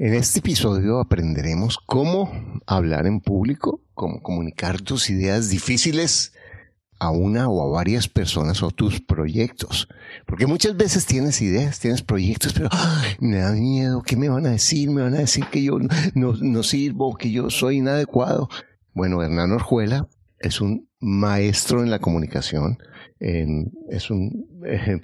En 0.00 0.14
este 0.14 0.38
episodio 0.38 1.00
aprenderemos 1.00 1.76
cómo 1.76 2.30
hablar 2.66 3.08
en 3.08 3.18
público, 3.20 3.80
cómo 3.94 4.22
comunicar 4.22 4.80
tus 4.80 5.10
ideas 5.10 5.48
difíciles 5.48 6.34
a 7.00 7.10
una 7.10 7.48
o 7.48 7.68
a 7.68 7.72
varias 7.76 8.06
personas 8.06 8.62
o 8.62 8.70
tus 8.70 9.00
proyectos. 9.00 9.88
Porque 10.24 10.46
muchas 10.46 10.76
veces 10.76 11.04
tienes 11.04 11.42
ideas, 11.42 11.80
tienes 11.80 12.02
proyectos, 12.02 12.52
pero 12.52 12.68
me 13.18 13.38
da 13.38 13.50
miedo, 13.50 14.04
¿qué 14.04 14.14
me 14.14 14.28
van 14.28 14.46
a 14.46 14.50
decir? 14.50 14.88
Me 14.88 15.02
van 15.02 15.14
a 15.14 15.18
decir 15.18 15.46
que 15.50 15.64
yo 15.64 15.80
no, 16.14 16.32
no 16.34 16.62
sirvo, 16.62 17.16
que 17.16 17.32
yo 17.32 17.50
soy 17.50 17.78
inadecuado. 17.78 18.48
Bueno, 18.94 19.20
Hernán 19.20 19.50
Orjuela 19.50 20.06
es 20.38 20.60
un 20.60 20.88
maestro 21.00 21.82
en 21.82 21.90
la 21.90 21.98
comunicación, 21.98 22.78
es 23.20 24.10
un 24.10 24.46
eh, 24.66 25.00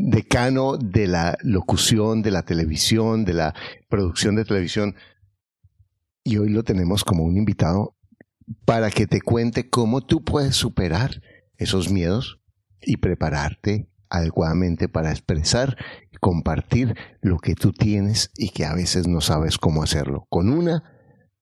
decano 0.00 0.76
de 0.76 1.06
la 1.06 1.36
locución, 1.42 2.22
de 2.22 2.30
la 2.30 2.42
televisión, 2.42 3.24
de 3.24 3.34
la 3.34 3.54
producción 3.88 4.36
de 4.36 4.44
televisión. 4.44 4.94
Y 6.24 6.36
hoy 6.36 6.50
lo 6.50 6.62
tenemos 6.62 7.04
como 7.04 7.24
un 7.24 7.36
invitado 7.36 7.96
para 8.64 8.90
que 8.90 9.06
te 9.06 9.20
cuente 9.20 9.68
cómo 9.68 10.00
tú 10.00 10.24
puedes 10.24 10.56
superar 10.56 11.22
esos 11.56 11.90
miedos 11.90 12.40
y 12.80 12.98
prepararte 12.98 13.90
adecuadamente 14.10 14.88
para 14.88 15.10
expresar 15.10 15.76
y 16.12 16.16
compartir 16.16 16.94
lo 17.20 17.38
que 17.38 17.54
tú 17.54 17.72
tienes 17.72 18.30
y 18.36 18.50
que 18.50 18.64
a 18.64 18.74
veces 18.74 19.06
no 19.06 19.20
sabes 19.20 19.58
cómo 19.58 19.82
hacerlo, 19.82 20.26
con 20.30 20.48
una, 20.48 20.82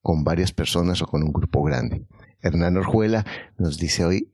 con 0.01 0.23
varias 0.23 0.51
personas 0.51 1.01
o 1.01 1.05
con 1.05 1.23
un 1.23 1.31
grupo 1.31 1.63
grande. 1.63 2.05
Hernán 2.41 2.77
Orjuela 2.77 3.25
nos 3.57 3.77
dice 3.77 4.05
hoy 4.05 4.33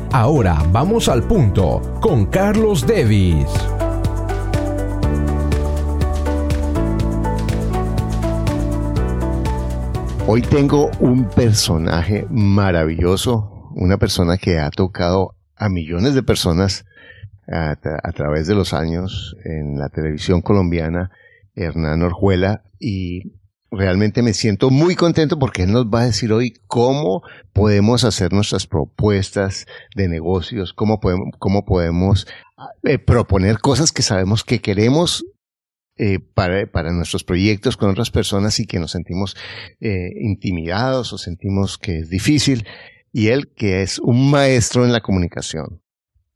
Ahora 0.13 0.61
vamos 0.73 1.07
al 1.07 1.23
punto 1.23 1.81
con 2.01 2.25
Carlos 2.25 2.85
Devis. 2.85 3.47
Hoy 10.27 10.41
tengo 10.41 10.91
un 10.99 11.29
personaje 11.29 12.27
maravilloso, 12.29 13.69
una 13.73 13.95
persona 13.97 14.37
que 14.37 14.59
ha 14.59 14.69
tocado 14.69 15.35
a 15.55 15.69
millones 15.69 16.13
de 16.13 16.23
personas 16.23 16.85
a, 17.47 17.77
través 18.13 18.47
de 18.47 18.55
los 18.55 18.73
años 18.73 19.37
en 19.45 19.79
la 19.79 19.87
televisión 19.87 20.41
colombiana, 20.41 21.11
Hernán 21.55 22.01
Orjuela, 22.01 22.63
y 22.79 23.31
realmente 23.71 24.21
me 24.21 24.33
siento 24.33 24.69
muy 24.69 24.95
contento 24.95 25.39
porque 25.39 25.63
él 25.63 25.71
nos 25.71 25.85
va 25.85 26.01
a 26.01 26.05
decir 26.05 26.33
hoy 26.33 26.53
cómo 26.67 27.23
podemos 27.53 28.03
hacer 28.03 28.33
nuestras 28.33 28.67
propuestas 28.67 29.65
de 29.95 30.09
negocios, 30.09 30.73
cómo 30.73 30.99
podemos, 30.99 31.29
cómo 31.39 31.65
podemos 31.65 32.27
eh, 32.83 32.99
proponer 32.99 33.59
cosas 33.59 33.93
que 33.93 34.01
sabemos 34.01 34.43
que 34.43 34.59
queremos 34.59 35.25
eh, 35.97 36.19
para, 36.19 36.69
para, 36.69 36.91
nuestros 36.91 37.23
proyectos 37.23 37.77
con 37.77 37.89
otras 37.89 38.11
personas 38.11 38.59
y 38.59 38.65
que 38.65 38.79
nos 38.79 38.91
sentimos 38.91 39.37
eh, 39.79 40.11
intimidados 40.19 41.13
o 41.13 41.17
sentimos 41.17 41.77
que 41.77 41.99
es 41.99 42.09
difícil. 42.09 42.67
Y 43.13 43.27
él, 43.27 43.51
que 43.53 43.81
es 43.81 43.99
un 43.99 44.31
maestro 44.31 44.85
en 44.85 44.93
la 44.93 45.01
comunicación, 45.01 45.81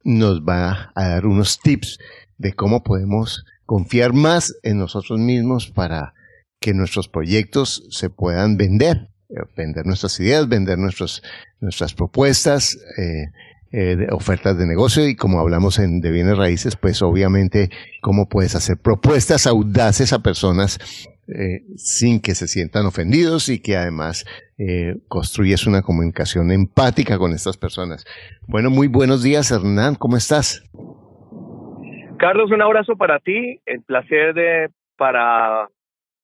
nos 0.04 0.42
va 0.42 0.92
a 0.94 1.08
dar 1.08 1.26
unos 1.26 1.58
tips 1.58 1.98
de 2.38 2.52
cómo 2.52 2.82
podemos 2.82 3.44
confiar 3.64 4.12
más 4.12 4.54
en 4.62 4.78
nosotros 4.78 5.18
mismos 5.18 5.68
para 5.70 6.14
que 6.60 6.74
nuestros 6.74 7.08
proyectos 7.08 7.86
se 7.90 8.10
puedan 8.10 8.56
vender, 8.56 9.08
eh, 9.28 9.40
vender 9.56 9.86
nuestras 9.86 10.18
ideas, 10.20 10.48
vender 10.48 10.78
nuestros, 10.78 11.22
nuestras 11.60 11.94
propuestas, 11.94 12.78
eh, 12.98 13.26
eh, 13.72 14.06
ofertas 14.10 14.56
de 14.56 14.66
negocio 14.66 15.06
y 15.08 15.16
como 15.16 15.40
hablamos 15.40 15.78
en 15.78 16.00
de 16.00 16.10
bienes 16.10 16.38
raíces, 16.38 16.76
pues 16.76 17.02
obviamente 17.02 17.70
cómo 18.00 18.28
puedes 18.28 18.54
hacer 18.54 18.78
propuestas 18.78 19.46
audaces 19.46 20.12
a 20.12 20.22
personas 20.22 20.78
sin 21.76 22.20
que 22.20 22.36
se 22.36 22.46
sientan 22.46 22.86
ofendidos 22.86 23.48
y 23.48 23.58
que 23.58 23.76
además 23.76 24.24
construyes 25.08 25.66
una 25.66 25.82
comunicación 25.82 26.52
empática 26.52 27.18
con 27.18 27.32
estas 27.32 27.56
personas. 27.56 28.04
Bueno, 28.46 28.70
muy 28.70 28.86
buenos 28.86 29.24
días 29.24 29.50
Hernán, 29.50 29.96
¿cómo 29.96 30.16
estás? 30.16 30.62
Carlos, 32.20 32.52
un 32.52 32.62
abrazo 32.62 32.94
para 32.96 33.18
ti, 33.18 33.60
el 33.66 33.82
placer 33.82 34.34
de 34.34 34.70
para 34.96 35.68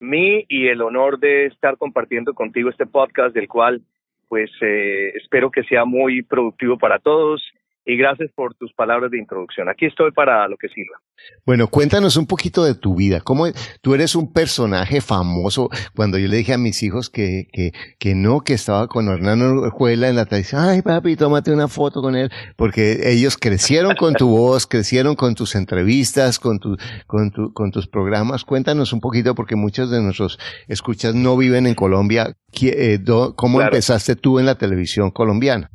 mí 0.03 0.45
y 0.47 0.67
el 0.67 0.81
honor 0.81 1.19
de 1.19 1.47
estar 1.47 1.77
compartiendo 1.77 2.33
contigo 2.33 2.69
este 2.69 2.85
podcast 2.85 3.33
del 3.33 3.47
cual 3.47 3.81
pues 4.27 4.51
eh, 4.61 5.13
espero 5.15 5.51
que 5.51 5.63
sea 5.63 5.85
muy 5.85 6.23
productivo 6.23 6.77
para 6.77 6.99
todos 6.99 7.41
y 7.85 7.97
gracias 7.97 8.31
por 8.35 8.55
tus 8.55 8.73
palabras 8.73 9.11
de 9.11 9.19
introducción. 9.19 9.69
Aquí 9.69 9.85
estoy 9.85 10.11
para 10.11 10.47
lo 10.47 10.57
que 10.57 10.69
sirva. 10.69 10.97
Bueno, 11.45 11.67
cuéntanos 11.67 12.17
un 12.17 12.27
poquito 12.27 12.63
de 12.63 12.75
tu 12.75 12.95
vida. 12.95 13.21
¿Cómo 13.21 13.45
tú 13.81 13.93
eres 13.93 14.15
un 14.15 14.31
personaje 14.31 15.01
famoso? 15.01 15.69
Cuando 15.95 16.17
yo 16.17 16.27
le 16.27 16.37
dije 16.37 16.53
a 16.53 16.57
mis 16.57 16.81
hijos 16.83 17.09
que, 17.09 17.47
que, 17.51 17.71
que 17.99 18.15
no, 18.15 18.41
que 18.41 18.53
estaba 18.53 18.87
con 18.87 19.07
Hernán 19.07 19.41
Orjuela 19.41 20.09
en 20.09 20.15
la 20.15 20.25
televisión, 20.25 20.61
ay 20.61 20.81
papi, 20.81 21.15
tómate 21.15 21.51
una 21.51 21.67
foto 21.67 22.01
con 22.01 22.15
él, 22.15 22.31
porque 22.55 23.11
ellos 23.11 23.37
crecieron 23.37 23.95
con 23.95 24.13
tu 24.13 24.29
voz, 24.29 24.65
crecieron 24.65 25.15
con 25.15 25.35
tus 25.35 25.55
entrevistas, 25.55 26.39
con, 26.39 26.59
tu, 26.59 26.77
con, 27.07 27.31
tu, 27.31 27.53
con 27.53 27.71
tus 27.71 27.87
programas. 27.87 28.45
Cuéntanos 28.45 28.93
un 28.93 29.01
poquito, 29.01 29.35
porque 29.35 29.55
muchos 29.55 29.91
de 29.91 30.01
nuestros 30.01 30.39
escuchas 30.67 31.15
no 31.15 31.37
viven 31.37 31.67
en 31.67 31.75
Colombia. 31.75 32.35
Eh, 32.61 32.99
¿Cómo 33.35 33.61
empezaste 33.61 34.15
tú 34.15 34.39
en 34.39 34.45
la 34.45 34.55
televisión 34.55 35.11
colombiana? 35.11 35.69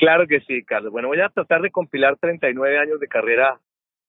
Claro 0.00 0.26
que 0.26 0.40
sí, 0.40 0.64
Carlos. 0.64 0.92
Bueno, 0.92 1.08
voy 1.08 1.20
a 1.20 1.28
tratar 1.28 1.60
de 1.60 1.70
compilar 1.70 2.16
39 2.16 2.78
años 2.78 3.00
de 3.00 3.06
carrera 3.06 3.60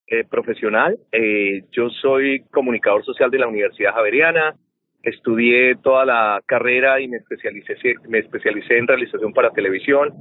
eh, 0.08 0.24
profesional. 0.24 0.98
Eh, 1.12 1.64
yo 1.72 1.90
soy 1.90 2.46
comunicador 2.50 3.04
social 3.04 3.30
de 3.30 3.40
la 3.40 3.50
Universidad 3.50 3.94
Javeriana. 3.94 4.56
Estudié 5.04 5.76
toda 5.84 6.06
la 6.06 6.42
carrera 6.46 7.02
y 7.02 7.10
me 7.10 7.18
especialicé, 7.18 7.76
me 8.08 8.20
especialicé 8.20 8.78
en 8.78 8.88
realización 8.88 9.34
para 9.34 9.52
televisión. 9.52 10.14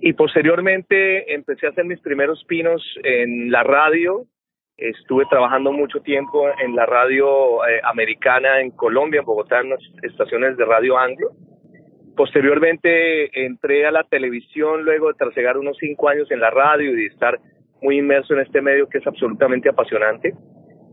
Y 0.00 0.14
posteriormente 0.14 1.34
empecé 1.34 1.66
a 1.66 1.70
hacer 1.70 1.84
mis 1.84 2.00
primeros 2.00 2.42
pinos 2.46 2.82
en 3.04 3.52
la 3.52 3.64
radio. 3.64 4.24
Estuve 4.78 5.26
trabajando 5.26 5.72
mucho 5.72 6.00
tiempo 6.00 6.48
en 6.58 6.74
la 6.74 6.86
radio 6.86 7.66
eh, 7.66 7.82
americana 7.84 8.62
en 8.62 8.70
Colombia, 8.70 9.20
en 9.20 9.26
Bogotá, 9.26 9.60
en 9.60 9.70
las 9.70 9.80
estaciones 10.02 10.56
de 10.56 10.64
radio 10.64 10.96
anglo 10.96 11.32
Posteriormente 12.16 13.44
entré 13.44 13.86
a 13.86 13.90
la 13.90 14.04
televisión 14.04 14.84
luego 14.84 15.08
de 15.08 15.14
trasegar 15.14 15.56
unos 15.56 15.76
cinco 15.78 16.08
años 16.08 16.30
en 16.30 16.40
la 16.40 16.50
radio 16.50 16.92
y 16.92 16.96
de 16.96 17.06
estar 17.06 17.38
muy 17.80 17.98
inmerso 17.98 18.34
en 18.34 18.40
este 18.40 18.60
medio 18.60 18.88
que 18.88 18.98
es 18.98 19.06
absolutamente 19.06 19.68
apasionante. 19.68 20.34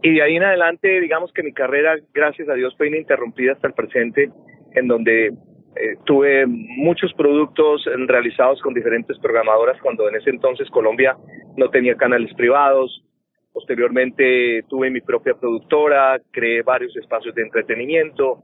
Y 0.01 0.13
de 0.13 0.21
ahí 0.21 0.37
en 0.37 0.43
adelante, 0.43 1.01
digamos 1.01 1.31
que 1.33 1.43
mi 1.43 1.51
carrera, 1.51 1.97
gracias 2.13 2.47
a 2.47 2.53
Dios, 2.53 2.73
fue 2.77 2.87
ininterrumpida 2.87 3.53
hasta 3.53 3.67
el 3.67 3.73
presente, 3.73 4.29
en 4.75 4.87
donde 4.87 5.27
eh, 5.27 5.95
tuve 6.05 6.45
muchos 6.47 7.13
productos 7.13 7.83
realizados 8.07 8.61
con 8.61 8.73
diferentes 8.73 9.17
programadoras 9.19 9.79
cuando 9.81 10.07
en 10.07 10.15
ese 10.15 10.29
entonces 10.29 10.69
Colombia 10.69 11.17
no 11.57 11.69
tenía 11.69 11.95
canales 11.95 12.33
privados. 12.33 13.03
Posteriormente 13.51 14.63
tuve 14.69 14.89
mi 14.89 15.01
propia 15.01 15.33
productora, 15.33 16.19
creé 16.31 16.61
varios 16.61 16.95
espacios 16.95 17.35
de 17.35 17.41
entretenimiento, 17.41 18.41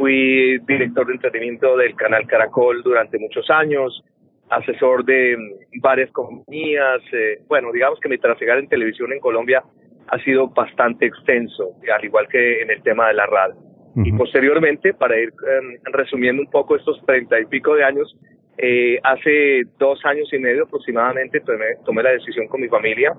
Fui 0.00 0.58
director 0.60 1.06
de 1.06 1.12
entretenimiento 1.12 1.76
del 1.76 1.94
canal 1.94 2.26
Caracol 2.26 2.82
durante 2.82 3.18
muchos 3.18 3.50
años, 3.50 4.02
asesor 4.48 5.04
de 5.04 5.36
varias 5.82 6.10
compañías. 6.12 7.02
Eh, 7.12 7.42
bueno, 7.46 7.70
digamos 7.70 8.00
que 8.00 8.08
mi 8.08 8.16
trasegar 8.16 8.56
en 8.56 8.66
televisión 8.66 9.12
en 9.12 9.20
Colombia 9.20 9.62
ha 10.08 10.18
sido 10.20 10.48
bastante 10.48 11.04
extenso, 11.04 11.74
al 11.94 12.02
igual 12.02 12.28
que 12.28 12.62
en 12.62 12.70
el 12.70 12.82
tema 12.82 13.08
de 13.08 13.12
la 13.12 13.26
radio. 13.26 13.56
Y 13.94 14.10
posteriormente, 14.12 14.94
para 14.94 15.20
ir 15.20 15.28
em, 15.28 15.92
resumiendo 15.92 16.40
un 16.40 16.50
poco 16.50 16.76
estos 16.76 16.98
treinta 17.04 17.38
y 17.38 17.44
pico 17.44 17.74
de 17.74 17.84
años, 17.84 18.16
eh, 18.56 18.98
hace 19.02 19.64
dos 19.78 20.02
años 20.06 20.32
y 20.32 20.38
medio 20.38 20.62
aproximadamente 20.62 21.40
tomé, 21.40 21.76
tomé 21.84 22.02
la 22.02 22.12
decisión 22.12 22.48
con 22.48 22.62
mi 22.62 22.68
familia 22.68 23.12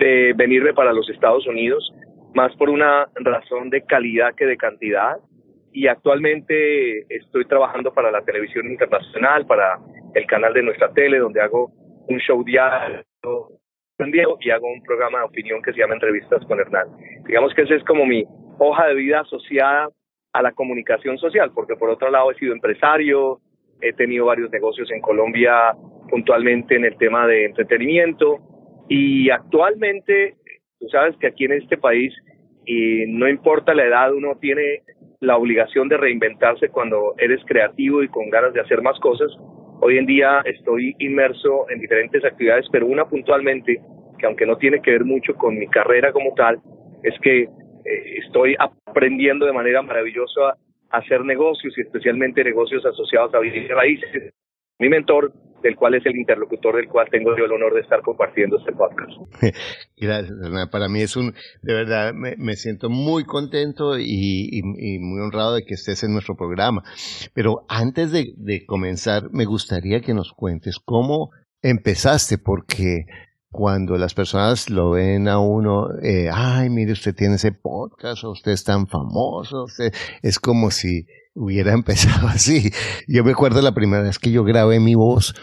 de 0.00 0.32
venirme 0.34 0.74
para 0.74 0.92
los 0.92 1.08
Estados 1.08 1.46
Unidos, 1.46 1.94
más 2.34 2.52
por 2.56 2.68
una 2.68 3.06
razón 3.14 3.70
de 3.70 3.82
calidad 3.82 4.34
que 4.34 4.46
de 4.46 4.56
cantidad 4.56 5.18
y 5.72 5.86
actualmente 5.86 7.00
estoy 7.14 7.46
trabajando 7.46 7.92
para 7.92 8.10
la 8.10 8.22
televisión 8.22 8.70
internacional, 8.70 9.46
para 9.46 9.78
el 10.14 10.26
canal 10.26 10.52
de 10.52 10.62
nuestra 10.62 10.92
tele, 10.92 11.18
donde 11.18 11.40
hago 11.40 11.72
un 12.08 12.18
show 12.18 12.42
diario 12.44 13.04
y 14.40 14.50
hago 14.50 14.66
un 14.66 14.82
programa 14.82 15.18
de 15.20 15.24
opinión 15.24 15.62
que 15.62 15.72
se 15.72 15.78
llama 15.78 15.94
Entrevistas 15.94 16.44
con 16.46 16.60
Hernán. 16.60 16.88
Digamos 17.26 17.54
que 17.54 17.62
ese 17.62 17.76
es 17.76 17.84
como 17.84 18.04
mi 18.04 18.24
hoja 18.58 18.88
de 18.88 18.94
vida 18.94 19.20
asociada 19.20 19.88
a 20.32 20.42
la 20.42 20.52
comunicación 20.52 21.18
social, 21.18 21.52
porque 21.54 21.76
por 21.76 21.90
otro 21.90 22.10
lado 22.10 22.30
he 22.30 22.34
sido 22.34 22.52
empresario, 22.52 23.40
he 23.80 23.92
tenido 23.92 24.26
varios 24.26 24.50
negocios 24.50 24.90
en 24.90 25.00
Colombia 25.00 25.72
puntualmente 26.08 26.76
en 26.76 26.84
el 26.84 26.96
tema 26.98 27.26
de 27.26 27.46
entretenimiento 27.46 28.38
y 28.88 29.30
actualmente, 29.30 30.34
tú 30.78 30.88
sabes 30.88 31.16
que 31.16 31.28
aquí 31.28 31.44
en 31.44 31.52
este 31.52 31.78
país, 31.78 32.12
y 32.66 33.06
no 33.06 33.28
importa 33.28 33.74
la 33.74 33.84
edad, 33.84 34.12
uno 34.12 34.36
tiene 34.40 34.82
la 35.22 35.36
obligación 35.36 35.88
de 35.88 35.96
reinventarse 35.96 36.68
cuando 36.68 37.14
eres 37.16 37.40
creativo 37.46 38.02
y 38.02 38.08
con 38.08 38.28
ganas 38.28 38.52
de 38.52 38.60
hacer 38.60 38.82
más 38.82 38.98
cosas. 38.98 39.30
Hoy 39.80 39.96
en 39.96 40.04
día 40.04 40.42
estoy 40.44 40.96
inmerso 40.98 41.70
en 41.70 41.78
diferentes 41.80 42.24
actividades, 42.24 42.66
pero 42.72 42.86
una 42.86 43.04
puntualmente, 43.04 43.80
que 44.18 44.26
aunque 44.26 44.46
no 44.46 44.56
tiene 44.56 44.82
que 44.82 44.90
ver 44.90 45.04
mucho 45.04 45.34
con 45.34 45.56
mi 45.56 45.68
carrera 45.68 46.12
como 46.12 46.34
tal, 46.34 46.58
es 47.04 47.14
que 47.20 47.42
eh, 47.42 48.18
estoy 48.24 48.56
aprendiendo 48.58 49.46
de 49.46 49.52
manera 49.52 49.80
maravillosa 49.80 50.56
a 50.90 50.98
hacer 50.98 51.24
negocios 51.24 51.72
y 51.78 51.82
especialmente 51.82 52.42
negocios 52.42 52.84
asociados 52.84 53.32
a 53.32 53.38
bienes 53.38 53.68
raíces. 53.68 54.34
Mi 54.78 54.88
mentor, 54.88 55.32
del 55.62 55.76
cual 55.76 55.94
es 55.94 56.04
el 56.06 56.16
interlocutor 56.16 56.76
del 56.76 56.88
cual 56.88 57.08
tengo 57.10 57.36
yo 57.36 57.44
el 57.44 57.52
honor 57.52 57.74
de 57.74 57.80
estar 57.80 58.02
compartiendo 58.02 58.58
este 58.58 58.72
podcast. 58.72 59.12
Gracias, 59.96 60.68
Para 60.70 60.88
mí 60.88 61.02
es 61.02 61.16
un, 61.16 61.34
de 61.62 61.74
verdad, 61.74 62.12
me, 62.14 62.54
siento 62.56 62.90
muy 62.90 63.24
contento 63.24 63.98
y, 63.98 64.60
muy 65.00 65.20
honrado 65.20 65.54
de 65.54 65.62
que 65.64 65.74
estés 65.74 66.02
en 66.02 66.12
nuestro 66.12 66.36
programa. 66.36 66.82
Pero 67.32 67.64
antes 67.68 68.12
de 68.12 68.66
comenzar, 68.66 69.30
me 69.30 69.44
gustaría 69.44 70.00
que 70.00 70.14
nos 70.14 70.32
cuentes 70.32 70.78
cómo 70.84 71.30
empezaste, 71.62 72.38
porque 72.38 73.06
cuando 73.52 73.98
las 73.98 74.14
personas 74.14 74.70
lo 74.70 74.90
ven 74.90 75.28
a 75.28 75.38
uno, 75.38 75.88
eh, 76.02 76.30
ay, 76.32 76.70
mire, 76.70 76.92
usted 76.92 77.14
tiene 77.14 77.36
ese 77.36 77.52
podcast, 77.52 78.24
usted 78.24 78.52
es 78.52 78.64
tan 78.64 78.86
famoso, 78.86 79.66
es 80.22 80.38
como 80.38 80.70
si 80.70 81.06
hubiera 81.34 81.72
empezado 81.74 82.28
así. 82.28 82.72
Yo 83.06 83.22
me 83.24 83.32
acuerdo 83.32 83.60
la 83.60 83.72
primera 83.72 84.02
vez 84.02 84.18
que 84.18 84.32
yo 84.32 84.42
grabé 84.42 84.80
mi 84.80 84.94
voz 84.94 85.34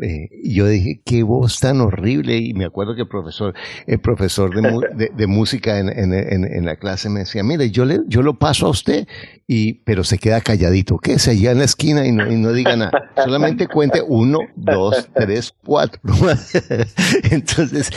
eh, 0.00 0.30
yo 0.42 0.66
dije, 0.68 1.02
qué 1.04 1.22
voz 1.22 1.60
tan 1.60 1.80
horrible. 1.82 2.38
Y 2.38 2.54
me 2.54 2.64
acuerdo 2.64 2.94
que 2.94 3.02
el 3.02 3.08
profesor, 3.08 3.54
el 3.86 4.00
profesor 4.00 4.54
de, 4.54 5.10
de, 5.14 5.26
música 5.26 5.78
en, 5.78 6.64
la 6.64 6.76
clase 6.76 7.10
me 7.10 7.20
decía, 7.20 7.42
mire, 7.42 7.70
yo, 7.70 7.84
le, 7.84 8.00
yo 8.06 8.22
lo 8.22 8.38
paso 8.38 8.66
a 8.66 8.70
usted, 8.70 9.06
y, 9.46 9.74
pero 9.84 10.02
se 10.02 10.18
queda 10.18 10.40
calladito. 10.40 10.98
¿Qué? 10.98 11.18
Se 11.18 11.32
allá 11.32 11.52
en 11.52 11.58
la 11.58 11.64
esquina 11.64 12.06
y 12.06 12.12
no, 12.12 12.30
y 12.30 12.36
no 12.36 12.52
diga 12.52 12.74
nada. 12.74 13.12
Solamente 13.22 13.66
cuente 13.66 14.00
uno, 14.06 14.38
dos, 14.56 15.08
tres, 15.14 15.54
cuatro. 15.62 16.00
Entonces, 17.30 17.90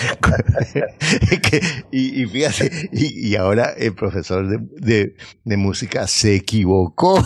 y, 1.91 2.25
fíjate, 2.25 2.89
y, 2.91 3.29
y, 3.29 3.35
ahora 3.37 3.73
el 3.77 3.95
profesor 3.95 4.47
de 4.47 5.15
música 5.57 6.07
se 6.07 6.35
equivocó. 6.35 7.23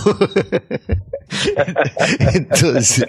Entonces, 2.34 3.06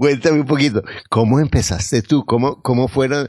cuéntame 0.00 0.40
un 0.40 0.46
poquito, 0.46 0.82
¿cómo 1.10 1.40
empezaste 1.40 2.00
tú? 2.00 2.24
¿Cómo, 2.24 2.62
cómo 2.62 2.88
fueron? 2.88 3.26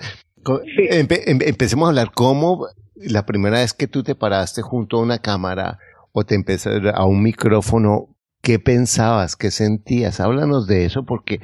empecemos 0.78 1.86
a 1.86 1.90
hablar, 1.90 2.12
¿cómo 2.16 2.66
la 2.96 3.26
primera 3.26 3.60
vez 3.60 3.74
que 3.74 3.88
tú 3.88 4.04
te 4.04 4.16
paraste 4.16 4.62
junto 4.62 4.98
a 4.98 5.02
una 5.02 5.20
cámara 5.20 5.80
o 6.14 6.24
te 6.24 6.36
empezaste 6.36 6.90
a 6.94 7.04
un 7.04 7.22
micrófono, 7.24 8.16
qué 8.42 8.58
pensabas, 8.58 9.36
qué 9.36 9.52
sentías? 9.52 10.22
Háblanos 10.22 10.66
de 10.66 10.86
eso 10.86 11.06
porque 11.06 11.42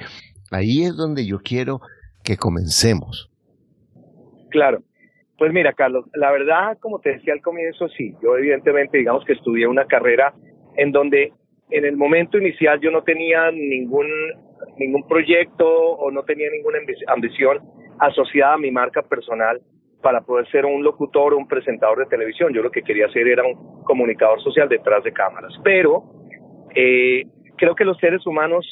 ahí 0.50 0.83
es 0.83 0.95
donde 0.95 1.27
yo 1.27 1.39
quiero 1.44 1.81
que 2.24 2.38
comencemos. 2.38 3.29
Claro. 4.50 4.81
Pues 5.38 5.51
mira, 5.51 5.74
Carlos, 5.74 6.06
la 6.13 6.31
verdad, 6.31 6.77
como 6.79 7.00
te 7.00 7.12
decía 7.12 7.33
al 7.33 7.41
comienzo, 7.41 7.89
sí, 7.89 8.15
yo 8.24 8.38
evidentemente, 8.38 8.97
digamos 8.97 9.25
que 9.25 9.33
estudié 9.33 9.68
una 9.68 9.88
carrera 9.88 10.33
en 10.77 10.94
donde 10.94 11.33
en 11.69 11.83
el 11.83 11.97
momento 11.97 12.38
inicial 12.38 12.79
yo 12.79 12.91
no 12.91 13.03
tenía 13.03 13.51
ningún, 13.51 14.07
ningún 14.77 15.07
proyecto 15.07 15.68
o 15.68 16.12
no 16.12 16.24
tenía 16.24 16.50
ninguna 16.51 16.79
ambición 17.07 17.59
asociada 18.00 18.53
a 18.53 18.57
mi 18.57 18.71
marca 18.71 19.01
personal 19.01 19.62
para 20.01 20.21
poder 20.21 20.50
ser 20.51 20.65
un 20.65 20.83
locutor 20.83 21.33
o 21.33 21.38
un 21.38 21.47
presentador 21.47 22.00
de 22.00 22.06
televisión. 22.06 22.53
Yo 22.53 22.62
lo 22.62 22.71
que 22.71 22.83
quería 22.83 23.07
hacer 23.07 23.27
era 23.27 23.44
un 23.44 23.83
comunicador 23.83 24.41
social 24.41 24.69
detrás 24.69 25.03
de 25.03 25.12
cámaras. 25.12 25.53
Pero 25.63 26.03
eh, 26.75 27.24
creo 27.57 27.75
que 27.75 27.85
los 27.85 27.97
seres 27.97 28.25
humanos 28.25 28.65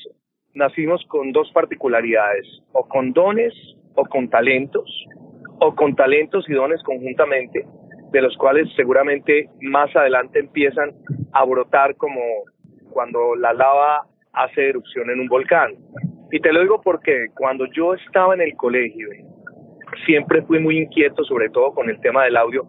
nacimos 0.54 1.04
con 1.08 1.32
dos 1.32 1.52
particularidades, 1.52 2.48
o 2.72 2.88
con 2.88 3.12
dones 3.12 3.54
o 3.96 4.06
con 4.06 4.30
talentos, 4.30 4.90
o 5.60 5.76
con 5.76 5.96
talentos 5.96 6.50
y 6.50 6.54
dones 6.54 6.82
conjuntamente, 6.84 7.66
de 8.12 8.22
los 8.22 8.36
cuales 8.38 8.68
seguramente 8.76 9.50
más 9.62 9.94
adelante 9.96 10.40
empiezan 10.40 10.94
a 11.34 11.44
brotar 11.46 11.96
como, 11.96 12.22
cuando 12.92 13.36
la 13.36 13.54
lava 13.54 14.08
hace 14.36 14.70
erupción 14.70 15.10
en 15.10 15.20
un 15.20 15.28
volcán. 15.28 15.74
Y 16.32 16.40
te 16.40 16.52
lo 16.52 16.62
digo 16.62 16.82
porque 16.82 17.28
cuando 17.36 17.66
yo 17.68 17.94
estaba 17.94 18.34
en 18.34 18.42
el 18.42 18.56
colegio, 18.56 19.10
siempre 20.06 20.42
fui 20.44 20.60
muy 20.60 20.80
inquieto, 20.80 21.24
sobre 21.24 21.50
todo 21.50 21.74
con 21.74 21.90
el 21.90 22.00
tema 22.02 22.24
del 22.24 22.38
audio, 22.38 22.68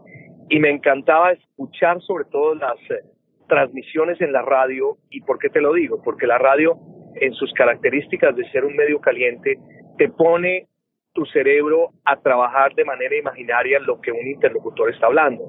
y 0.49 0.61
me 0.61 0.71
encantaba 0.71 1.33
escuchar 1.33 2.01
sobre 2.03 2.25
todo 2.27 2.55
las 2.55 2.77
eh, 2.91 3.03
transmisiones 3.49 4.21
en 4.21 4.33
la 4.33 4.43
radio. 4.43 4.97
¿Y 5.11 5.21
por 5.23 5.39
qué 5.39 5.49
te 5.49 5.61
lo 5.61 5.73
digo? 5.73 6.01
Porque 6.03 6.27
la 6.27 6.39
radio, 6.39 6.79
en 7.17 7.33
sus 7.35 7.53
características 7.55 8.37
de 8.37 8.49
ser 8.51 8.65
un 8.65 8.77
medio 8.77 9.01
caliente, 9.01 9.59
te 9.99 10.09
pone 10.09 10.69
tu 11.12 11.25
cerebro 11.27 11.91
a 12.05 12.17
trabajar 12.21 12.75
de 12.75 12.85
manera 12.85 13.17
imaginaria 13.17 13.81
lo 13.81 14.01
que 14.01 14.12
un 14.12 14.27
interlocutor 14.27 14.91
está 14.91 15.07
hablando. 15.07 15.45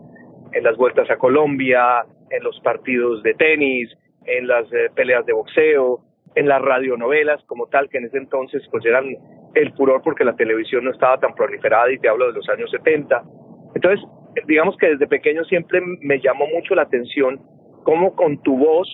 En 0.53 0.63
las 0.63 0.77
vueltas 0.77 1.09
a 1.11 1.17
Colombia, 1.17 2.05
en 2.31 2.43
los 2.43 2.59
partidos 2.61 3.21
de 3.21 3.33
tenis, 3.33 3.93
en 4.25 4.47
las 4.47 4.71
eh, 4.73 4.89
peleas 4.95 5.25
de 5.25 5.33
boxeo, 5.33 5.99
en 6.37 6.47
las 6.47 6.61
radionovelas 6.61 7.43
como 7.47 7.65
tal, 7.65 7.89
que 7.89 7.97
en 7.97 8.05
ese 8.05 8.17
entonces 8.17 8.61
pues 8.69 8.85
eran 8.85 9.05
el 9.55 9.73
furor 9.73 10.01
porque 10.03 10.23
la 10.23 10.35
televisión 10.35 10.83
no 10.85 10.91
estaba 10.91 11.19
tan 11.19 11.33
proliferada 11.33 11.91
y 11.91 11.97
te 11.97 12.07
hablo 12.07 12.27
de 12.27 12.33
los 12.33 12.47
años 12.49 12.69
70. 12.69 13.23
Entonces, 13.73 14.07
digamos 14.45 14.77
que 14.77 14.89
desde 14.89 15.07
pequeño 15.07 15.43
siempre 15.45 15.81
me 15.81 16.19
llamó 16.19 16.45
mucho 16.53 16.75
la 16.75 16.83
atención 16.83 17.41
cómo 17.83 18.15
con 18.15 18.37
tu 18.43 18.55
voz 18.55 18.87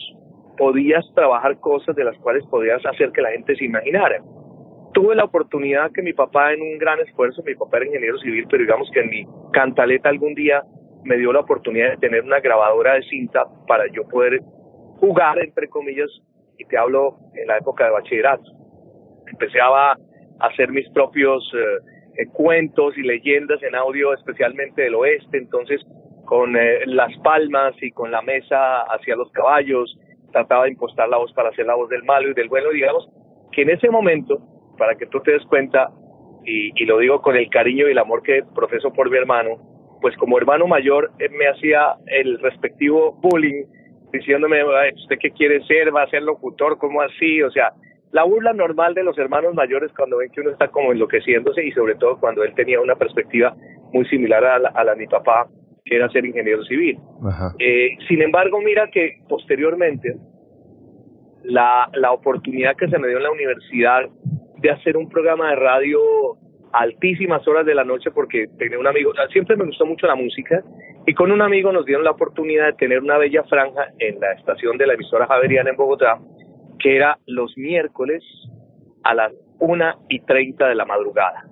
podías 0.57 1.03
trabajar 1.15 1.59
cosas 1.59 1.95
de 1.97 2.05
las 2.05 2.17
cuales 2.19 2.45
podías 2.47 2.85
hacer 2.85 3.11
que 3.11 3.21
la 3.21 3.31
gente 3.31 3.55
se 3.57 3.65
imaginara. 3.65 4.23
Tuve 4.93 5.15
la 5.15 5.25
oportunidad 5.25 5.91
que 5.91 6.01
mi 6.01 6.13
papá 6.13 6.53
en 6.53 6.61
un 6.61 6.77
gran 6.77 6.99
esfuerzo, 6.99 7.43
mi 7.45 7.55
papá 7.55 7.77
era 7.77 7.87
ingeniero 7.87 8.17
civil, 8.19 8.45
pero 8.49 8.63
digamos 8.63 8.89
que 8.93 9.01
en 9.01 9.09
mi 9.09 9.27
cantaleta 9.51 10.07
algún 10.07 10.33
día 10.33 10.63
me 11.03 11.17
dio 11.17 11.33
la 11.33 11.41
oportunidad 11.41 11.89
de 11.89 11.97
tener 11.97 12.23
una 12.23 12.39
grabadora 12.39 12.93
de 12.93 13.03
cinta 13.03 13.43
para 13.67 13.91
yo 13.91 14.07
poder 14.07 14.39
jugar, 14.99 15.39
entre 15.39 15.67
comillas, 15.67 16.09
y 16.63 16.67
te 16.67 16.77
hablo 16.77 17.17
en 17.35 17.47
la 17.47 17.57
época 17.57 17.85
de 17.85 17.91
bachillerato. 17.91 18.51
Empecé 19.27 19.59
a 19.59 19.95
hacer 20.39 20.71
mis 20.71 20.89
propios 20.89 21.43
eh, 21.53 22.21
eh, 22.21 22.27
cuentos 22.31 22.97
y 22.97 23.01
leyendas 23.01 23.61
en 23.63 23.75
audio, 23.75 24.13
especialmente 24.13 24.83
del 24.83 24.95
oeste, 24.95 25.37
entonces 25.37 25.81
con 26.25 26.55
eh, 26.55 26.85
las 26.85 27.15
palmas 27.19 27.75
y 27.81 27.91
con 27.91 28.11
la 28.11 28.21
mesa 28.21 28.81
hacia 28.83 29.15
los 29.15 29.31
caballos, 29.31 29.97
trataba 30.31 30.63
de 30.63 30.71
impostar 30.71 31.09
la 31.09 31.17
voz 31.17 31.31
para 31.33 31.49
hacer 31.49 31.65
la 31.65 31.75
voz 31.75 31.89
del 31.89 32.03
malo 32.03 32.29
y 32.29 32.33
del 32.33 32.49
bueno, 32.49 32.69
digamos 32.69 33.07
que 33.51 33.61
en 33.61 33.69
ese 33.69 33.89
momento, 33.89 34.39
para 34.77 34.95
que 34.95 35.05
tú 35.05 35.19
te 35.19 35.31
des 35.31 35.45
cuenta, 35.45 35.91
y, 36.45 36.71
y 36.81 36.85
lo 36.85 36.97
digo 36.97 37.21
con 37.21 37.35
el 37.35 37.49
cariño 37.49 37.87
y 37.87 37.91
el 37.91 37.99
amor 37.99 38.23
que 38.23 38.43
profeso 38.55 38.91
por 38.91 39.09
mi 39.09 39.17
hermano, 39.17 39.97
pues 40.01 40.15
como 40.17 40.37
hermano 40.37 40.67
mayor 40.67 41.11
me 41.31 41.47
hacía 41.47 41.95
el 42.07 42.39
respectivo 42.39 43.13
bullying 43.21 43.63
diciéndome, 44.13 44.63
¿usted 44.63 45.17
qué 45.19 45.31
quiere 45.31 45.61
ser? 45.65 45.93
¿Va 45.93 46.03
a 46.03 46.09
ser 46.09 46.21
locutor? 46.21 46.77
¿Cómo 46.77 47.01
así? 47.01 47.41
O 47.41 47.51
sea, 47.51 47.73
la 48.11 48.23
burla 48.23 48.53
normal 48.53 48.93
de 48.93 49.03
los 49.03 49.17
hermanos 49.17 49.55
mayores 49.55 49.91
cuando 49.97 50.17
ven 50.17 50.29
que 50.29 50.41
uno 50.41 50.51
está 50.51 50.67
como 50.67 50.91
enloqueciéndose 50.91 51.65
y 51.65 51.71
sobre 51.71 51.95
todo 51.95 52.19
cuando 52.19 52.43
él 52.43 52.53
tenía 52.53 52.79
una 52.79 52.95
perspectiva 52.95 53.55
muy 53.91 54.05
similar 54.05 54.45
a 54.45 54.59
la, 54.59 54.71
a 54.75 54.85
de 54.85 54.95
mi 54.95 55.07
papá, 55.07 55.47
que 55.83 55.95
era 55.95 56.09
ser 56.09 56.25
ingeniero 56.25 56.63
civil. 56.63 56.99
Eh, 57.59 57.89
sin 58.07 58.21
embargo, 58.21 58.61
mira 58.61 58.87
que 58.91 59.17
posteriormente 59.27 60.15
la, 61.43 61.89
la 61.93 62.11
oportunidad 62.11 62.75
que 62.75 62.87
se 62.87 62.99
me 62.99 63.07
dio 63.07 63.17
en 63.17 63.23
la 63.23 63.31
universidad 63.31 64.03
de 64.59 64.69
hacer 64.69 64.95
un 64.95 65.09
programa 65.09 65.49
de 65.49 65.55
radio 65.55 65.99
altísimas 66.73 67.47
horas 67.47 67.65
de 67.65 67.75
la 67.75 67.83
noche 67.83 68.11
porque 68.11 68.47
tenía 68.57 68.79
un 68.79 68.87
amigo, 68.87 69.13
siempre 69.31 69.55
me 69.55 69.65
gustó 69.65 69.85
mucho 69.85 70.07
la 70.07 70.15
música 70.15 70.63
y 71.05 71.13
con 71.13 71.31
un 71.31 71.41
amigo 71.41 71.71
nos 71.71 71.85
dieron 71.85 72.03
la 72.03 72.11
oportunidad 72.11 72.65
de 72.65 72.73
tener 72.73 72.99
una 72.99 73.17
bella 73.17 73.43
franja 73.43 73.89
en 73.99 74.19
la 74.19 74.33
estación 74.33 74.77
de 74.77 74.87
la 74.87 74.95
emisora 74.95 75.27
Javeriana 75.27 75.69
en 75.69 75.77
Bogotá, 75.77 76.19
que 76.79 76.95
era 76.95 77.17
los 77.27 77.55
miércoles 77.57 78.23
a 79.03 79.13
las 79.13 79.33
una 79.59 79.95
y 80.09 80.19
treinta 80.21 80.67
de 80.67 80.75
la 80.75 80.85
madrugada. 80.85 81.45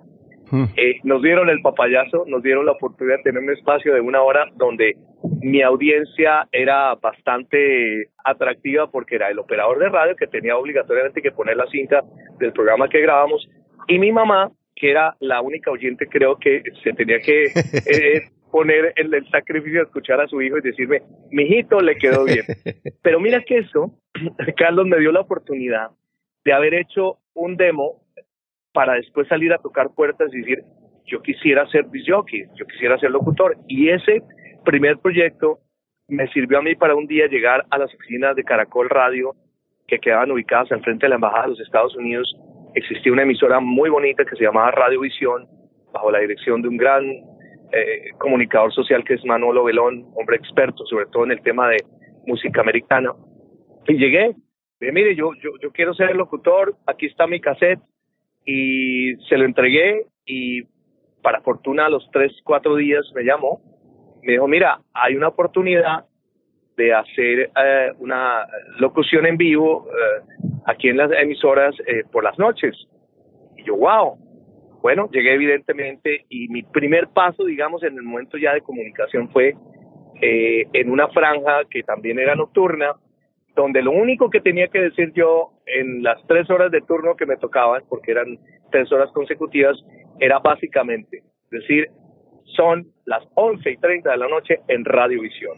Hmm. 0.50 0.64
Eh, 0.76 0.96
nos 1.04 1.22
dieron 1.22 1.48
el 1.48 1.62
papayazo, 1.62 2.24
nos 2.26 2.42
dieron 2.42 2.66
la 2.66 2.72
oportunidad 2.72 3.16
de 3.18 3.22
tener 3.22 3.42
un 3.42 3.50
espacio 3.50 3.94
de 3.94 4.00
una 4.00 4.22
hora 4.22 4.50
donde 4.56 4.96
mi 5.40 5.62
audiencia 5.62 6.46
era 6.50 6.94
bastante 6.96 8.08
atractiva 8.24 8.90
porque 8.90 9.14
era 9.14 9.30
el 9.30 9.38
operador 9.38 9.78
de 9.78 9.88
radio 9.88 10.16
que 10.16 10.26
tenía 10.26 10.56
obligatoriamente 10.56 11.22
que 11.22 11.30
poner 11.30 11.56
la 11.56 11.66
cinta 11.68 12.02
del 12.38 12.52
programa 12.52 12.88
que 12.88 13.00
grabamos 13.00 13.48
y 13.88 13.98
mi 13.98 14.12
mamá 14.12 14.50
que 14.82 14.90
era 14.90 15.16
la 15.20 15.40
única 15.40 15.70
oyente 15.70 16.08
creo 16.08 16.36
que 16.38 16.60
se 16.82 16.92
tenía 16.94 17.20
que 17.20 17.44
eh, 17.44 18.22
poner 18.50 18.92
el, 18.96 19.14
el 19.14 19.30
sacrificio 19.30 19.78
de 19.78 19.84
escuchar 19.84 20.20
a 20.20 20.26
su 20.26 20.42
hijo 20.42 20.58
y 20.58 20.60
decirme, 20.60 21.02
mijito, 21.30 21.80
le 21.80 21.94
quedó 21.94 22.24
bien. 22.24 22.44
Pero 23.02 23.20
mira 23.20 23.40
que 23.42 23.58
eso, 23.58 23.96
Carlos 24.56 24.86
me 24.88 24.98
dio 24.98 25.12
la 25.12 25.20
oportunidad 25.20 25.90
de 26.44 26.52
haber 26.52 26.74
hecho 26.74 27.18
un 27.32 27.56
demo 27.56 28.02
para 28.72 28.94
después 28.94 29.28
salir 29.28 29.52
a 29.52 29.58
tocar 29.58 29.94
puertas 29.94 30.34
y 30.34 30.38
decir, 30.38 30.64
yo 31.06 31.22
quisiera 31.22 31.64
ser 31.68 31.86
jockey, 32.04 32.46
yo 32.56 32.66
quisiera 32.66 32.98
ser 32.98 33.12
locutor. 33.12 33.56
Y 33.68 33.88
ese 33.88 34.20
primer 34.64 34.98
proyecto 34.98 35.60
me 36.08 36.26
sirvió 36.32 36.58
a 36.58 36.62
mí 36.62 36.74
para 36.74 36.96
un 36.96 37.06
día 37.06 37.28
llegar 37.28 37.66
a 37.70 37.78
las 37.78 37.94
oficinas 37.94 38.34
de 38.34 38.42
Caracol 38.42 38.90
Radio 38.90 39.36
que 39.86 40.00
quedaban 40.00 40.32
ubicadas 40.32 40.72
enfrente 40.72 41.06
de 41.06 41.10
la 41.10 41.14
Embajada 41.14 41.44
de 41.44 41.50
los 41.50 41.60
Estados 41.60 41.94
Unidos. 41.94 42.34
Existía 42.74 43.12
una 43.12 43.22
emisora 43.22 43.60
muy 43.60 43.90
bonita 43.90 44.24
que 44.24 44.36
se 44.36 44.44
llamaba 44.44 44.70
Radio 44.70 45.00
Visión, 45.00 45.46
bajo 45.92 46.10
la 46.10 46.20
dirección 46.20 46.62
de 46.62 46.68
un 46.68 46.76
gran 46.76 47.04
eh, 47.72 48.10
comunicador 48.18 48.72
social 48.72 49.04
que 49.04 49.14
es 49.14 49.24
Manolo 49.24 49.64
Belón, 49.64 50.06
hombre 50.14 50.36
experto 50.36 50.84
sobre 50.86 51.06
todo 51.06 51.24
en 51.24 51.32
el 51.32 51.42
tema 51.42 51.68
de 51.68 51.78
música 52.26 52.60
americana. 52.60 53.12
Y 53.86 53.94
llegué, 53.94 54.34
dije, 54.80 54.92
mire, 54.92 55.14
yo, 55.14 55.32
yo, 55.42 55.50
yo 55.60 55.70
quiero 55.72 55.92
ser 55.94 56.14
locutor, 56.16 56.74
aquí 56.86 57.06
está 57.06 57.26
mi 57.26 57.40
cassette, 57.40 57.80
y 58.44 59.16
se 59.28 59.36
lo 59.36 59.44
entregué 59.44 60.06
y 60.26 60.62
para 61.22 61.40
fortuna 61.42 61.86
a 61.86 61.90
los 61.90 62.08
tres, 62.12 62.32
cuatro 62.44 62.76
días 62.76 63.04
me 63.14 63.22
llamó, 63.22 63.60
me 64.22 64.32
dijo, 64.32 64.48
mira, 64.48 64.80
hay 64.92 65.14
una 65.14 65.28
oportunidad 65.28 66.04
de 66.76 66.94
hacer 66.94 67.50
eh, 67.56 67.92
una 67.98 68.46
locución 68.78 69.26
en 69.26 69.36
vivo 69.36 69.88
eh, 69.88 70.41
aquí 70.66 70.88
en 70.88 70.96
las 70.96 71.10
emisoras 71.12 71.74
eh, 71.86 72.04
por 72.10 72.24
las 72.24 72.38
noches. 72.38 72.76
Y 73.56 73.64
yo, 73.64 73.76
wow. 73.76 74.18
Bueno, 74.82 75.08
llegué 75.12 75.34
evidentemente 75.34 76.24
y 76.28 76.48
mi 76.48 76.62
primer 76.62 77.08
paso, 77.08 77.44
digamos, 77.44 77.82
en 77.84 77.94
el 77.94 78.02
momento 78.02 78.36
ya 78.36 78.52
de 78.52 78.62
comunicación 78.62 79.30
fue 79.30 79.54
en 80.24 80.90
una 80.90 81.08
franja 81.08 81.62
que 81.68 81.82
también 81.82 82.18
era 82.18 82.36
nocturna, 82.36 82.94
donde 83.56 83.82
lo 83.82 83.90
único 83.90 84.30
que 84.30 84.40
tenía 84.40 84.68
que 84.68 84.80
decir 84.80 85.12
yo 85.14 85.50
en 85.66 86.02
las 86.02 86.24
tres 86.26 86.48
horas 86.48 86.70
de 86.70 86.80
turno 86.80 87.16
que 87.16 87.26
me 87.26 87.36
tocaban, 87.36 87.82
porque 87.88 88.12
eran 88.12 88.38
tres 88.70 88.90
horas 88.92 89.10
consecutivas, 89.12 89.76
era 90.20 90.38
básicamente 90.38 91.22
decir, 91.50 91.88
son 92.56 92.86
las 93.04 93.24
once 93.34 93.70
y 93.70 93.76
treinta 93.78 94.12
de 94.12 94.18
la 94.18 94.28
noche 94.28 94.60
en 94.68 94.84
Radiovisión, 94.84 95.56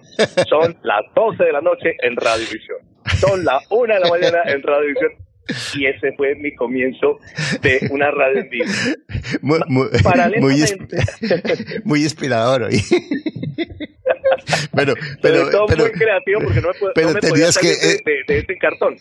son 0.48 0.76
las 0.82 1.02
doce 1.14 1.44
de 1.44 1.52
la 1.52 1.60
noche 1.60 1.96
en 2.00 2.16
Radiovisión, 2.16 2.78
son 3.18 3.44
las 3.44 3.64
una 3.70 3.94
de 3.94 4.00
la 4.00 4.08
mañana 4.08 4.38
en 4.46 4.62
Radiovisión. 4.62 5.12
Y 5.74 5.86
ese 5.86 6.12
fue 6.16 6.34
mi 6.36 6.54
comienzo 6.54 7.18
de 7.60 7.86
una 7.90 8.10
radio 8.10 8.40
en 8.40 8.48
vivo. 8.48 8.64
Muy, 9.42 9.60
muy, 9.68 9.88
muy 11.84 12.02
inspirador 12.02 12.62
hoy. 12.62 12.80
pero, 14.74 14.94
pero, 15.20 15.50
todo 15.50 15.66
muy 15.76 15.90
creativo 15.92 16.40
porque 16.42 16.60
no 16.60 16.68
me, 16.68 16.74
pero 16.94 17.08
no 17.08 17.14
me 17.14 17.20
tenías 17.20 17.58
que, 17.58 17.68
de, 17.68 18.24
de, 18.26 18.38
ese 18.38 18.56
cartón. 18.58 18.96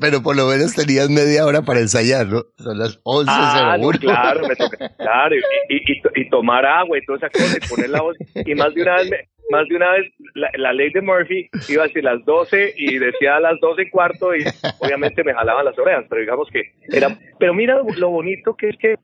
pero 0.00 0.22
por 0.22 0.36
lo 0.36 0.46
menos 0.46 0.74
tenías 0.74 1.08
media 1.10 1.44
hora 1.46 1.62
para 1.62 1.80
ensayar, 1.80 2.26
¿no? 2.26 2.44
Son 2.56 2.78
las 2.78 2.98
11 3.02 3.30
ah, 3.32 3.76
claro, 4.00 4.48
me 4.48 4.56
toca, 4.56 4.90
claro, 4.96 5.36
y, 5.68 5.74
y, 5.74 6.02
y, 6.14 6.30
tomar 6.30 6.64
agua 6.64 6.98
y 6.98 7.04
toda 7.04 7.18
esa 7.18 7.30
cosa 7.30 7.56
y 7.56 7.68
poner 7.68 7.90
la 7.90 8.02
voz. 8.02 8.16
Y 8.34 8.54
más 8.54 8.74
de 8.74 8.82
una 8.82 8.96
vez, 8.96 9.10
más 9.50 9.66
de 9.68 9.76
una 9.76 9.92
vez 9.92 10.12
la, 10.34 10.72
ley 10.72 10.90
de 10.90 11.00
Murphy 11.00 11.48
iba 11.68 11.84
a 11.84 11.86
decir 11.86 12.04
las 12.04 12.24
12 12.24 12.74
y 12.76 12.98
decía 12.98 13.36
a 13.36 13.40
las 13.40 13.58
12 13.60 13.82
y 13.82 13.90
cuarto 13.90 14.34
y 14.34 14.44
obviamente 14.80 15.24
me 15.24 15.34
jalaban 15.34 15.64
las 15.64 15.78
orejas, 15.78 16.04
pero 16.08 16.20
digamos 16.20 16.48
que 16.50 16.72
era... 16.92 17.08
Pero 17.38 17.54
mira 17.54 17.80
lo 17.96 18.10
bonito 18.10 18.54
que 18.56 18.68
es 18.68 18.76
que 18.78 18.96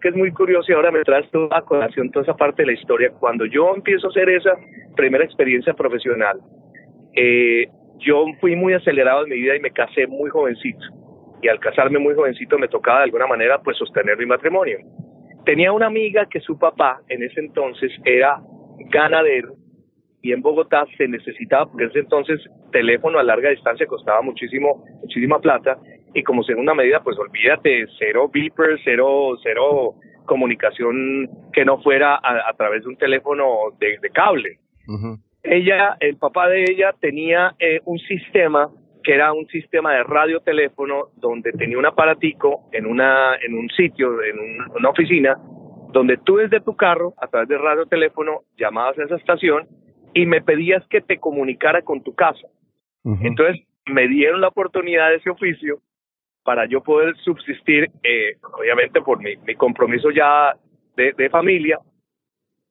que 0.00 0.08
es 0.08 0.16
muy 0.16 0.32
curioso 0.32 0.72
y 0.72 0.74
ahora 0.74 0.90
me 0.90 1.02
traes 1.02 1.30
toda 1.30 1.58
a 1.58 1.62
colación 1.62 2.10
toda 2.10 2.24
esa 2.24 2.36
parte 2.36 2.62
de 2.62 2.66
la 2.66 2.72
historia. 2.72 3.10
Cuando 3.18 3.44
yo 3.44 3.74
empiezo 3.74 4.06
a 4.06 4.10
hacer 4.10 4.28
esa 4.30 4.52
primera 4.96 5.24
experiencia 5.24 5.74
profesional, 5.74 6.40
eh, 7.14 7.68
yo 7.98 8.24
fui 8.40 8.56
muy 8.56 8.72
acelerado 8.72 9.24
en 9.24 9.30
mi 9.30 9.36
vida 9.36 9.56
y 9.56 9.60
me 9.60 9.70
casé 9.70 10.06
muy 10.06 10.30
jovencito. 10.30 10.80
Y 11.42 11.48
al 11.48 11.60
casarme 11.60 11.98
muy 11.98 12.14
jovencito 12.14 12.58
me 12.58 12.68
tocaba 12.68 12.98
de 12.98 13.04
alguna 13.04 13.26
manera 13.26 13.60
pues 13.60 13.76
sostener 13.76 14.16
mi 14.16 14.26
matrimonio. 14.26 14.78
Tenía 15.44 15.72
una 15.72 15.86
amiga 15.86 16.26
que 16.26 16.40
su 16.40 16.58
papá 16.58 17.00
en 17.08 17.22
ese 17.22 17.40
entonces 17.40 17.92
era 18.04 18.40
ganadero 18.90 19.54
y 20.22 20.32
en 20.32 20.42
Bogotá 20.42 20.86
se 20.96 21.08
necesitaba, 21.08 21.66
porque 21.66 21.84
en 21.84 21.90
ese 21.90 21.98
entonces 22.00 22.40
teléfono 22.72 23.18
a 23.18 23.22
larga 23.22 23.50
distancia 23.50 23.86
costaba 23.86 24.22
muchísimo, 24.22 24.84
muchísima 25.00 25.38
plata, 25.38 25.78
y 26.14 26.22
como 26.22 26.42
segunda 26.42 26.74
medida, 26.74 27.02
pues 27.02 27.18
olvídate, 27.18 27.86
cero 27.98 28.30
beepers, 28.32 28.80
cero, 28.84 29.36
cero 29.42 29.94
comunicación 30.26 31.28
que 31.52 31.64
no 31.64 31.80
fuera 31.82 32.16
a, 32.22 32.52
través 32.56 32.82
de 32.82 32.88
un 32.88 32.96
teléfono 32.96 33.46
de, 33.78 33.98
cable. 34.12 34.58
Ella, 35.42 35.96
el 36.00 36.16
papá 36.16 36.48
de 36.48 36.64
ella 36.64 36.94
tenía 37.00 37.54
eh, 37.58 37.80
un 37.84 37.98
sistema 37.98 38.68
que 39.02 39.14
era 39.14 39.32
un 39.32 39.46
sistema 39.46 39.94
de 39.94 40.02
radioteléfono 40.02 41.08
donde 41.16 41.52
tenía 41.52 41.78
un 41.78 41.86
aparatico 41.86 42.68
en 42.72 42.86
una 42.86 43.34
en 43.36 43.54
un 43.54 43.68
sitio, 43.70 44.22
en 44.22 44.36
una 44.78 44.90
oficina, 44.90 45.36
donde 45.92 46.18
tú 46.18 46.36
desde 46.36 46.60
tu 46.60 46.76
carro, 46.76 47.14
a 47.16 47.26
través 47.26 47.48
de 47.48 47.56
radioteléfono, 47.56 48.42
llamabas 48.58 48.98
a 48.98 49.04
esa 49.04 49.16
estación 49.16 49.66
y 50.14 50.26
me 50.26 50.40
pedías 50.40 50.86
que 50.88 51.00
te 51.00 51.18
comunicara 51.18 51.82
con 51.82 52.02
tu 52.02 52.14
casa. 52.14 52.46
Entonces 53.04 53.64
me 53.86 54.08
dieron 54.08 54.40
la 54.40 54.48
oportunidad 54.48 55.08
de 55.08 55.16
ese 55.16 55.30
oficio 55.30 55.80
para 56.42 56.66
yo 56.66 56.82
poder 56.82 57.16
subsistir, 57.18 57.90
eh, 58.02 58.36
obviamente 58.58 59.00
por 59.00 59.18
mi, 59.22 59.36
mi 59.46 59.54
compromiso 59.54 60.10
ya 60.10 60.54
de, 60.96 61.12
de, 61.12 61.30
familia, 61.30 61.78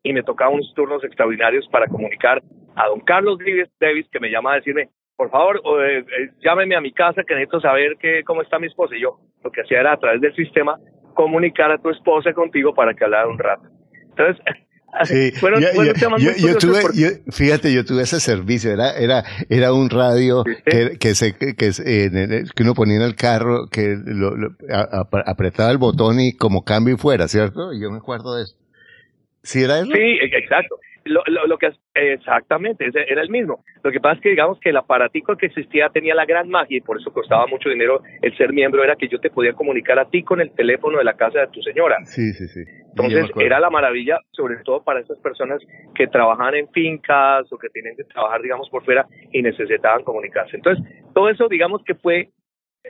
y 0.04 0.14
me 0.14 0.24
tocaba 0.24 0.52
unos 0.52 0.74
turnos 0.76 1.04
extraordinarios 1.04 1.68
para 1.70 1.88
comunicar 1.88 2.42
a 2.76 2.88
don 2.88 3.00
Carlos 3.02 3.38
Davis, 3.80 4.08
que 4.12 4.20
me 4.20 4.30
llama 4.30 4.54
a 4.54 4.56
decirme, 4.56 4.90
por 5.16 5.30
favor, 5.30 5.62
eh, 5.84 6.00
eh, 6.00 6.30
llámeme 6.42 6.76
a 6.76 6.82
mi 6.82 6.94
casa 6.94 7.24
que 7.24 7.36
necesito 7.36 7.60
saber 7.60 7.98
que, 7.98 8.24
cómo 8.24 8.42
está 8.42 8.58
mi 8.58 8.68
esposa. 8.68 8.96
Y 8.96 9.02
yo 9.02 9.20
lo 9.44 9.52
que 9.52 9.62
hacía 9.62 9.82
era 9.82 9.94
a 9.94 10.00
través 10.00 10.22
del 10.22 10.34
sistema 10.36 10.80
comunicar 11.14 11.72
a 11.72 11.78
tu 11.78 11.90
esposa 11.90 12.32
contigo 12.34 12.74
para 12.74 12.94
que 12.94 13.04
hablara 13.04 13.28
un 13.28 13.38
rato. 13.38 13.68
Entonces, 14.10 14.42
Sí, 15.06 15.32
yo, 15.40 16.58
tuve, 16.58 16.82
fíjate, 17.32 17.74
yo 17.74 17.86
tuve 17.86 18.04
ese 18.04 18.20
servicio, 18.20 18.72
era, 18.72 18.92
era, 18.98 19.24
era 19.50 19.74
un 19.74 19.90
radio 19.90 20.44
que, 20.66 20.98
que, 21.00 21.16
se, 21.16 21.36
que, 21.36 21.54
que 21.56 22.64
uno 22.64 22.74
ponía 22.74 22.98
en 22.98 23.04
el 23.04 23.16
carro, 23.16 23.68
que 23.72 23.96
lo, 24.06 24.34
apretaba 25.26 25.72
el 25.72 25.78
botón 25.78 26.20
y 26.20 26.34
como 26.34 26.64
cambio 26.64 26.96
y 26.96 26.98
fuera, 26.98 27.28
¿cierto? 27.28 27.72
Yo 27.74 27.92
me 27.92 27.98
acuerdo 27.98 28.36
de 28.36 28.44
eso. 28.44 28.56
¿Sí 29.44 29.64
era 29.64 29.80
eso? 29.80 29.92
Sí, 29.92 30.00
e, 30.00 30.38
exacto. 30.38 30.76
Lo, 31.06 31.24
lo, 31.28 31.48
lo, 31.48 31.58
que 31.58 31.72
exactamente 31.94 32.86
era 32.94 33.22
el 33.22 33.30
mismo. 33.30 33.64
Lo 33.84 33.92
que 33.92 34.00
pasa 34.00 34.16
es 34.16 34.22
que 34.22 34.30
digamos 34.30 34.60
que 34.60 34.70
el 34.70 34.78
aparatico 34.78 35.36
que 35.38 35.48
existía 35.48 35.90
tenía 35.90 36.14
la 36.14 36.26
gran 36.26 36.50
magia 36.50 36.78
y 36.78 36.82
por 36.82 37.00
eso 37.00 37.12
costaba 37.12 37.48
mucho 37.48 37.70
dinero 37.70 38.02
el 38.22 38.36
ser 38.38 38.54
miembro 38.54 38.84
era 38.84 38.96
que 38.96 39.08
yo 39.08 39.20
te 39.20 39.30
podía 39.30 39.54
comunicar 39.54 39.98
a 40.00 40.10
ti 40.10 40.24
con 40.24 40.42
el 40.42 40.52
teléfono 40.52 40.98
de 40.98 41.04
la 41.04 41.14
casa 41.14 41.40
de 41.40 41.48
tu 41.48 41.62
señora. 41.62 41.98
Sí, 42.06 42.34
sí, 42.34 42.48
sí. 42.48 42.62
Entonces 42.90 43.30
era 43.38 43.60
la 43.60 43.70
maravilla, 43.70 44.20
sobre 44.32 44.58
todo 44.64 44.84
para 44.84 45.00
esas 45.00 45.18
personas 45.20 45.62
que 45.96 46.08
trabajaban 46.08 46.56
en 46.56 46.70
fincas 46.70 47.52
o 47.52 47.58
que 47.58 47.70
tienen 47.70 47.96
que 47.96 48.04
trabajar, 48.04 48.42
digamos, 48.42 48.70
por 48.70 48.84
fuera 48.84 49.08
y 49.32 49.42
necesitaban 49.42 50.04
comunicarse. 50.04 50.58
Entonces 50.58 50.84
todo 51.14 51.30
eso, 51.30 51.48
digamos 51.48 51.84
que 51.84 51.96
fue 51.96 52.30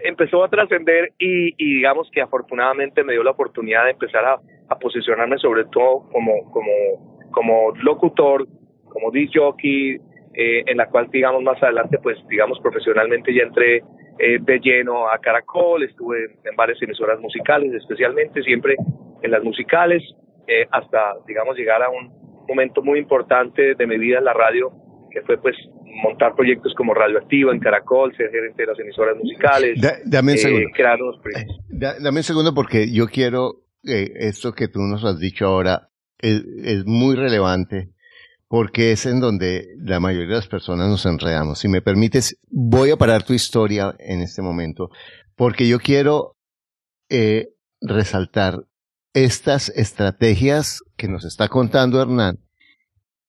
empezó 0.03 0.43
a 0.43 0.49
trascender 0.49 1.13
y, 1.17 1.53
y, 1.57 1.75
digamos 1.75 2.09
que 2.11 2.21
afortunadamente 2.21 3.03
me 3.03 3.13
dio 3.13 3.23
la 3.23 3.31
oportunidad 3.31 3.85
de 3.85 3.91
empezar 3.91 4.23
a, 4.23 4.39
a 4.69 4.79
posicionarme 4.79 5.37
sobre 5.37 5.65
todo 5.65 6.07
como, 6.11 6.51
como 6.51 7.18
como 7.31 7.73
locutor, 7.81 8.47
como 8.89 9.11
disc 9.11 9.33
jockey, 9.35 9.99
eh, 10.33 10.63
en 10.67 10.77
la 10.77 10.87
cual, 10.87 11.09
digamos, 11.11 11.43
más 11.43 11.61
adelante, 11.61 11.97
pues, 12.01 12.17
digamos, 12.29 12.59
profesionalmente 12.61 13.33
ya 13.33 13.43
entré 13.43 13.83
eh, 14.19 14.37
de 14.39 14.59
lleno 14.59 15.09
a 15.09 15.17
Caracol, 15.17 15.83
estuve 15.83 16.17
en 16.43 16.55
varias 16.55 16.81
emisoras 16.81 17.19
musicales, 17.19 17.73
especialmente 17.73 18.41
siempre 18.43 18.75
en 19.21 19.31
las 19.31 19.43
musicales, 19.43 20.03
eh, 20.47 20.67
hasta, 20.71 21.15
digamos, 21.27 21.57
llegar 21.57 21.81
a 21.81 21.89
un 21.89 22.11
momento 22.47 22.81
muy 22.81 22.99
importante 22.99 23.75
de 23.75 23.87
mi 23.87 23.97
vida 23.97 24.19
en 24.19 24.25
la 24.25 24.33
radio, 24.33 24.71
que 25.11 25.21
fue, 25.23 25.37
pues, 25.41 25.55
montar 26.03 26.35
proyectos 26.35 26.73
como 26.75 26.93
Radioactiva 26.93 27.51
en 27.51 27.59
Caracol, 27.59 28.15
ser 28.15 28.29
gerente 28.29 28.61
de 28.61 28.67
las 28.67 28.79
emisoras 28.79 29.17
musicales, 29.17 29.81
dame 30.05 30.33
un 30.33 30.37
segundo. 30.37 30.69
crear 30.73 31.01
unos 31.01 31.19
proyectos. 31.19 31.59
dame 31.69 32.19
un 32.19 32.23
segundo 32.23 32.53
porque 32.53 32.93
yo 32.93 33.07
quiero 33.07 33.63
esto 33.83 34.53
que 34.53 34.67
tú 34.67 34.79
nos 34.81 35.03
has 35.03 35.19
dicho 35.19 35.47
ahora, 35.47 35.88
es, 36.19 36.85
muy 36.85 37.15
relevante 37.15 37.93
porque 38.47 38.91
es 38.91 39.05
en 39.05 39.19
donde 39.19 39.67
la 39.77 39.99
mayoría 39.99 40.29
de 40.29 40.35
las 40.35 40.47
personas 40.47 40.89
nos 40.89 41.05
enredamos. 41.05 41.59
Si 41.59 41.67
me 41.67 41.81
permites, 41.81 42.37
voy 42.49 42.89
a 42.89 42.97
parar 42.97 43.23
tu 43.23 43.33
historia 43.33 43.95
en 43.99 44.21
este 44.21 44.41
momento, 44.41 44.89
porque 45.35 45.67
yo 45.67 45.79
quiero 45.79 46.35
eh, 47.09 47.49
resaltar 47.79 48.65
estas 49.13 49.69
estrategias 49.69 50.81
que 50.97 51.07
nos 51.07 51.25
está 51.25 51.47
contando 51.47 52.01
Hernán, 52.01 52.39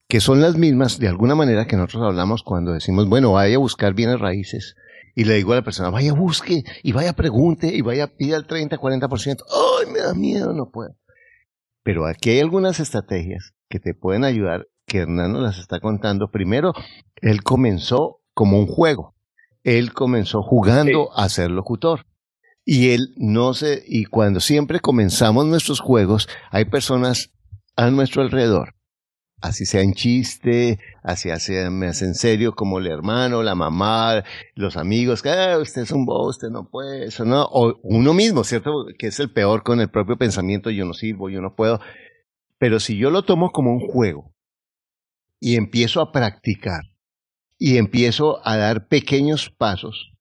que 0.09 0.21
son 0.21 0.41
las 0.41 0.57
mismas 0.57 0.99
de 0.99 1.09
alguna 1.09 1.35
manera 1.35 1.67
que 1.67 1.77
nosotros 1.77 2.03
hablamos 2.03 2.43
cuando 2.43 2.73
decimos, 2.73 3.09
bueno, 3.09 3.33
vaya 3.33 3.57
a 3.57 3.61
buscar 3.61 3.95
bienes 3.95 4.19
raíces. 4.19 4.75
Y 5.15 5.25
le 5.25 5.35
digo 5.35 5.53
a 5.53 5.57
la 5.57 5.63
persona, 5.63 5.91
vaya 5.91 6.13
busque, 6.13 6.65
y 6.83 6.93
vaya 6.93 7.13
pregunte, 7.13 7.67
y 7.67 7.83
vaya 7.83 8.07
pida 8.07 8.37
el 8.37 8.47
30, 8.47 8.79
40%. 8.79 9.43
¡Ay, 9.81 9.93
me 9.93 10.01
da 10.01 10.15
miedo, 10.15 10.53
no 10.53 10.71
puedo! 10.71 11.00
Pero 11.91 12.07
aquí 12.07 12.31
hay 12.31 12.39
algunas 12.39 12.79
estrategias 12.79 13.53
que 13.69 13.81
te 13.81 13.95
pueden 13.95 14.23
ayudar, 14.23 14.69
que 14.87 14.99
Hernán 14.99 15.33
nos 15.33 15.43
las 15.43 15.59
está 15.59 15.81
contando. 15.81 16.31
Primero, 16.31 16.73
él 17.17 17.43
comenzó 17.43 18.21
como 18.33 18.61
un 18.61 18.69
juego. 18.69 19.17
Él 19.65 19.93
comenzó 19.93 20.41
jugando 20.41 21.11
a 21.17 21.29
ser 21.29 21.51
locutor. 21.51 22.07
Y 22.65 22.91
él 22.91 23.13
no 23.17 23.55
se, 23.55 23.83
y 23.85 24.05
cuando 24.05 24.39
siempre 24.39 24.79
comenzamos 24.79 25.47
nuestros 25.47 25.81
juegos, 25.81 26.29
hay 26.53 26.67
personas 26.67 27.33
a 27.75 27.91
nuestro 27.91 28.23
alrededor 28.23 28.77
así 29.41 29.67
sea 29.67 29.83
en 29.83 29.95
chiste, 29.95 30.79
así 31.03 31.31
sea 31.39 31.71
más 31.71 32.03
en 32.03 32.15
serio, 32.15 32.55
como 32.55 32.79
el 32.79 32.87
hermano, 32.87 33.43
la 33.43 33.55
mamá, 33.55 34.25
los 34.55 34.77
amigos, 34.77 35.23
que 35.23 35.31
ah, 35.31 35.59
usted 35.59 35.83
es 35.83 35.93
un 35.93 36.05
bobo, 36.05 36.29
usted 36.29 36.49
no 36.49 36.69
puede, 36.69 37.07
eso 37.07 37.25
no, 37.25 37.45
o 37.45 37.79
uno 37.83 38.15
mismo, 38.15 38.45
¿cierto? 38.45 38.87
Que 38.99 39.09
es 39.09 39.21
el 39.21 39.33
peor 39.33 39.63
con 39.63 39.81
el 39.81 39.91
propio 39.91 40.17
pensamiento, 40.17 40.71
yo 40.71 40.85
no 40.85 40.95
sirvo, 40.95 41.31
yo 41.31 41.41
no 41.41 41.55
puedo. 41.55 41.81
Pero 42.59 42.81
si 42.81 42.97
yo 42.97 43.11
lo 43.11 43.23
tomo 43.23 43.51
como 43.51 43.73
un 43.73 43.81
juego 43.81 44.35
y 45.41 45.57
empiezo 45.57 46.01
a 46.01 46.13
practicar 46.13 46.83
y 47.59 47.79
empiezo 47.79 48.47
a 48.47 48.57
dar 48.57 48.89
pequeños 48.89 49.51
pasos 49.51 50.13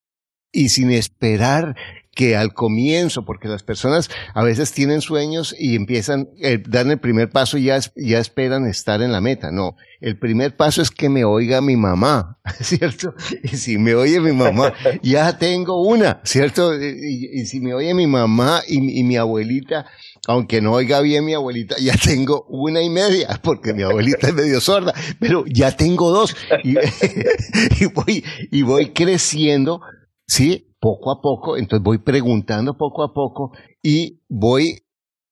y 0.52 0.70
sin 0.70 0.92
esperar 0.92 1.76
que 2.20 2.36
al 2.36 2.54
comienzo, 2.54 3.24
porque 3.24 3.48
las 3.48 3.64
personas 3.64 4.10
a 4.34 4.44
veces 4.44 4.74
tienen 4.74 5.00
sueños 5.00 5.56
y 5.58 5.78
empiezan, 5.78 6.28
eh, 6.42 6.62
dan 6.68 6.92
el 6.92 7.00
primer 7.00 7.30
paso 7.30 7.58
y 7.58 7.64
ya, 7.64 7.80
ya 7.96 8.20
esperan 8.20 8.68
estar 8.68 9.02
en 9.02 9.14
la 9.14 9.22
meta. 9.22 9.54
No, 9.54 9.78
el 10.02 10.20
primer 10.20 10.58
paso 10.58 10.82
es 10.82 10.92
que 10.92 11.08
me 11.08 11.24
oiga 11.24 11.62
mi 11.62 11.78
mamá, 11.78 12.38
¿cierto? 12.60 13.14
Y 13.42 13.56
si 13.56 13.78
me 13.78 13.96
oye 13.96 14.20
mi 14.20 14.34
mamá, 14.34 14.74
ya 15.02 15.38
tengo 15.38 15.82
una, 15.82 16.20
¿cierto? 16.26 16.76
Y, 16.78 17.46
si 17.46 17.62
me 17.62 17.74
oye 17.74 17.94
mi 17.94 18.06
mamá 18.06 18.64
y, 18.68 18.82
mi 18.82 19.16
abuelita, 19.16 19.86
aunque 20.28 20.60
no 20.60 20.74
oiga 20.74 21.00
bien 21.00 21.24
mi 21.24 21.36
abuelita, 21.36 21.78
ya 21.80 21.94
tengo 21.96 22.46
una 22.50 22.82
y 22.82 22.90
media, 22.90 23.40
porque 23.42 23.74
mi 23.74 23.84
abuelita 23.84 24.28
es 24.28 24.34
medio 24.34 24.60
sorda, 24.60 24.94
pero 25.22 25.46
ya 25.48 25.72
tengo 25.74 26.12
dos. 26.12 26.36
Y, 26.66 26.76
y 27.80 27.86
voy, 27.86 28.26
y 28.52 28.62
voy 28.64 28.90
creciendo, 28.90 29.80
¿sí? 30.28 30.66
Poco 30.80 31.12
a 31.12 31.22
poco, 31.22 31.58
entonces 31.58 31.84
voy 31.84 32.00
preguntando 32.00 32.78
poco 32.78 33.04
a 33.04 33.14
poco 33.14 33.52
y 33.82 34.22
voy, 34.30 34.84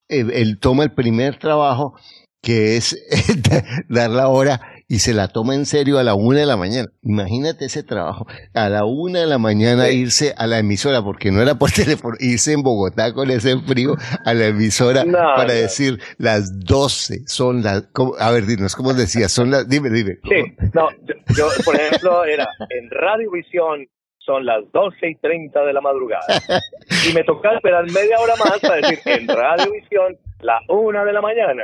eh, 0.10 0.25
él, 0.34 0.60
toma 0.60 0.84
el 0.84 0.94
primer 0.94 1.39
trabajo 1.39 1.96
que 2.42 2.77
es 2.77 2.98
dar 3.89 4.10
la 4.10 4.27
hora 4.30 4.62
y 4.88 5.00
se 5.00 5.13
la 5.13 5.27
toma 5.27 5.54
en 5.54 5.66
serio 5.66 6.00
a 6.00 6.04
la 6.04 6.16
una 6.16 6.39
de 6.39 6.46
la 6.46 6.56
mañana. 6.56 6.88
Imagínate 7.01 7.66
ese 7.66 7.84
trabajo. 7.84 8.25
A 8.54 8.70
la 8.70 8.86
una 8.86 9.20
de 9.20 9.27
la 9.27 9.38
mañana 9.38 9.89
irse 9.89 10.34
a 10.38 10.48
la 10.48 10.60
emisora, 10.60 11.04
porque 11.04 11.30
no 11.30 11.42
era 11.42 11.56
por 11.56 11.72
teléfono, 11.75 12.16
irse 12.20 12.54
en 12.54 12.63
Bogotá 12.63 13.13
con 13.13 13.30
ese 13.30 13.58
frío 13.60 13.96
a 14.24 14.34
la 14.34 14.48
emisora 14.48 15.04
para 15.04 15.54
decir 15.54 16.00
las 16.18 16.60
doce 16.60 17.24
son 17.25 17.63
las, 17.63 17.89
a 18.20 18.32
ver, 18.32 18.46
dinos, 18.46 18.75
¿cómo 18.75 18.94
decías? 18.94 19.32
Son 19.32 19.51
las, 19.51 19.68
dime, 19.68 19.89
dime. 19.89 20.20
Sí, 20.24 20.56
no, 20.74 20.88
yo, 21.36 21.50
por 21.66 21.75
ejemplo, 21.75 22.24
era 22.24 22.48
en 22.70 22.89
Radiovisión 22.89 23.88
son 24.27 24.46
las 24.46 24.69
12 24.74 25.10
y 25.10 25.15
30 25.15 25.63
de 25.63 25.74
la 25.74 25.81
madrugada. 25.81 26.25
Y 27.10 27.13
me 27.13 27.24
tocaba 27.24 27.55
esperar 27.55 27.86
media 27.86 28.19
hora 28.19 28.34
más 28.36 28.60
para 28.60 28.75
decir 28.75 29.00
en 29.05 29.27
Radiovisión 29.27 30.17
la 30.41 30.60
una 30.67 31.03
de 31.05 31.13
la 31.13 31.22
mañana. 31.22 31.63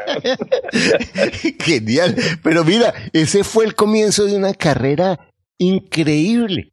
Genial. 1.59 2.15
Pero 2.41 2.63
mira, 2.63 2.93
ese 3.11 3.43
fue 3.43 3.65
el 3.65 3.75
comienzo 3.75 4.25
de 4.25 4.37
una 4.37 4.53
carrera 4.53 5.19
increíble. 5.59 6.72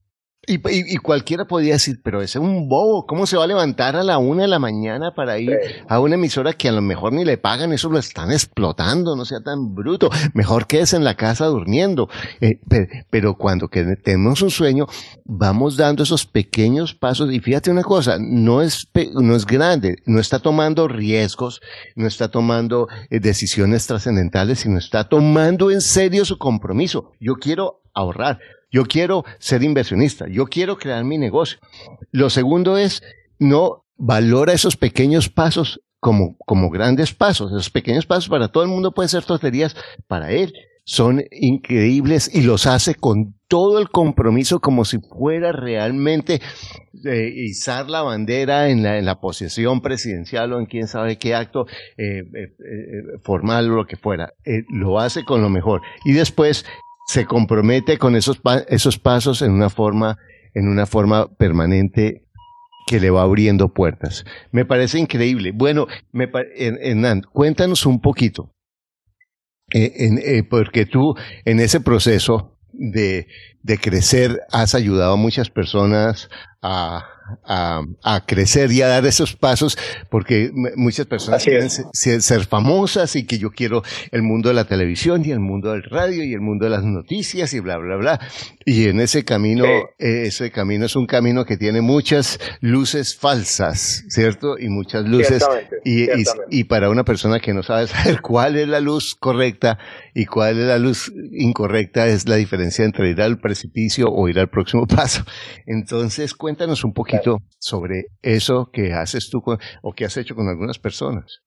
Y, 0.53 0.97
cualquiera 0.97 1.45
podría 1.45 1.75
decir, 1.75 2.01
pero 2.03 2.23
ese 2.23 2.39
es 2.39 2.45
un 2.45 2.69
bobo, 2.69 3.07
¿cómo 3.07 3.25
se 3.25 3.37
va 3.37 3.45
a 3.45 3.47
levantar 3.47 3.95
a 3.95 4.03
la 4.03 4.19
una 4.19 4.43
de 4.43 4.49
la 4.49 4.59
mañana 4.59 5.15
para 5.15 5.39
ir 5.39 5.57
a 5.89 6.01
una 6.01 6.17
emisora 6.17 6.55
que 6.55 6.69
a 6.69 6.73
lo 6.73 6.83
mejor 6.83 7.13
ni 7.13 7.25
le 7.25 7.39
pagan, 7.39 7.73
eso 7.73 7.89
lo 7.89 7.99
están 7.99 8.33
explotando, 8.33 9.15
no 9.15 9.25
sea 9.25 9.41
tan 9.41 9.77
bruto, 9.77 10.11
mejor 10.35 10.67
quédese 10.67 10.97
en 10.97 11.05
la 11.05 11.15
casa 11.15 11.47
durmiendo. 11.47 12.09
Eh, 12.41 12.59
pero, 13.11 13.37
cuando 13.37 13.69
tenemos 13.69 14.43
un 14.43 14.51
sueño, 14.51 14.87
vamos 15.25 15.77
dando 15.77 16.03
esos 16.03 16.27
pequeños 16.27 16.95
pasos 16.95 17.33
y 17.33 17.39
fíjate 17.39 17.71
una 17.71 17.85
cosa, 17.85 18.17
no 18.19 18.61
es, 18.61 18.89
no 19.15 19.37
es 19.37 19.47
grande, 19.47 19.99
no 20.07 20.19
está 20.19 20.41
tomando 20.41 20.89
riesgos, 20.89 21.61
no 21.95 22.09
está 22.09 22.29
tomando 22.29 22.89
eh, 23.11 23.21
decisiones 23.21 23.87
trascendentales, 23.87 24.59
sino 24.59 24.79
está 24.79 25.09
tomando 25.09 25.71
en 25.71 25.81
serio 25.81 26.25
su 26.25 26.39
compromiso. 26.39 27.13
Yo 27.21 27.35
quiero 27.37 27.83
ahorrar. 27.95 28.41
Yo 28.71 28.85
quiero 28.85 29.25
ser 29.39 29.63
inversionista, 29.63 30.27
yo 30.29 30.47
quiero 30.47 30.79
crear 30.79 31.05
mi 31.05 31.19
negocio. 31.19 31.59
Lo 32.13 32.31
segundo 32.31 32.79
es, 32.79 33.03
no 33.39 33.85
valora 33.97 34.53
esos 34.53 34.77
pequeños 34.77 35.29
pasos 35.29 35.81
como, 35.99 36.37
como 36.39 36.71
grandes 36.71 37.13
pasos. 37.13 37.51
Esos 37.51 37.71
pequeños 37.71 38.07
pasos 38.07 38.29
para 38.29 38.49
todo 38.49 38.63
el 38.63 38.71
mundo 38.71 38.93
pueden 38.93 39.09
ser 39.09 39.25
tonterías, 39.25 39.77
para 40.07 40.31
él 40.33 40.53
son 40.85 41.23
increíbles 41.31 42.35
y 42.35 42.43
los 42.43 42.67
hace 42.67 42.97
con 42.97 43.35
todo 43.47 43.79
el 43.79 43.91
compromiso 43.91 44.59
como 44.59 44.85
si 44.85 44.99
fuera 44.99 45.53
realmente 45.53 46.41
eh, 47.05 47.33
izar 47.33 47.89
la 47.89 48.03
bandera 48.03 48.71
en 48.71 48.83
la, 48.83 48.99
en 48.99 49.05
la 49.05 49.21
posesión 49.21 49.83
presidencial 49.83 50.53
o 50.53 50.59
en 50.59 50.67
quién 50.67 50.89
sabe 50.89 51.17
qué 51.17 51.35
acto 51.37 51.67
eh, 51.97 52.23
eh, 52.35 52.53
formal 53.23 53.71
o 53.71 53.77
lo 53.77 53.87
que 53.87 53.97
fuera. 53.97 54.33
lo 54.69 54.99
hace 54.99 55.25
con 55.25 55.43
lo 55.43 55.49
mejor. 55.49 55.83
Y 56.05 56.13
después 56.13 56.65
se 57.11 57.27
compromete 57.27 57.99
con 57.99 58.15
esos, 58.15 58.41
esos 58.69 59.01
pasos 59.01 59.43
en 59.43 59.51
una 59.51 59.69
forma, 59.69 60.19
en 60.55 60.69
una 60.69 60.87
forma 60.87 61.27
permanente 61.27 62.25
que 62.87 63.01
le 63.01 63.11
va 63.11 63.23
abriendo 63.23 63.73
puertas. 63.73 64.25
Me 64.53 64.65
parece 64.65 65.01
increíble. 65.01 65.51
Bueno, 65.53 65.89
me, 66.13 66.31
Hernán, 66.57 67.23
cuéntanos 67.23 67.85
un 67.85 68.01
poquito, 68.01 68.55
eh, 69.75 69.91
eh, 69.97 70.45
porque 70.49 70.87
tú 70.87 71.17
en 71.45 71.59
ese 71.59 71.81
proceso 71.81 72.57
de, 72.73 73.27
de 73.61 73.79
crecer 73.79 74.43
has 74.53 74.77
ayudado 74.77 75.15
a 75.15 75.17
muchas 75.17 75.51
personas 75.51 76.31
a, 76.63 77.09
a, 77.45 78.25
crecer 78.27 78.71
y 78.73 78.83
a 78.83 78.89
dar 78.89 79.07
esos 79.07 79.35
pasos, 79.37 79.79
porque 80.11 80.51
muchas 80.77 81.07
personas 81.07 81.45
quieren 81.45 81.71
ser, 81.71 82.45
famosas 82.47 83.17
y 83.17 83.25
que 83.25 83.39
yo 83.39 83.51
quiero 83.51 83.83
el 84.13 84.23
mundo 84.23 84.49
de 84.49 84.55
la 84.55 84.65
televisión 84.65 85.25
y 85.25 85.31
el 85.31 85.41
mundo 85.41 85.73
del 85.73 85.83
radio 85.83 86.25
y 86.25 86.33
el 86.33 86.41
mundo 86.41 86.65
de 86.65 86.71
las 86.71 86.85
noticias 86.85 87.53
y 87.55 87.61
bla, 87.61 87.79
bla, 87.79 87.97
bla. 87.97 88.21
Y 88.65 88.89
en 88.89 89.01
ese 89.01 89.25
camino, 89.25 89.65
ese 89.99 90.51
camino 90.51 90.87
es 90.87 90.97
un 90.97 91.07
camino 91.07 91.45
que 91.45 91.57
tiene 91.57 91.81
muchas 91.81 92.39
luces 92.61 93.17
falsas, 93.17 94.05
¿cierto? 94.09 94.59
Y 94.59 94.69
muchas 94.69 95.05
luces. 95.05 95.47
Y, 95.85 96.09
y, 96.51 96.65
para 96.65 96.91
una 96.91 97.05
persona 97.05 97.41
que 97.41 97.55
no 97.55 97.63
sabe 97.63 97.87
saber 97.89 98.21
cuál 98.21 98.57
es 98.57 98.69
la 98.69 98.81
luz 98.81 99.15
correcta 99.15 99.79
y 100.15 100.27
cuál 100.27 100.59
es 100.59 100.67
la 100.67 100.79
luz 100.79 101.13
incorrecta, 101.33 102.07
es 102.07 102.29
la 102.29 102.37
diferencia 102.37 102.85
entre 102.85 103.11
ir 103.11 103.21
al 103.21 103.39
precipicio 103.39 104.09
o 104.09 104.29
ir 104.29 104.39
al 104.39 104.49
próximo 104.49 104.87
paso. 104.97 105.23
Entonces, 105.67 106.35
cuéntanos 106.35 106.85
un 106.85 106.93
poquito 106.93 107.39
sobre 107.59 108.07
eso 108.23 108.71
que 108.73 108.93
haces 108.93 109.31
tú 109.31 109.43
o 109.83 109.93
que 109.93 110.05
has 110.05 110.17
hecho 110.17 110.35
con 110.35 110.49
algunas 110.49 110.79
personas. 110.79 111.43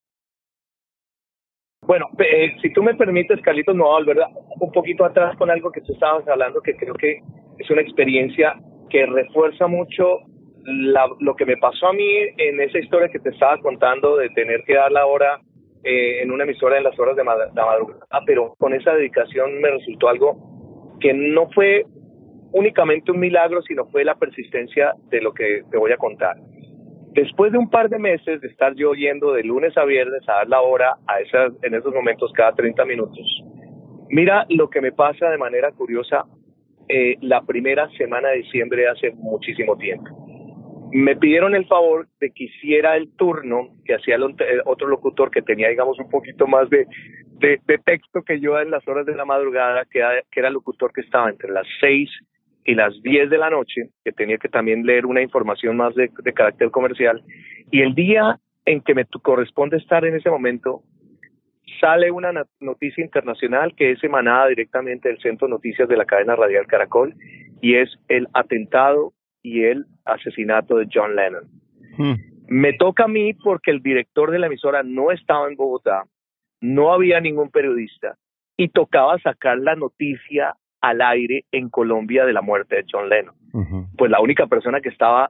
Bueno, 1.86 2.08
eh, 2.18 2.56
si 2.62 2.72
tú 2.72 2.82
me 2.82 2.96
permites, 2.96 3.42
Carlitos, 3.42 3.76
no 3.76 3.86
voy 3.86 4.16
a 4.20 4.28
un 4.60 4.72
poquito 4.72 5.04
atrás 5.04 5.36
con 5.38 5.52
algo 5.52 5.72
que 5.72 5.82
tú 5.82 5.94
estabas 5.94 6.26
hablando, 6.28 6.62
que 6.62 6.76
creo 6.76 6.94
que 6.94 7.20
es 7.58 7.70
una 7.70 7.82
experiencia 7.82 8.56
que 8.90 9.06
refuerza 9.06 9.68
mucho 9.68 10.20
lo 10.66 11.36
que 11.36 11.46
me 11.46 11.58
pasó 11.58 11.88
a 11.88 11.94
mí 11.94 12.10
en 12.38 12.62
esa 12.62 12.80
historia 12.80 13.10
que 13.10 13.20
te 13.20 13.30
estaba 13.30 13.58
contando 13.60 14.16
de 14.16 14.30
tener 14.30 14.64
que 14.66 14.76
dar 14.76 14.92
la 14.94 15.06
hora 15.06 15.42
eh, 15.84 16.22
en 16.22 16.32
una 16.32 16.44
emisora 16.44 16.78
en 16.78 16.84
las 16.84 16.98
horas 16.98 17.16
de 17.16 17.24
madrugada, 17.24 18.22
pero 18.26 18.56
con 18.58 18.74
esa 18.74 18.94
dedicación 18.94 19.60
me 19.62 19.72
resultó 19.72 20.08
algo 20.08 20.98
que 21.00 21.14
no 21.14 21.50
fue 21.52 21.86
únicamente 22.54 23.12
un 23.12 23.20
milagro, 23.20 23.62
sino 23.64 23.86
fue 23.88 24.06
la 24.06 24.16
persistencia 24.16 24.94
de 25.10 25.22
lo 25.22 25.34
que 25.34 25.64
te 25.70 25.78
voy 25.78 25.92
a 25.92 25.98
contar. 25.98 26.38
Después 27.14 27.52
de 27.52 27.58
un 27.58 27.70
par 27.70 27.90
de 27.90 28.00
meses 28.00 28.42
de 28.42 28.48
estar 28.48 28.74
yo 28.76 28.94
yendo 28.94 29.34
de 29.34 29.44
lunes 29.44 29.78
a 29.78 29.86
viernes 29.86 30.28
a 30.28 30.34
dar 30.34 30.48
la 30.48 30.62
hora 30.62 30.96
a 31.08 31.20
esas, 31.20 31.52
en 31.62 31.76
esos 31.76 31.94
momentos 31.94 32.32
cada 32.34 32.54
30 32.54 32.86
minutos, 32.86 33.44
mira 34.10 34.46
lo 34.50 34.70
que 34.70 34.82
me 34.82 34.92
pasa 34.92 35.30
de 35.30 35.38
manera 35.38 35.72
curiosa 35.72 36.26
eh, 36.88 37.18
la 37.22 37.42
primera 37.42 37.90
semana 37.98 38.30
de 38.30 38.38
diciembre 38.38 38.88
hace 38.88 39.12
muchísimo 39.12 39.78
tiempo. 39.78 40.23
Me 40.96 41.16
pidieron 41.16 41.56
el 41.56 41.66
favor 41.66 42.08
de 42.20 42.30
que 42.30 42.44
hiciera 42.44 42.96
el 42.96 43.10
turno 43.16 43.70
que 43.84 43.96
hacía 43.96 44.16
el 44.16 44.24
otro 44.66 44.88
locutor 44.88 45.32
que 45.32 45.42
tenía, 45.42 45.70
digamos, 45.70 45.98
un 45.98 46.08
poquito 46.08 46.46
más 46.46 46.70
de, 46.70 46.86
de, 47.40 47.78
texto 47.84 48.22
que 48.22 48.40
yo 48.40 48.60
en 48.60 48.70
las 48.70 48.88
horas 48.88 49.06
de 49.08 49.16
la 49.16 49.26
madrugada, 49.26 49.86
que 49.90 50.02
que 50.30 50.40
era 50.40 50.50
el 50.50 50.54
locutor 50.54 50.94
que 50.94 51.02
estaba 51.02 51.32
entre 51.32 51.52
las 51.52 51.66
6 51.82 52.10
y 52.66 52.76
las 52.76 52.94
10 53.02 53.30
de 53.30 53.38
la 53.38 53.50
noche, 53.50 53.90
que 54.04 54.12
tenía 54.12 54.38
que 54.38 54.50
también 54.50 54.86
leer 54.86 55.06
una 55.06 55.22
información 55.22 55.78
más 55.78 55.94
de, 55.96 56.10
carácter 56.34 56.72
comercial, 56.72 57.24
y 57.72 57.82
el 57.82 57.94
día 57.96 58.40
en 58.66 58.82
que 58.82 58.94
me 58.94 59.06
corresponde 59.06 59.78
estar 59.78 60.06
en 60.06 60.16
ese 60.16 60.30
momento, 60.30 60.84
sale 61.82 62.12
una 62.12 62.32
noticia 62.60 63.04
internacional 63.04 63.74
que 63.76 63.92
es 63.92 64.04
emanada 64.04 64.48
directamente 64.48 65.10
del 65.10 65.20
Centro 65.20 65.48
de 65.48 65.52
Noticias 65.54 65.90
de 65.90 65.98
la 65.98 66.06
cadena 66.06 66.36
radial 66.36 66.68
Caracol, 66.68 67.16
y 67.62 67.76
es 67.76 67.90
el 68.08 68.28
atentado 68.34 69.14
y 69.44 69.64
el 69.66 69.86
asesinato 70.06 70.78
de 70.78 70.88
John 70.92 71.16
Lennon. 71.16 71.44
Hmm. 71.98 72.16
Me 72.48 72.74
toca 72.74 73.04
a 73.04 73.08
mí 73.08 73.34
porque 73.34 73.72
el 73.72 73.82
director 73.82 74.32
de 74.32 74.40
la 74.40 74.48
emisora 74.48 74.82
no 74.84 75.12
estaba 75.12 75.48
en 75.48 75.56
Bogotá, 75.56 76.04
no 76.62 76.94
había 76.94 77.20
ningún 77.20 77.52
periodista 77.52 78.16
y 78.58 78.70
tocaba 78.70 79.20
sacar 79.20 79.60
la 79.60 79.76
noticia 79.76 80.56
al 80.82 81.02
aire 81.02 81.46
en 81.52 81.70
Colombia 81.70 82.26
de 82.26 82.34
la 82.34 82.42
muerte 82.42 82.78
de 82.78 82.86
John 82.92 83.10
Lennon. 83.10 83.36
Pues 83.98 84.10
la 84.10 84.20
única 84.20 84.48
persona 84.48 84.82
que 84.82 84.90
estaba 84.90 85.30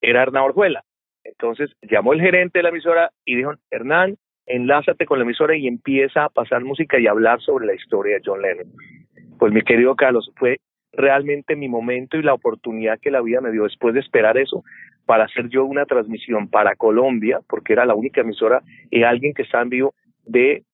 era 0.00 0.22
Hernán 0.22 0.44
Orjuela. 0.44 0.82
Entonces 1.24 1.70
llamó 1.82 2.12
el 2.12 2.20
gerente 2.20 2.58
de 2.58 2.62
la 2.64 2.68
emisora 2.70 3.10
y 3.24 3.36
dijo, 3.36 3.52
Hernán, 3.70 4.16
enlázate 4.46 5.06
con 5.06 5.18
la 5.18 5.24
emisora 5.24 5.56
y 5.56 5.68
empieza 5.68 6.24
a 6.24 6.28
pasar 6.28 6.64
música 6.64 6.98
y 6.98 7.06
hablar 7.06 7.40
sobre 7.40 7.66
la 7.66 7.74
historia 7.74 8.16
de 8.16 8.22
John 8.24 8.42
Lennon. 8.42 8.66
Pues 9.38 9.52
mi 9.52 9.62
querido 9.62 9.94
Carlos, 9.96 10.30
fue 10.36 10.58
realmente 10.92 11.56
mi 11.56 11.68
momento 11.68 12.16
y 12.16 12.22
la 12.22 12.34
oportunidad 12.34 12.98
que 13.00 13.10
la 13.10 13.20
vida 13.20 13.40
me 13.40 13.52
dio 13.52 13.64
después 13.64 13.94
de 13.94 14.00
esperar 14.00 14.38
eso 14.38 14.64
para 15.06 15.24
hacer 15.24 15.48
yo 15.48 15.64
una 15.64 15.86
transmisión 15.86 16.48
para 16.48 16.76
Colombia, 16.76 17.40
porque 17.48 17.72
era 17.72 17.84
la 17.84 17.94
única 17.94 18.20
emisora 18.20 18.62
y 18.90 19.02
alguien 19.02 19.34
que 19.34 19.42
estaba 19.42 19.62
en 19.64 19.70
vivo, 19.70 19.94
de 20.24 20.64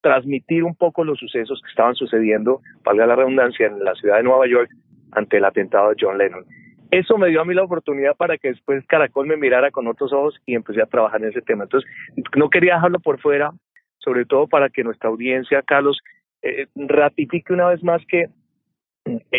transmitir 0.00 0.64
un 0.64 0.74
poco 0.74 1.04
los 1.04 1.18
sucesos 1.18 1.60
que 1.62 1.70
estaban 1.70 1.94
sucediendo, 1.94 2.60
valga 2.84 3.06
la 3.06 3.16
redundancia, 3.16 3.66
en 3.66 3.82
la 3.84 3.94
ciudad 3.94 4.16
de 4.16 4.22
Nueva 4.22 4.46
York 4.46 4.70
ante 5.12 5.38
el 5.38 5.44
atentado 5.44 5.90
de 5.90 5.96
John 6.00 6.18
Lennon. 6.18 6.44
Eso 6.90 7.18
me 7.18 7.28
dio 7.28 7.40
a 7.40 7.44
mí 7.44 7.54
la 7.54 7.62
oportunidad 7.62 8.16
para 8.16 8.36
que 8.36 8.48
después 8.48 8.84
Caracol 8.86 9.26
me 9.26 9.36
mirara 9.36 9.70
con 9.70 9.86
otros 9.86 10.12
ojos 10.12 10.40
y 10.46 10.54
empecé 10.54 10.82
a 10.82 10.86
trabajar 10.86 11.22
en 11.22 11.28
ese 11.28 11.42
tema. 11.42 11.64
Entonces, 11.64 11.88
no 12.36 12.50
quería 12.50 12.74
dejarlo 12.74 12.98
por 12.98 13.20
fuera, 13.20 13.52
sobre 13.98 14.24
todo 14.24 14.48
para 14.48 14.70
que 14.70 14.82
nuestra 14.82 15.08
audiencia, 15.08 15.62
Carlos, 15.62 15.98
eh, 16.42 16.66
ratifique 16.74 17.52
una 17.52 17.68
vez 17.68 17.82
más 17.84 18.02
que 18.06 18.26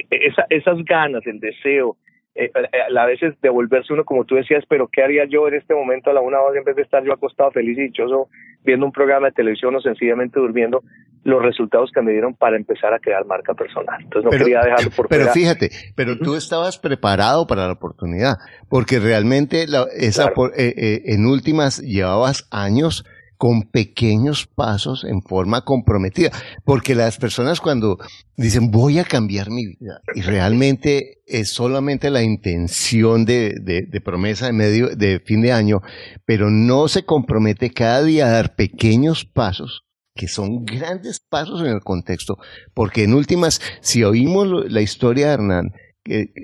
esa, 0.09 0.45
esas 0.49 0.77
ganas, 0.85 1.25
el 1.25 1.39
deseo, 1.39 1.97
eh, 2.33 2.49
eh, 2.55 2.97
a 2.97 3.05
veces 3.05 3.35
devolverse 3.41 3.91
uno, 3.91 4.05
como 4.05 4.23
tú 4.23 4.35
decías, 4.35 4.63
pero 4.69 4.87
¿qué 4.87 5.03
haría 5.03 5.25
yo 5.25 5.47
en 5.49 5.55
este 5.55 5.73
momento 5.73 6.09
a 6.09 6.13
la 6.13 6.21
una 6.21 6.39
hora 6.39 6.57
en 6.57 6.63
vez 6.63 6.77
de 6.77 6.83
estar 6.83 7.03
yo 7.03 7.11
acostado 7.11 7.51
feliz 7.51 7.77
y 7.77 7.81
dichoso 7.83 8.29
viendo 8.63 8.85
un 8.85 8.93
programa 8.93 9.27
de 9.27 9.33
televisión 9.33 9.75
o 9.75 9.81
sencillamente 9.81 10.39
durmiendo? 10.39 10.81
Los 11.23 11.43
resultados 11.43 11.91
que 11.93 12.01
me 12.01 12.13
dieron 12.13 12.33
para 12.33 12.55
empezar 12.55 12.93
a 12.93 12.99
crear 12.99 13.25
marca 13.25 13.53
personal. 13.53 14.01
Entonces 14.01 14.31
no 14.31 14.37
quería 14.37 14.61
dejarlo 14.61 14.89
por 14.95 15.07
Pero 15.07 15.27
fíjate, 15.27 15.69
pero 15.95 16.17
tú 16.17 16.35
estabas 16.35 16.79
preparado 16.79 17.45
para 17.45 17.67
la 17.67 17.73
oportunidad, 17.73 18.37
porque 18.69 18.99
realmente 18.99 19.67
la, 19.67 19.85
esa, 19.95 20.31
eh, 20.57 21.01
en 21.05 21.25
últimas 21.25 21.79
llevabas 21.81 22.47
años 22.49 23.05
con 23.41 23.63
pequeños 23.63 24.45
pasos 24.45 25.03
en 25.03 25.23
forma 25.23 25.65
comprometida. 25.65 26.29
Porque 26.63 26.93
las 26.93 27.17
personas 27.17 27.59
cuando 27.59 27.97
dicen 28.37 28.69
voy 28.69 28.99
a 28.99 29.03
cambiar 29.03 29.49
mi 29.49 29.65
vida 29.65 29.99
y 30.13 30.21
realmente 30.21 31.23
es 31.25 31.49
solamente 31.49 32.11
la 32.11 32.21
intención 32.21 33.25
de, 33.25 33.55
de, 33.59 34.01
promesa 34.01 34.45
de 34.45 34.53
medio 34.53 34.95
de 34.95 35.19
fin 35.25 35.41
de 35.41 35.53
año, 35.53 35.81
pero 36.23 36.51
no 36.51 36.87
se 36.87 37.03
compromete 37.03 37.71
cada 37.71 38.03
día 38.03 38.27
a 38.27 38.31
dar 38.31 38.55
pequeños 38.55 39.25
pasos 39.25 39.85
que 40.13 40.27
son 40.27 40.63
grandes 40.63 41.19
pasos 41.19 41.61
en 41.61 41.67
el 41.67 41.81
contexto, 41.81 42.37
porque 42.75 43.05
en 43.05 43.15
últimas, 43.15 43.59
si 43.79 44.03
oímos 44.03 44.69
la 44.69 44.81
historia 44.81 45.29
de 45.29 45.33
Hernán, 45.33 45.71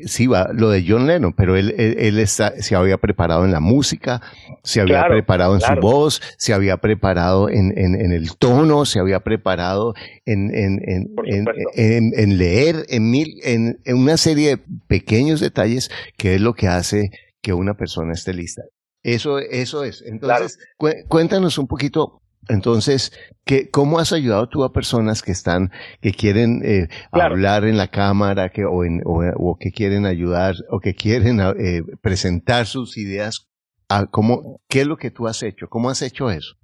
sí 0.06 0.28
va 0.28 0.52
lo 0.54 0.70
de 0.70 0.86
John 0.88 1.08
Lennon, 1.08 1.34
pero 1.34 1.56
él, 1.56 1.74
él, 1.78 2.20
está, 2.20 2.62
se 2.62 2.76
había 2.76 2.98
preparado 2.98 3.43
en 3.43 3.52
la 3.52 3.60
música, 3.60 4.22
se 4.63 4.82
había 4.82 5.08
preparado 5.08 5.56
en 5.56 5.62
su 5.62 5.74
voz, 5.82 6.22
se 6.38 6.54
había 6.54 6.78
preparado 6.78 7.50
en, 7.50 7.74
en, 7.78 8.12
el 8.12 8.36
tono, 8.38 8.86
se 8.86 9.00
había 9.00 9.22
preparado 9.22 9.96
en, 10.26 10.52
en, 10.54 12.38
leer, 12.38 12.86
en, 12.89 13.10
mil, 13.10 13.39
en, 13.43 13.80
una 13.88 14.17
serie 14.17 14.58
de 14.58 14.63
pequeños 14.88 15.39
detalles 15.39 15.89
que 16.17 16.36
es 16.36 16.41
lo 16.41 16.54
que 16.54 16.67
hace 16.67 17.10
que 17.41 17.54
una 17.54 17.76
persona 17.76 18.13
esté 18.13 18.34
lista. 18.34 18.62
Eso, 19.02 19.39
eso 19.39 19.84
es. 19.84 20.04
Entonces, 20.06 20.60
cuéntanos 21.08 21.58
un 21.58 21.67
poquito 21.67 22.22
entonces, 22.49 23.12
¿qué, 23.45 23.69
¿cómo 23.69 23.99
has 23.99 24.13
ayudado 24.13 24.47
tú 24.47 24.63
a 24.63 24.71
personas 24.71 25.21
que 25.21 25.31
están, 25.31 25.71
que 26.01 26.12
quieren 26.12 26.62
eh, 26.63 26.88
hablar 27.12 27.65
en 27.65 27.77
la 27.77 27.88
cámara, 27.88 28.49
que, 28.49 28.65
o, 28.65 28.83
en, 28.83 29.01
o, 29.05 29.57
que 29.60 29.71
quieren 29.71 30.05
ayudar, 30.05 30.55
o 30.69 30.79
que 30.79 30.93
quieren 30.93 31.39
eh, 31.39 31.81
presentar 32.01 32.65
sus 32.65 32.97
ideas? 32.97 33.49
A 33.89 34.05
cómo, 34.07 34.60
¿Qué 34.67 34.81
es 34.81 34.88
lo 34.88 34.97
que 34.97 35.12
tú 35.12 35.27
has 35.27 35.43
hecho? 35.43 35.67
¿Cómo 35.69 35.89
has 35.89 36.01
hecho 36.01 36.29
eso? 36.29 36.55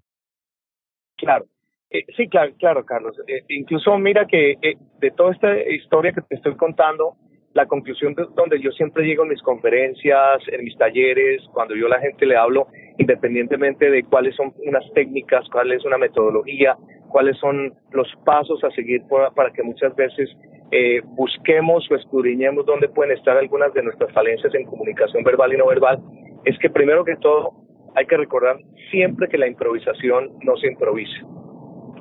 Claro. 1.15 1.45
Eh, 1.89 2.05
sí, 2.17 2.27
claro, 2.27 2.53
claro, 2.57 2.85
Carlos. 2.85 3.15
incluso 3.49 3.97
mira 3.97 4.25
que 4.27 4.55
de 4.99 5.11
toda 5.11 5.31
esta 5.31 5.55
historia 5.69 6.11
que 6.11 6.21
te 6.21 6.35
estoy 6.35 6.55
contando, 6.57 7.15
la 7.53 7.67
conclusión 7.67 8.15
de 8.15 8.25
donde 8.35 8.59
yo 8.59 8.71
siempre 8.71 9.05
llego 9.05 9.23
en 9.23 9.29
mis 9.29 9.41
conferencias, 9.41 10.41
en 10.47 10.63
mis 10.63 10.75
talleres, 10.77 11.41
cuando 11.53 11.75
yo 11.75 11.85
a 11.85 11.89
la 11.89 11.99
gente 11.99 12.25
le 12.25 12.35
hablo, 12.35 12.67
independientemente 12.97 13.89
de 13.89 14.03
cuáles 14.03 14.35
son 14.35 14.53
unas 14.65 14.83
técnicas, 14.93 15.47
cuál 15.51 15.71
es 15.71 15.85
una 15.85 15.97
metodología, 15.97 16.75
cuáles 17.09 17.37
son 17.37 17.73
los 17.91 18.07
pasos 18.25 18.63
a 18.63 18.71
seguir 18.71 19.03
para, 19.07 19.51
que 19.51 19.61
muchas 19.61 19.95
veces 19.95 20.29
eh, 20.71 21.01
busquemos 21.05 21.89
o 21.91 21.95
escudriñemos 21.95 22.65
dónde 22.65 22.89
pueden 22.89 23.15
estar 23.15 23.37
algunas 23.37 23.71
de 23.73 23.83
nuestras 23.83 24.11
falencias 24.13 24.53
en 24.55 24.65
comunicación 24.65 25.23
verbal 25.23 25.53
y 25.53 25.57
no 25.57 25.67
verbal, 25.67 25.99
es 26.45 26.57
que 26.57 26.71
primero 26.71 27.05
que 27.05 27.15
todo 27.17 27.51
hay 27.95 28.07
que 28.07 28.17
recordar 28.17 28.57
siempre 28.89 29.27
que 29.27 29.37
la 29.37 29.47
improvisación 29.47 30.31
no 30.43 30.57
se 30.57 30.67
improvisa. 30.67 31.21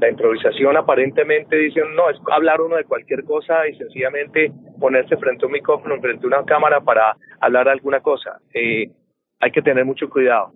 La 0.01 0.09
improvisación 0.09 0.77
aparentemente 0.77 1.57
dicen, 1.57 1.95
no, 1.95 2.09
es 2.09 2.17
hablar 2.33 2.61
uno 2.63 2.77
de 2.77 2.85
cualquier 2.85 3.23
cosa 3.25 3.69
y 3.69 3.77
sencillamente 3.77 4.51
ponerse 4.83 5.17
frente 5.17 5.45
a 5.45 5.47
un 5.47 5.53
micrófono, 5.53 6.01
frente 6.01 6.25
a 6.25 6.27
una 6.27 6.45
cámara 6.45 6.81
para 6.81 7.17
hablar 7.41 7.69
alguna 7.69 8.01
cosa. 8.01 8.41
Eh, 8.53 8.91
hay 9.39 9.51
que 9.53 9.63
tener 9.63 9.85
mucho 9.85 10.11
cuidado, 10.11 10.51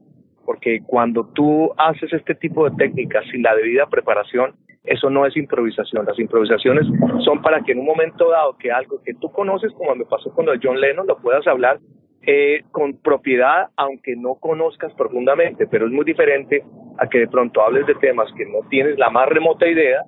porque 0.44 0.80
cuando 0.84 1.28
tú 1.32 1.72
haces 1.78 2.12
este 2.12 2.34
tipo 2.34 2.68
de 2.68 2.76
técnicas 2.76 3.24
sin 3.30 3.44
la 3.44 3.54
debida 3.54 3.86
preparación, 3.86 4.56
eso 4.82 5.10
no 5.10 5.26
es 5.26 5.36
improvisación. 5.36 6.04
Las 6.06 6.18
improvisaciones 6.18 6.86
son 7.24 7.40
para 7.40 7.60
que 7.62 7.70
en 7.70 7.78
un 7.78 7.86
momento 7.86 8.30
dado 8.30 8.56
que 8.58 8.72
algo 8.72 9.00
que 9.04 9.14
tú 9.14 9.30
conoces, 9.30 9.72
como 9.74 9.94
me 9.94 10.04
pasó 10.04 10.32
con 10.34 10.46
John 10.60 10.80
Lennon, 10.80 11.06
lo 11.06 11.18
puedas 11.18 11.46
hablar 11.46 11.78
eh, 12.22 12.64
con 12.72 12.98
propiedad, 12.98 13.68
aunque 13.76 14.16
no 14.16 14.34
conozcas 14.34 14.92
profundamente, 14.94 15.68
pero 15.68 15.86
es 15.86 15.92
muy 15.92 16.04
diferente 16.04 16.64
a 16.98 17.06
que 17.08 17.20
de 17.20 17.28
pronto 17.28 17.62
hables 17.62 17.86
de 17.86 17.94
temas 17.94 18.28
que 18.36 18.44
no 18.46 18.68
tienes 18.68 18.98
la 18.98 19.08
más 19.08 19.28
remota 19.28 19.68
idea 19.68 20.02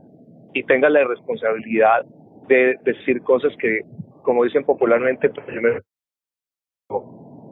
y 0.54 0.64
tengas 0.64 0.90
la 0.90 1.04
responsabilidad 1.04 2.04
de 2.48 2.76
decir 2.84 3.22
cosas 3.22 3.52
que, 3.60 3.82
como 4.28 4.44
dicen 4.44 4.62
popularmente, 4.62 5.30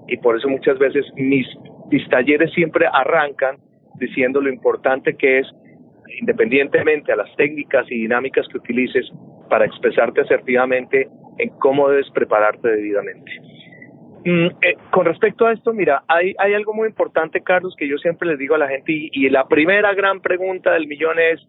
y 0.08 0.16
por 0.18 0.36
eso 0.36 0.46
muchas 0.46 0.78
veces 0.78 1.06
mis, 1.14 1.46
mis 1.90 2.06
talleres 2.10 2.52
siempre 2.52 2.86
arrancan 2.92 3.56
diciendo 3.94 4.42
lo 4.42 4.50
importante 4.50 5.16
que 5.16 5.38
es, 5.38 5.46
independientemente 6.20 7.12
a 7.12 7.16
las 7.16 7.34
técnicas 7.36 7.90
y 7.90 8.02
dinámicas 8.02 8.46
que 8.48 8.58
utilices 8.58 9.10
para 9.48 9.64
expresarte 9.64 10.20
asertivamente 10.20 11.08
en 11.38 11.48
cómo 11.60 11.88
debes 11.88 12.10
prepararte 12.10 12.68
debidamente. 12.68 13.32
Mm, 14.26 14.46
eh, 14.60 14.76
con 14.90 15.06
respecto 15.06 15.46
a 15.46 15.54
esto, 15.54 15.72
mira, 15.72 16.02
hay, 16.08 16.34
hay 16.36 16.52
algo 16.52 16.74
muy 16.74 16.88
importante, 16.88 17.40
Carlos, 17.40 17.74
que 17.78 17.88
yo 17.88 17.96
siempre 17.96 18.28
les 18.28 18.38
digo 18.38 18.54
a 18.54 18.58
la 18.58 18.68
gente, 18.68 18.92
y, 18.92 19.30
la 19.30 19.48
primera 19.48 19.94
gran 19.94 20.20
pregunta 20.20 20.72
del 20.72 20.88
millón 20.88 21.18
es, 21.18 21.40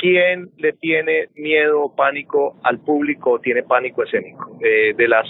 ¿quién 0.00 0.50
le 0.56 0.72
tiene 0.72 1.28
miedo 1.36 1.82
o 1.82 1.94
pánico 1.94 2.56
al 2.64 2.80
público 2.80 3.32
o 3.32 3.38
tiene 3.38 3.62
pánico 3.62 4.02
escénico? 4.02 4.58
Eh, 4.62 4.94
de 4.96 5.08
las 5.08 5.26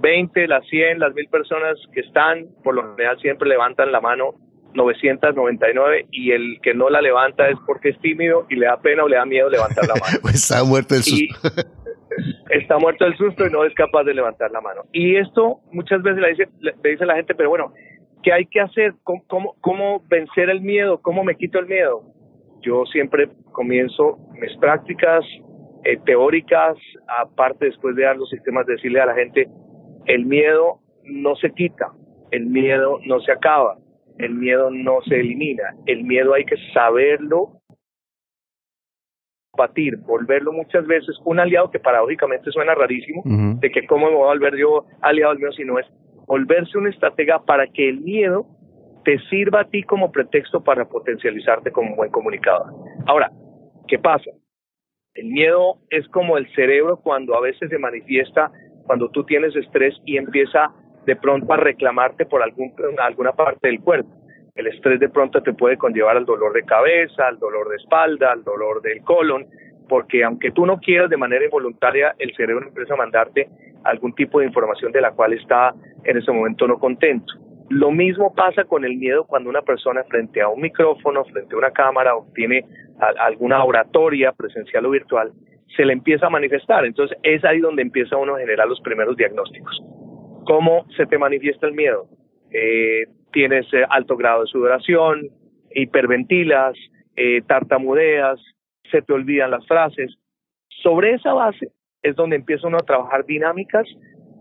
20, 0.00 0.46
las 0.46 0.66
100, 0.66 0.98
las 0.98 1.14
1000 1.14 1.28
personas 1.28 1.78
que 1.92 2.00
están, 2.00 2.46
por 2.62 2.74
lo 2.74 2.82
general 2.90 3.18
siempre 3.20 3.48
levantan 3.48 3.90
la 3.90 4.00
mano 4.00 4.34
999 4.74 6.08
y 6.10 6.32
el 6.32 6.60
que 6.62 6.74
no 6.74 6.90
la 6.90 7.00
levanta 7.00 7.48
es 7.48 7.56
porque 7.66 7.90
es 7.90 7.98
tímido 8.00 8.46
y 8.50 8.56
le 8.56 8.66
da 8.66 8.80
pena 8.80 9.04
o 9.04 9.08
le 9.08 9.16
da 9.16 9.24
miedo 9.24 9.48
levantar 9.48 9.86
la 9.86 9.94
mano. 9.94 10.18
pues 10.22 10.34
está 10.34 10.62
muerto 10.64 10.94
el 10.94 11.02
susto. 11.02 11.48
está 12.50 12.78
muerto 12.78 13.06
el 13.06 13.16
susto 13.16 13.46
y 13.46 13.50
no 13.50 13.64
es 13.64 13.72
capaz 13.74 14.04
de 14.04 14.14
levantar 14.14 14.50
la 14.50 14.60
mano. 14.60 14.82
Y 14.92 15.16
esto 15.16 15.60
muchas 15.72 16.02
veces 16.02 16.20
le 16.20 16.28
dice, 16.30 16.48
le 16.60 16.90
dice 16.90 17.06
la 17.06 17.14
gente, 17.14 17.34
pero 17.34 17.48
bueno, 17.48 17.72
¿qué 18.22 18.32
hay 18.32 18.46
que 18.46 18.60
hacer? 18.60 18.94
¿Cómo, 19.04 19.54
¿Cómo, 19.60 20.02
vencer 20.08 20.50
el 20.50 20.60
miedo? 20.60 21.00
¿Cómo 21.00 21.22
me 21.22 21.36
quito 21.36 21.58
el 21.58 21.66
miedo? 21.66 22.02
Yo 22.64 22.84
siempre 22.86 23.28
comienzo 23.52 24.18
mis 24.40 24.56
prácticas 24.56 25.24
eh, 25.84 25.98
teóricas, 26.04 26.76
aparte 27.20 27.66
después 27.66 27.94
de 27.94 28.04
dar 28.04 28.16
los 28.16 28.30
sistemas, 28.30 28.66
de 28.66 28.74
decirle 28.74 29.00
a 29.00 29.06
la 29.06 29.14
gente, 29.14 29.48
el 30.06 30.24
miedo 30.24 30.80
no 31.04 31.36
se 31.36 31.50
quita, 31.52 31.92
el 32.30 32.46
miedo 32.46 32.98
no 33.06 33.20
se 33.20 33.32
acaba, 33.32 33.76
el 34.18 34.34
miedo 34.34 34.70
no 34.70 35.02
se 35.06 35.20
elimina, 35.20 35.74
el 35.86 36.04
miedo 36.04 36.34
hay 36.34 36.44
que 36.44 36.56
saberlo 36.72 37.60
batir, 39.56 39.98
volverlo 39.98 40.52
muchas 40.52 40.86
veces. 40.86 41.16
Un 41.24 41.40
aliado 41.40 41.70
que 41.70 41.78
paradójicamente 41.78 42.50
suena 42.50 42.74
rarísimo, 42.74 43.22
de 43.24 43.70
que 43.70 43.86
cómo 43.86 44.06
me 44.06 44.16
voy 44.16 44.24
a 44.24 44.32
volver 44.32 44.56
yo 44.56 44.86
aliado 45.02 45.32
al 45.32 45.38
mío 45.38 45.52
si 45.52 45.64
no 45.64 45.78
es 45.78 45.86
volverse 46.26 46.78
un 46.78 46.88
estratega 46.88 47.44
para 47.44 47.66
que 47.66 47.88
el 47.88 48.00
miedo 48.00 48.46
te 49.04 49.18
sirva 49.30 49.60
a 49.60 49.64
ti 49.64 49.82
como 49.82 50.10
pretexto 50.10 50.62
para 50.62 50.86
potencializarte 50.86 51.70
como 51.70 51.94
buen 51.94 52.10
comunicador. 52.10 52.72
Ahora, 53.06 53.30
¿qué 53.86 53.98
pasa? 53.98 54.30
El 55.14 55.28
miedo 55.28 55.78
es 55.90 56.08
como 56.08 56.36
el 56.36 56.52
cerebro 56.54 56.96
cuando 56.96 57.36
a 57.36 57.40
veces 57.40 57.70
se 57.70 57.78
manifiesta 57.78 58.50
cuando 58.86 59.10
tú 59.10 59.24
tienes 59.24 59.54
estrés 59.54 59.94
y 60.04 60.16
empieza 60.16 60.72
de 61.06 61.16
pronto 61.16 61.52
a 61.52 61.56
reclamarte 61.56 62.26
por 62.26 62.42
algún, 62.42 62.72
alguna 62.98 63.32
parte 63.32 63.68
del 63.68 63.80
cuerpo. 63.80 64.10
El 64.54 64.68
estrés 64.68 65.00
de 65.00 65.08
pronto 65.08 65.42
te 65.42 65.52
puede 65.52 65.76
conllevar 65.76 66.16
al 66.16 66.24
dolor 66.24 66.52
de 66.52 66.62
cabeza, 66.62 67.26
al 67.26 67.38
dolor 67.38 67.68
de 67.68 67.76
espalda, 67.76 68.32
al 68.32 68.44
dolor 68.44 68.82
del 68.82 69.02
colon, 69.02 69.46
porque 69.88 70.24
aunque 70.24 70.50
tú 70.50 70.64
no 70.64 70.78
quieras 70.78 71.10
de 71.10 71.16
manera 71.16 71.44
involuntaria, 71.44 72.14
el 72.18 72.34
cerebro 72.34 72.66
empieza 72.66 72.94
a 72.94 72.98
mandarte 72.98 73.48
algún 73.84 74.14
tipo 74.14 74.40
de 74.40 74.46
información 74.46 74.92
de 74.92 75.00
la 75.00 75.12
cual 75.12 75.32
está 75.34 75.74
en 76.04 76.16
ese 76.16 76.32
momento 76.32 76.66
no 76.66 76.78
contento. 76.78 77.34
Lo 77.70 77.90
mismo 77.90 78.34
pasa 78.34 78.64
con 78.64 78.84
el 78.84 78.96
miedo 78.96 79.24
cuando 79.24 79.48
una 79.48 79.62
persona 79.62 80.04
frente 80.04 80.40
a 80.42 80.48
un 80.48 80.60
micrófono, 80.60 81.24
frente 81.24 81.54
a 81.54 81.58
una 81.58 81.70
cámara 81.70 82.14
o 82.14 82.26
tiene 82.34 82.64
alguna 83.18 83.64
oratoria 83.64 84.32
presencial 84.32 84.86
o 84.86 84.90
virtual, 84.90 85.32
se 85.76 85.84
le 85.84 85.92
empieza 85.92 86.26
a 86.26 86.30
manifestar. 86.30 86.84
Entonces 86.84 87.16
es 87.22 87.44
ahí 87.44 87.60
donde 87.60 87.82
empieza 87.82 88.16
uno 88.16 88.36
a 88.36 88.38
generar 88.38 88.68
los 88.68 88.80
primeros 88.80 89.16
diagnósticos. 89.16 89.80
¿Cómo 90.46 90.86
se 90.96 91.06
te 91.06 91.18
manifiesta 91.18 91.66
el 91.66 91.72
miedo? 91.72 92.06
Eh, 92.50 93.06
tienes 93.32 93.66
eh, 93.72 93.84
alto 93.88 94.16
grado 94.16 94.42
de 94.42 94.46
sudoración, 94.46 95.28
hiperventilas, 95.74 96.74
eh, 97.16 97.42
tartamudeas, 97.46 98.40
se 98.90 99.02
te 99.02 99.12
olvidan 99.12 99.50
las 99.50 99.66
frases. 99.66 100.14
Sobre 100.82 101.14
esa 101.14 101.32
base 101.32 101.72
es 102.02 102.14
donde 102.14 102.36
empieza 102.36 102.68
uno 102.68 102.76
a 102.76 102.84
trabajar 102.86 103.24
dinámicas 103.24 103.86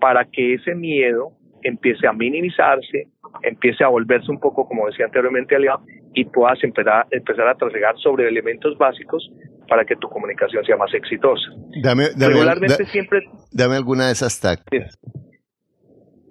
para 0.01 0.25
que 0.25 0.55
ese 0.55 0.75
miedo 0.75 1.31
empiece 1.63 2.07
a 2.07 2.13
minimizarse, 2.13 3.07
empiece 3.41 3.83
a 3.83 3.87
volverse 3.87 4.31
un 4.31 4.39
poco, 4.39 4.67
como 4.67 4.87
decía 4.87 5.05
anteriormente, 5.05 5.55
aliado 5.55 5.81
y 6.13 6.25
puedas 6.25 6.63
empezar, 6.63 7.07
empezar 7.11 7.47
a 7.47 7.55
trasegar 7.55 7.97
sobre 7.97 8.27
elementos 8.27 8.77
básicos 8.77 9.29
para 9.67 9.85
que 9.85 9.95
tu 9.95 10.09
comunicación 10.09 10.63
sea 10.65 10.77
más 10.77 10.93
exitosa. 10.93 11.49
Dame, 11.81 12.09
Regularmente 12.17 12.85
siempre... 12.85 13.21
Dame 13.51 13.75
alguna 13.75 14.07
de 14.07 14.13
esas 14.13 14.39
tácticas. 14.39 14.99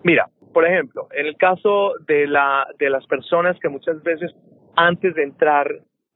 Mira, 0.05 0.29
por 0.53 0.67
ejemplo, 0.67 1.09
en 1.13 1.27
el 1.27 1.37
caso 1.37 1.95
de, 2.07 2.27
la, 2.27 2.67
de 2.79 2.91
las 2.91 3.07
personas 3.07 3.59
que 3.61 3.69
muchas 3.69 4.03
veces 4.03 4.33
antes 4.77 5.15
de 5.15 5.23
entrar 5.23 5.69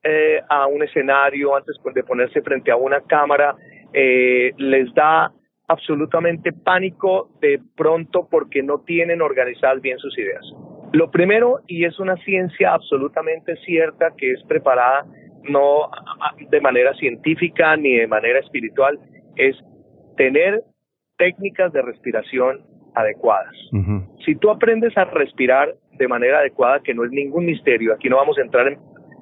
eh, 0.03 0.41
a 0.49 0.67
un 0.67 0.83
escenario, 0.83 1.57
antes 1.57 1.77
de 1.95 2.03
ponerse 2.05 2.41
frente 2.43 2.71
a 2.71 2.77
una 2.77 3.01
cámara, 3.01 3.57
eh, 3.93 4.53
les 4.57 4.93
da 4.95 5.33
absolutamente 5.69 6.53
pánico 6.53 7.31
de 7.41 7.61
pronto 7.77 8.29
porque 8.31 8.63
no 8.63 8.81
tienen 8.81 9.21
organizadas 9.21 9.81
bien 9.81 9.99
sus 9.99 10.17
ideas. 10.19 10.45
Lo 10.93 11.11
primero, 11.11 11.61
y 11.67 11.85
es 11.85 11.99
una 11.99 12.17
ciencia 12.19 12.73
absolutamente 12.73 13.57
cierta 13.65 14.13
que 14.17 14.33
es 14.33 14.43
preparada 14.45 15.05
no 15.43 15.91
de 16.51 16.61
manera 16.61 16.95
científica 16.95 17.77
ni 17.77 17.97
de 17.97 18.07
manera 18.07 18.39
espiritual, 18.41 18.99
es 19.37 19.57
tener 20.17 20.63
técnicas 21.19 21.73
de 21.73 21.83
respiración 21.83 22.61
adecuadas. 22.95 23.55
Si 24.25 24.35
tú 24.37 24.51
aprendes 24.51 24.97
a 24.97 25.05
respirar 25.05 25.75
de 25.93 26.09
manera 26.09 26.39
adecuada, 26.39 26.81
que 26.81 26.95
no 26.95 27.05
es 27.05 27.11
ningún 27.11 27.45
misterio, 27.45 27.93
aquí 27.93 28.09
no 28.09 28.17
vamos 28.17 28.39
a 28.39 28.43
entrar 28.43 28.69
en 28.69 28.79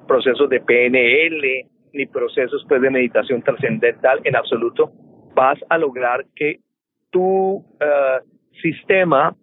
procesos 0.07 0.49
de 0.49 0.61
PNL 0.61 1.69
ni 1.93 2.05
procesos 2.05 2.65
pues, 2.67 2.81
de 2.81 2.89
meditación 2.89 3.41
trascendental 3.41 4.19
en 4.23 4.35
absoluto, 4.35 4.91
vas 5.35 5.59
a 5.69 5.77
lograr 5.77 6.25
que 6.35 6.59
tu 7.11 7.63
eh, 7.79 8.19
sistema, 8.61 9.35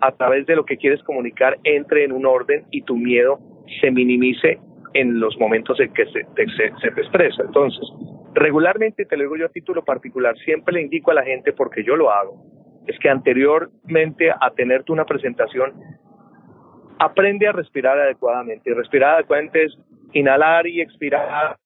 a 0.00 0.12
través 0.12 0.46
de 0.46 0.54
lo 0.54 0.64
que 0.64 0.76
quieres 0.76 1.02
comunicar, 1.02 1.58
entre 1.64 2.04
en 2.04 2.12
un 2.12 2.26
orden 2.26 2.64
y 2.70 2.82
tu 2.82 2.96
miedo 2.96 3.40
se 3.80 3.90
minimice 3.90 4.60
en 4.94 5.18
los 5.18 5.36
momentos 5.38 5.80
en 5.80 5.92
que 5.92 6.06
se, 6.06 6.24
se, 6.24 6.90
te 6.90 7.00
expresa. 7.00 7.42
Entonces, 7.42 7.82
regularmente, 8.34 9.04
te 9.04 9.16
lo 9.16 9.24
digo 9.24 9.36
yo 9.36 9.46
a 9.46 9.50
título 9.50 9.84
particular, 9.84 10.36
siempre 10.38 10.74
le 10.74 10.82
indico 10.82 11.10
a 11.10 11.14
la 11.14 11.24
gente, 11.24 11.52
porque 11.52 11.82
yo 11.82 11.96
lo 11.96 12.10
hago, 12.10 12.42
es 12.86 12.98
que 13.00 13.08
anteriormente 13.08 14.30
a 14.30 14.50
tenerte 14.54 14.92
una 14.92 15.04
presentación, 15.04 15.72
aprende 16.98 17.46
a 17.46 17.52
respirar 17.52 17.98
adecuadamente. 17.98 18.70
Y 18.70 18.74
respirar 18.74 19.16
adecuadamente 19.16 19.64
es 19.64 19.78
inhalar 20.12 20.66
y 20.66 20.80
expirar 20.80 21.56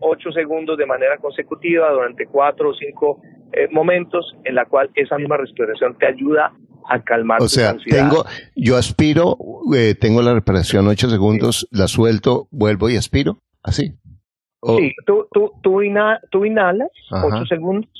ocho 0.00 0.32
segundos 0.32 0.78
de 0.78 0.86
manera 0.86 1.18
consecutiva 1.18 1.90
durante 1.90 2.26
cuatro 2.26 2.70
o 2.70 2.74
cinco 2.74 3.20
eh, 3.52 3.68
momentos 3.70 4.34
en 4.44 4.54
la 4.54 4.64
cual 4.64 4.90
esa 4.94 5.18
misma 5.18 5.36
respiración 5.36 5.96
te 5.98 6.06
ayuda 6.06 6.52
a 6.86 7.02
calmar 7.02 7.40
o 7.40 7.48
sea, 7.48 7.74
tengo, 7.88 8.24
yo 8.54 8.76
aspiro, 8.76 9.38
eh, 9.74 9.94
tengo 9.94 10.20
la 10.20 10.34
respiración 10.34 10.86
ocho 10.86 11.08
segundos, 11.08 11.66
la 11.70 11.88
suelto, 11.88 12.46
vuelvo 12.50 12.90
y 12.90 12.96
aspiro, 12.96 13.38
así. 13.62 13.94
Sí, 14.66 14.94
tú, 15.06 15.26
tú, 15.30 15.52
tú, 15.62 15.82
inhalas 15.82 16.90
ocho 17.10 17.44
segundos, 17.46 17.90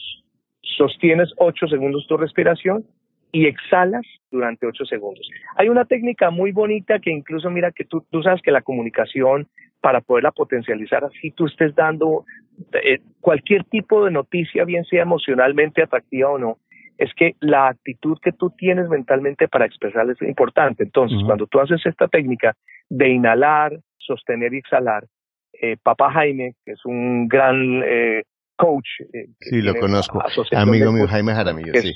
sostienes 0.63 1.31
ocho 1.39 1.67
segundos 1.67 2.07
tu 2.09 2.17
respiración 2.17 2.85
y 3.33 3.47
exhalas 3.47 4.03
durante 4.31 4.67
ocho 4.67 4.85
segundos. 4.87 5.29
Hay 5.57 5.69
una 5.69 5.85
técnica 5.85 6.31
muy 6.31 6.53
bonita 6.53 6.99
que 7.01 7.11
incluso 7.11 7.51
mira 7.51 7.73
que 7.73 7.85
tú, 7.85 8.07
tú 8.11 8.23
sabes 8.23 8.41
que 8.43 8.51
la 8.51 8.63
comunicación 8.63 9.49
para 9.85 10.01
poderla 10.01 10.33
potencializar 10.33 11.05
así 11.05 11.31
tú 11.33 11.45
estés 11.45 11.75
dando 11.75 12.25
eh, 12.73 13.01
cualquier 13.21 13.65
tipo 13.65 14.03
de 14.03 14.11
noticia, 14.11 14.65
bien 14.65 14.83
sea 14.87 15.03
emocionalmente 15.03 15.83
atractiva 15.83 16.31
o 16.31 16.39
no, 16.39 16.57
es 16.97 17.13
que 17.13 17.35
la 17.41 17.69
actitud 17.69 18.17
que 18.23 18.33
tú 18.33 18.49
tienes 18.57 18.89
mentalmente 18.89 19.47
para 19.47 19.67
expresar 19.67 20.09
es 20.09 20.23
importante. 20.23 20.85
Entonces, 20.85 21.19
cuando 21.27 21.47
tú 21.47 21.61
haces 21.61 21.85
esta 21.85 22.09
técnica 22.09 22.55
de 22.89 23.11
inhalar, 23.11 23.79
sostener 23.99 24.55
y 24.55 24.59
exhalar, 24.59 25.05
eh, 25.53 25.77
Papá 25.83 26.11
Jaime, 26.13 26.55
que 26.65 26.73
es 26.73 26.81
un 26.87 27.29
gran 27.29 27.83
eh, 27.85 28.23
coach. 28.57 28.89
Eh, 29.13 29.27
sí, 29.39 29.61
lo 29.61 29.75
conozco. 29.75 30.23
Amigo 30.53 30.93
mío, 30.93 31.07
Jaime 31.09 31.35
Jaramillo, 31.35 31.75
sí. 31.75 31.93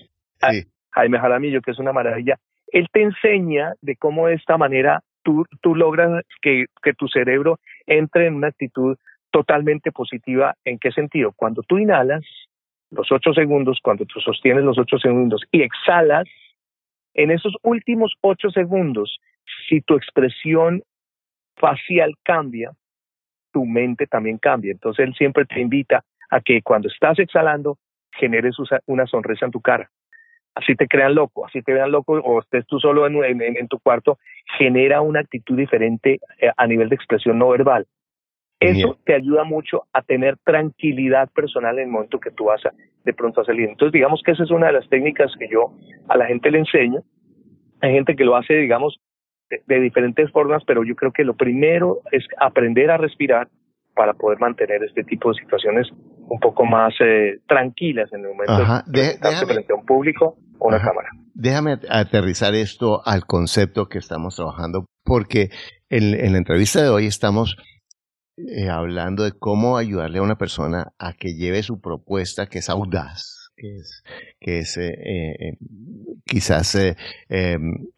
Jaime 0.91 1.19
Jaramillo, 1.19 1.63
que 1.63 1.71
es 1.71 1.79
una 1.79 1.95
maravilla. 1.95 2.37
Él 2.71 2.87
te 2.93 3.01
enseña 3.01 3.73
de 3.81 3.97
cómo 3.97 4.27
de 4.27 4.35
esta 4.35 4.59
manera 4.59 5.03
tú, 5.29 5.45
tú 5.61 5.75
logras 5.75 6.25
que, 6.41 6.67
que 6.83 6.95
tu 6.95 7.09
cerebro 7.09 7.59
entre 7.89 8.27
en 8.27 8.35
una 8.35 8.49
actitud 8.49 8.97
totalmente 9.31 9.91
positiva. 9.93 10.55
¿En 10.65 10.79
qué 10.79 10.93
sentido? 10.93 11.33
Cuando 11.35 11.63
tú 11.63 11.79
inhalas, 11.79 12.25
los 12.91 13.11
ocho 13.11 13.33
segundos, 13.33 13.81
cuando 13.83 14.07
tú 14.07 14.21
sostienes 14.21 14.65
los 14.65 14.79
ocho 14.79 14.99
segundos 14.99 15.43
y 15.51 15.63
exhalas, 15.63 16.27
en 17.15 17.31
esos 17.31 17.55
últimos 17.63 18.15
ocho 18.21 18.51
segundos, 18.51 19.19
si 19.69 19.81
tu 19.81 19.97
expresión 19.97 20.83
facial 21.57 22.15
cambia, 22.23 22.73
tu 23.53 23.65
mente 23.65 24.07
también 24.07 24.39
cambia. 24.39 24.73
Entonces 24.73 25.07
él 25.07 25.15
siempre 25.15 25.45
te 25.45 25.61
invita 25.61 26.05
a 26.31 26.41
que 26.41 26.63
cuando 26.63 26.89
estás 26.89 27.19
exhalando, 27.19 27.79
generes 28.13 28.57
una 28.87 29.07
sonrisa 29.07 29.47
en 29.47 29.53
tu 29.53 29.61
cara. 29.61 29.91
Así 30.55 30.75
te 30.75 30.89
crean 30.89 31.15
loco, 31.15 31.47
así 31.47 31.63
te 31.63 31.73
vean 31.73 31.93
loco 31.93 32.15
o 32.15 32.41
estés 32.41 32.67
tú 32.67 32.81
solo 32.81 33.07
en 33.07 33.69
tu 33.69 33.79
cuarto, 33.79 34.19
genera 34.59 35.01
una 35.03 35.21
actitud 35.21 35.57
diferente 35.57 36.21
eh, 36.41 36.51
a 36.57 36.67
nivel 36.67 36.89
de 36.89 36.97
expresión 36.97 37.39
no 37.39 37.49
verbal. 37.51 37.87
Eso 38.61 38.99
te 39.05 39.15
ayuda 39.15 39.45
mucho 39.45 39.85
a 39.93 40.03
tener 40.03 40.37
tranquilidad 40.39 41.31
personal 41.31 41.79
en 41.79 41.85
el 41.85 41.91
momento 41.91 42.19
que 42.19 42.33
tú 42.33 42.47
vas 42.47 42.65
a, 42.67 42.73
de 43.05 43.13
pronto 43.13 43.41
a 43.41 43.45
salir. 43.45 43.69
Entonces, 43.69 43.93
digamos 43.93 44.21
que 44.25 44.33
esa 44.33 44.43
es 44.43 44.51
una 44.51 44.67
de 44.67 44.73
las 44.73 44.89
técnicas 44.89 45.33
que 45.39 45.49
yo 45.49 45.73
a 46.09 46.17
la 46.17 46.27
gente 46.27 46.51
le 46.51 46.59
enseño. 46.59 47.03
Hay 47.81 47.93
gente 47.93 48.17
que 48.17 48.25
lo 48.25 48.35
hace, 48.35 48.55
digamos, 48.55 49.01
de, 49.67 49.81
diferentes 49.81 50.31
formas, 50.33 50.65
pero 50.67 50.85
yo 50.85 50.97
creo 50.97 51.13
que 51.13 51.25
lo 51.25 51.35
primero 51.35 52.01
es 52.11 52.27
aprender 52.39 52.91
a 52.91 52.97
respirar 52.97 53.49
para 53.95 54.15
poder 54.15 54.41
mantener 54.41 54.83
este 54.83 55.05
tipo 55.05 55.33
de 55.33 55.39
situaciones 55.41 55.89
un 56.29 56.39
poco 56.41 56.65
más 56.65 56.95
eh, 57.01 57.41
tranquilas 57.47 58.13
en 58.13 58.21
el 58.21 58.29
momento 58.29 58.83
de, 58.87 59.07
estar 59.11 59.47
frente 59.47 59.73
a 59.73 59.77
un 59.77 59.87
público 59.87 60.37
o 60.59 60.69
una 60.69 60.79
cámara. 60.79 61.09
Déjame 61.35 61.79
aterrizar 61.89 62.55
esto 62.55 63.01
al 63.05 63.25
concepto 63.27 63.89
que 63.89 63.99
estamos 63.99 64.37
trabajando, 64.37 64.87
porque 65.05 65.51
en 65.89 66.33
la 66.33 66.39
entrevista 66.39 66.83
de 66.83 66.89
hoy 66.89 67.07
estamos 67.07 67.57
eh, 68.47 68.69
hablando 68.69 69.25
de 69.25 69.33
cómo 69.33 69.77
ayudarle 69.77 70.21
a 70.21 70.23
una 70.23 70.37
persona 70.39 70.93
a 70.97 71.13
que 71.13 71.35
lleve 71.35 71.65
su 71.65 71.81
propuesta 71.81 72.47
que 72.47 72.61
es 72.61 72.71
audaz, 72.71 73.38
que 73.59 73.77
es, 73.77 74.05
que 74.41 74.59
es 74.61 74.77
eh, 74.77 74.95
eh, 74.95 75.59
quizás 76.25 76.77
em, 77.29 77.89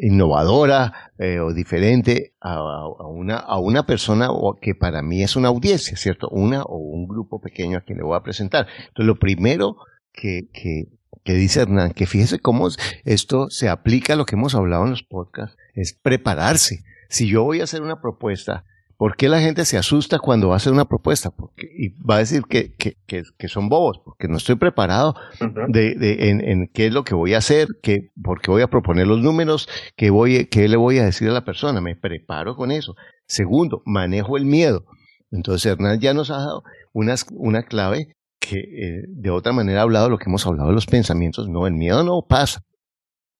innovadora 0.00 1.12
o 1.42 1.52
diferente 1.52 2.34
a, 2.40 2.86
una, 3.08 3.38
a 3.38 3.58
una 3.58 3.86
persona 3.86 4.28
que 4.60 4.74
para 4.74 5.02
mí 5.02 5.22
es 5.22 5.34
una 5.34 5.48
audiencia, 5.48 5.96
¿cierto? 5.96 6.28
Una 6.28 6.62
o 6.62 6.76
un 6.76 7.08
grupo 7.08 7.40
pequeño 7.40 7.78
a 7.78 7.80
quien 7.80 7.98
le 7.98 8.04
voy 8.04 8.16
a 8.16 8.22
presentar. 8.22 8.66
Entonces, 8.78 9.06
lo 9.06 9.18
primero 9.18 9.76
que, 10.12 10.48
que 10.52 11.32
dice 11.34 11.62
Hernán, 11.62 11.92
que 11.92 12.06
fíjese 12.06 12.38
cómo 12.38 12.68
esto 13.04 13.50
se 13.50 13.68
aplica 13.68 14.12
a 14.12 14.16
lo 14.16 14.26
que 14.26 14.36
hemos 14.36 14.54
hablado 14.54 14.84
en 14.84 14.90
los 14.90 15.02
podcasts, 15.02 15.56
es 15.74 15.92
prepararse. 15.92 16.84
Si 17.08 17.28
yo 17.28 17.44
voy 17.44 17.60
a 17.60 17.64
hacer 17.64 17.82
una 17.82 18.00
propuesta, 18.00 18.64
¿Por 18.96 19.16
qué 19.16 19.28
la 19.28 19.40
gente 19.40 19.64
se 19.66 19.76
asusta 19.76 20.18
cuando 20.18 20.48
va 20.48 20.54
a 20.54 20.56
hacer 20.56 20.72
una 20.72 20.86
propuesta? 20.86 21.30
Porque, 21.30 21.68
y 21.76 21.90
va 22.02 22.16
a 22.16 22.18
decir 22.18 22.44
que, 22.48 22.74
que, 22.74 22.96
que, 23.06 23.48
son 23.48 23.68
bobos, 23.68 24.00
porque 24.04 24.26
no 24.26 24.38
estoy 24.38 24.54
preparado 24.54 25.14
de, 25.68 25.94
de, 25.94 26.30
en, 26.30 26.40
en, 26.40 26.68
qué 26.72 26.86
es 26.86 26.94
lo 26.94 27.04
que 27.04 27.14
voy 27.14 27.34
a 27.34 27.38
hacer, 27.38 27.68
que, 27.82 28.10
porque 28.22 28.50
voy 28.50 28.62
a 28.62 28.68
proponer 28.68 29.06
los 29.06 29.20
números, 29.20 29.68
qué, 29.96 30.08
voy, 30.08 30.46
qué 30.46 30.66
le 30.68 30.76
voy 30.76 30.98
a 30.98 31.04
decir 31.04 31.28
a 31.28 31.32
la 31.32 31.44
persona. 31.44 31.82
Me 31.82 31.94
preparo 31.94 32.56
con 32.56 32.70
eso. 32.70 32.94
Segundo, 33.26 33.82
manejo 33.84 34.38
el 34.38 34.46
miedo. 34.46 34.86
Entonces 35.30 35.70
Hernán 35.70 36.00
ya 36.00 36.14
nos 36.14 36.30
ha 36.30 36.38
dado 36.38 36.62
una, 36.92 37.14
una 37.32 37.64
clave 37.64 38.16
que 38.40 38.58
eh, 38.58 39.04
de 39.08 39.30
otra 39.30 39.52
manera 39.52 39.80
ha 39.80 39.82
hablado 39.82 40.08
lo 40.08 40.18
que 40.18 40.30
hemos 40.30 40.46
hablado 40.46 40.68
de 40.68 40.74
los 40.74 40.86
pensamientos. 40.86 41.48
No, 41.48 41.66
el 41.66 41.74
miedo 41.74 42.02
no 42.02 42.22
pasa. 42.26 42.62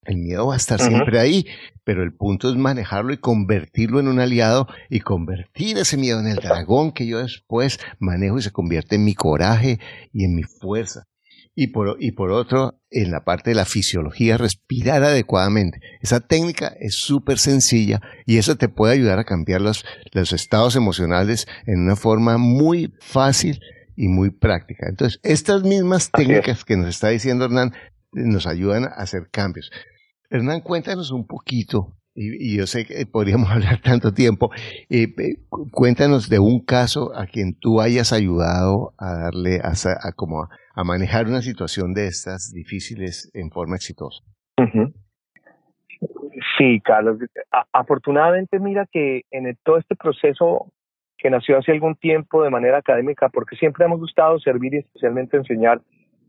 El 0.07 0.19
miedo 0.19 0.47
va 0.47 0.55
a 0.55 0.59
estar 0.59 0.81
siempre 0.81 1.19
ahí, 1.19 1.47
pero 1.85 2.03
el 2.03 2.13
punto 2.15 2.49
es 2.49 2.57
manejarlo 2.57 3.13
y 3.13 3.19
convertirlo 3.19 4.01
en 4.01 4.09
un 4.09 4.21
aliado 4.21 4.69
y 4.89 5.01
convertir 5.01 5.79
ese 5.79 5.97
miedo 5.97 6.21
en 6.21 6.27
el 6.27 6.37
dragón 6.37 6.93
que 6.93 7.07
yo 7.07 7.19
después 7.19 7.79
manejo 7.99 8.39
y 8.39 8.43
se 8.43 8.53
convierte 8.53 8.97
en 8.97 9.05
mi 9.05 9.15
coraje 9.15 9.79
y 10.13 10.25
en 10.25 10.35
mi 10.35 10.43
fuerza. 10.43 11.07
Y 11.59 11.69
por, 11.69 11.97
y 12.01 12.13
por 12.13 12.33
otro, 12.33 12.79
en 12.91 13.11
la 13.11 13.25
parte 13.25 13.51
de 13.51 13.57
la 13.57 13.65
fisiología, 13.65 14.37
respirar 14.37 15.03
adecuadamente. 15.03 15.81
Esa 16.03 16.21
técnica 16.21 16.69
es 16.81 16.97
súper 16.97 17.39
sencilla 17.39 18.03
y 18.27 18.37
eso 18.37 18.57
te 18.57 18.69
puede 18.69 18.93
ayudar 18.93 19.19
a 19.19 19.25
cambiar 19.25 19.63
los, 19.63 19.87
los 20.13 20.33
estados 20.33 20.77
emocionales 20.77 21.49
en 21.67 21.81
una 21.81 21.97
forma 21.97 22.37
muy 22.37 22.93
fácil 23.01 23.59
y 23.97 24.09
muy 24.09 24.31
práctica. 24.31 24.87
Entonces, 24.89 25.19
estas 25.23 25.63
mismas 25.63 26.11
técnicas 26.11 26.65
que 26.65 26.77
nos 26.77 26.89
está 26.89 27.09
diciendo 27.09 27.47
Hernán 27.47 27.73
nos 28.13 28.47
ayudan 28.47 28.85
a 28.85 28.89
hacer 28.89 29.29
cambios. 29.31 29.71
Hernán, 30.37 30.61
cuéntanos 30.61 31.11
un 31.11 31.27
poquito, 31.27 31.97
y, 32.15 32.57
yo 32.57 32.67
sé 32.67 32.85
que 32.85 33.07
podríamos 33.07 33.51
hablar 33.51 33.81
tanto 33.83 34.13
tiempo, 34.13 34.51
eh, 34.91 35.07
cuéntanos 35.73 36.29
de 36.29 36.39
un 36.39 36.65
caso 36.65 37.13
a 37.15 37.27
quien 37.27 37.59
tú 37.59 37.81
hayas 37.81 38.13
ayudado 38.13 38.93
a 38.99 39.15
darle, 39.15 39.61
a, 39.63 39.73
como 40.15 40.43
a, 40.43 40.85
manejar 40.85 41.27
una 41.27 41.41
situación 41.43 41.95
de 41.95 42.07
estas 42.07 42.53
difíciles 42.55 43.31
en 43.35 43.51
forma 43.51 43.77
exitosa. 43.77 44.23
Sí, 46.59 46.81
Carlos. 46.85 47.19
afortunadamente, 47.73 48.59
mira 48.59 48.87
que 48.91 49.23
en 49.31 49.57
todo 49.65 49.79
este 49.79 49.97
proceso 49.97 50.73
que 51.19 51.31
nació 51.31 51.59
hace 51.59 51.73
algún 51.73 51.97
tiempo 51.97 52.43
de 52.43 52.51
manera 52.51 52.79
académica, 52.79 53.31
porque 53.31 53.57
siempre 53.57 53.87
hemos 53.87 54.01
gustado 54.01 54.39
servir 54.39 54.75
y 54.75 54.79
especialmente 54.79 55.39
enseñar 55.39 55.81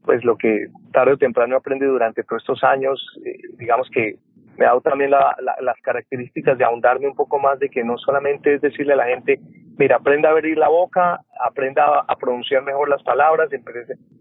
pues 0.07 0.23
lo 0.23 0.37
que 0.37 0.67
tarde 0.93 1.11
o 1.11 1.17
temprano 1.17 1.57
aprendí 1.57 1.85
durante 1.85 2.23
todos 2.23 2.41
estos 2.41 2.63
años, 2.63 2.97
eh, 3.25 3.39
digamos 3.57 3.89
que 3.91 4.15
me 4.57 4.65
ha 4.65 4.69
dado 4.69 4.79
también 4.79 5.11
las 5.11 5.81
características 5.83 6.57
de 6.57 6.63
ahondarme 6.63 7.07
un 7.07 7.15
poco 7.15 7.37
más 7.39 7.59
de 7.59 7.69
que 7.69 7.83
no 7.83 7.97
solamente 7.97 8.55
es 8.55 8.61
decirle 8.61 8.93
a 8.93 8.95
la 8.95 9.05
gente, 9.05 9.37
mira, 9.77 9.97
aprenda 9.97 10.29
a 10.29 10.31
abrir 10.31 10.57
la 10.57 10.69
boca, 10.69 11.19
aprenda 11.45 12.05
a 12.07 12.15
pronunciar 12.15 12.63
mejor 12.63 12.87
las 12.87 13.03
palabras, 13.03 13.49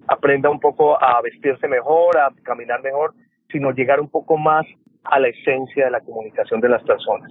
aprenda 0.09 0.51
un 0.51 0.59
poco 0.59 1.01
a 1.01 1.23
vestirse 1.23 1.69
mejor, 1.69 2.19
a 2.19 2.33
caminar 2.43 2.83
mejor, 2.83 3.15
sino 3.51 3.71
llegar 3.71 4.01
un 4.01 4.11
poco 4.11 4.37
más 4.37 4.67
a 5.05 5.21
la 5.21 5.29
esencia 5.29 5.85
de 5.85 5.91
la 5.93 6.01
comunicación 6.01 6.61
de 6.61 6.69
las 6.69 6.83
personas. 6.83 7.31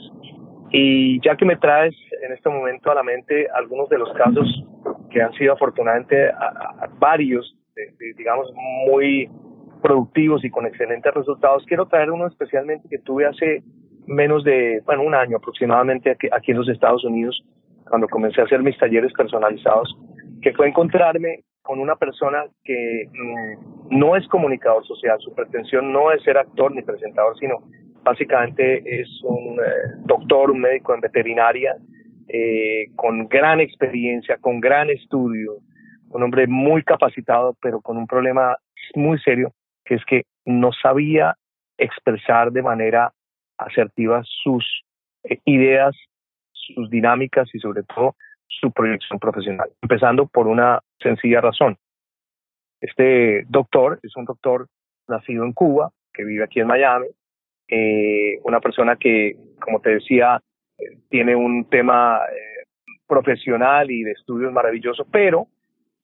Y 0.71 1.21
ya 1.21 1.35
que 1.35 1.45
me 1.45 1.57
traes 1.57 1.93
en 2.25 2.31
este 2.31 2.49
momento 2.49 2.89
a 2.89 2.95
la 2.95 3.03
mente 3.03 3.47
algunos 3.53 3.89
de 3.89 3.97
los 3.97 4.11
casos 4.13 4.47
que 5.11 5.21
han 5.21 5.33
sido 5.33 5.53
afortunadamente 5.53 6.31
varios 6.99 7.53
digamos, 8.17 8.51
muy 8.87 9.29
productivos 9.81 10.43
y 10.43 10.49
con 10.49 10.65
excelentes 10.65 11.13
resultados. 11.13 11.65
Quiero 11.67 11.85
traer 11.87 12.11
uno 12.11 12.27
especialmente 12.27 12.87
que 12.89 12.99
tuve 12.99 13.25
hace 13.25 13.63
menos 14.07 14.43
de, 14.43 14.81
bueno, 14.85 15.03
un 15.03 15.15
año 15.15 15.37
aproximadamente 15.37 16.11
aquí, 16.11 16.27
aquí 16.31 16.51
en 16.51 16.57
los 16.57 16.69
Estados 16.69 17.03
Unidos, 17.03 17.43
cuando 17.89 18.07
comencé 18.07 18.41
a 18.41 18.45
hacer 18.45 18.61
mis 18.61 18.77
talleres 18.77 19.11
personalizados, 19.13 19.95
que 20.41 20.53
fue 20.53 20.67
encontrarme 20.67 21.43
con 21.61 21.79
una 21.79 21.95
persona 21.95 22.45
que 22.63 23.09
mm, 23.11 23.97
no 23.97 24.15
es 24.15 24.27
comunicador 24.27 24.85
social, 24.85 25.17
su 25.19 25.33
pretensión 25.33 25.91
no 25.91 26.11
es 26.11 26.21
ser 26.23 26.37
actor 26.37 26.73
ni 26.73 26.83
presentador, 26.83 27.37
sino 27.39 27.63
básicamente 28.03 29.01
es 29.01 29.09
un 29.23 29.59
eh, 29.59 29.97
doctor, 30.05 30.51
un 30.51 30.61
médico 30.61 30.93
en 30.93 31.01
veterinaria, 31.01 31.75
eh, 32.27 32.85
con 32.95 33.27
gran 33.27 33.59
experiencia, 33.59 34.37
con 34.37 34.59
gran 34.59 34.89
estudio, 34.89 35.57
un 36.15 36.23
hombre 36.23 36.47
muy 36.47 36.81
capacitado, 36.83 37.57
pero 37.61 37.81
con 37.81 37.97
un 37.97 38.07
problema 38.07 38.57
muy 38.95 39.19
serio, 39.19 39.51
que 39.83 39.95
es 39.95 40.05
que 40.05 40.23
no 40.45 40.71
sabía 40.71 41.35
expresar 41.77 42.51
de 42.53 42.61
manera 42.61 43.11
asertiva 43.57 44.23
sus 44.23 44.83
eh, 45.23 45.39
ideas, 45.43 45.93
sus 46.53 46.89
dinámicas 46.89 47.49
y 47.53 47.59
sobre 47.59 47.83
todo 47.83 48.15
su 48.47 48.71
proyección 48.71 49.19
profesional. 49.19 49.69
Empezando 49.81 50.25
por 50.27 50.47
una 50.47 50.79
sencilla 51.01 51.41
razón. 51.41 51.75
Este 52.79 53.43
doctor 53.49 53.99
es 54.01 54.15
un 54.15 54.23
doctor 54.23 54.67
nacido 55.09 55.43
en 55.43 55.51
Cuba, 55.51 55.91
que 56.13 56.23
vive 56.23 56.45
aquí 56.45 56.61
en 56.61 56.67
Miami, 56.67 57.07
eh, 57.67 58.39
una 58.43 58.61
persona 58.61 58.95
que, 58.95 59.35
como 59.59 59.81
te 59.81 59.95
decía, 59.95 60.41
eh, 60.77 60.97
tiene 61.09 61.35
un 61.35 61.67
tema 61.69 62.21
profesional 63.05 63.91
y 63.91 64.03
de 64.03 64.11
estudios 64.11 64.53
maravilloso, 64.53 65.05
pero 65.11 65.47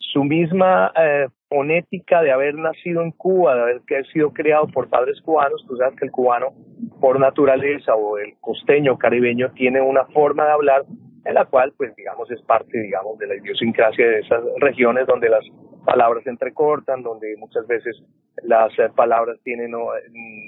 su 0.01 0.23
misma 0.23 0.91
eh, 0.97 1.27
fonética 1.47 2.21
de 2.21 2.31
haber 2.31 2.55
nacido 2.55 3.01
en 3.01 3.11
Cuba, 3.11 3.55
de 3.55 3.61
haber 3.61 4.05
sido 4.11 4.31
criado 4.31 4.67
por 4.67 4.89
padres 4.89 5.21
cubanos, 5.21 5.65
tú 5.67 5.77
sabes 5.77 5.97
que 5.97 6.05
el 6.05 6.11
cubano 6.11 6.53
por 6.99 7.19
naturaleza 7.19 7.95
o 7.95 8.17
el 8.17 8.33
costeño 8.39 8.97
caribeño 8.97 9.51
tiene 9.51 9.81
una 9.81 10.05
forma 10.05 10.45
de 10.45 10.51
hablar 10.51 10.83
en 11.23 11.33
la 11.35 11.45
cual 11.45 11.71
pues 11.77 11.95
digamos 11.95 12.29
es 12.31 12.41
parte 12.41 12.79
digamos 12.79 13.17
de 13.19 13.27
la 13.27 13.35
idiosincrasia 13.35 14.07
de 14.07 14.19
esas 14.19 14.43
regiones 14.59 15.05
donde 15.05 15.29
las 15.29 15.45
palabras 15.85 16.23
se 16.23 16.29
entrecortan, 16.29 17.03
donde 17.03 17.35
muchas 17.37 17.65
veces 17.67 18.01
las 18.43 18.71
eh, 18.79 18.89
palabras 18.95 19.37
tienen 19.43 19.71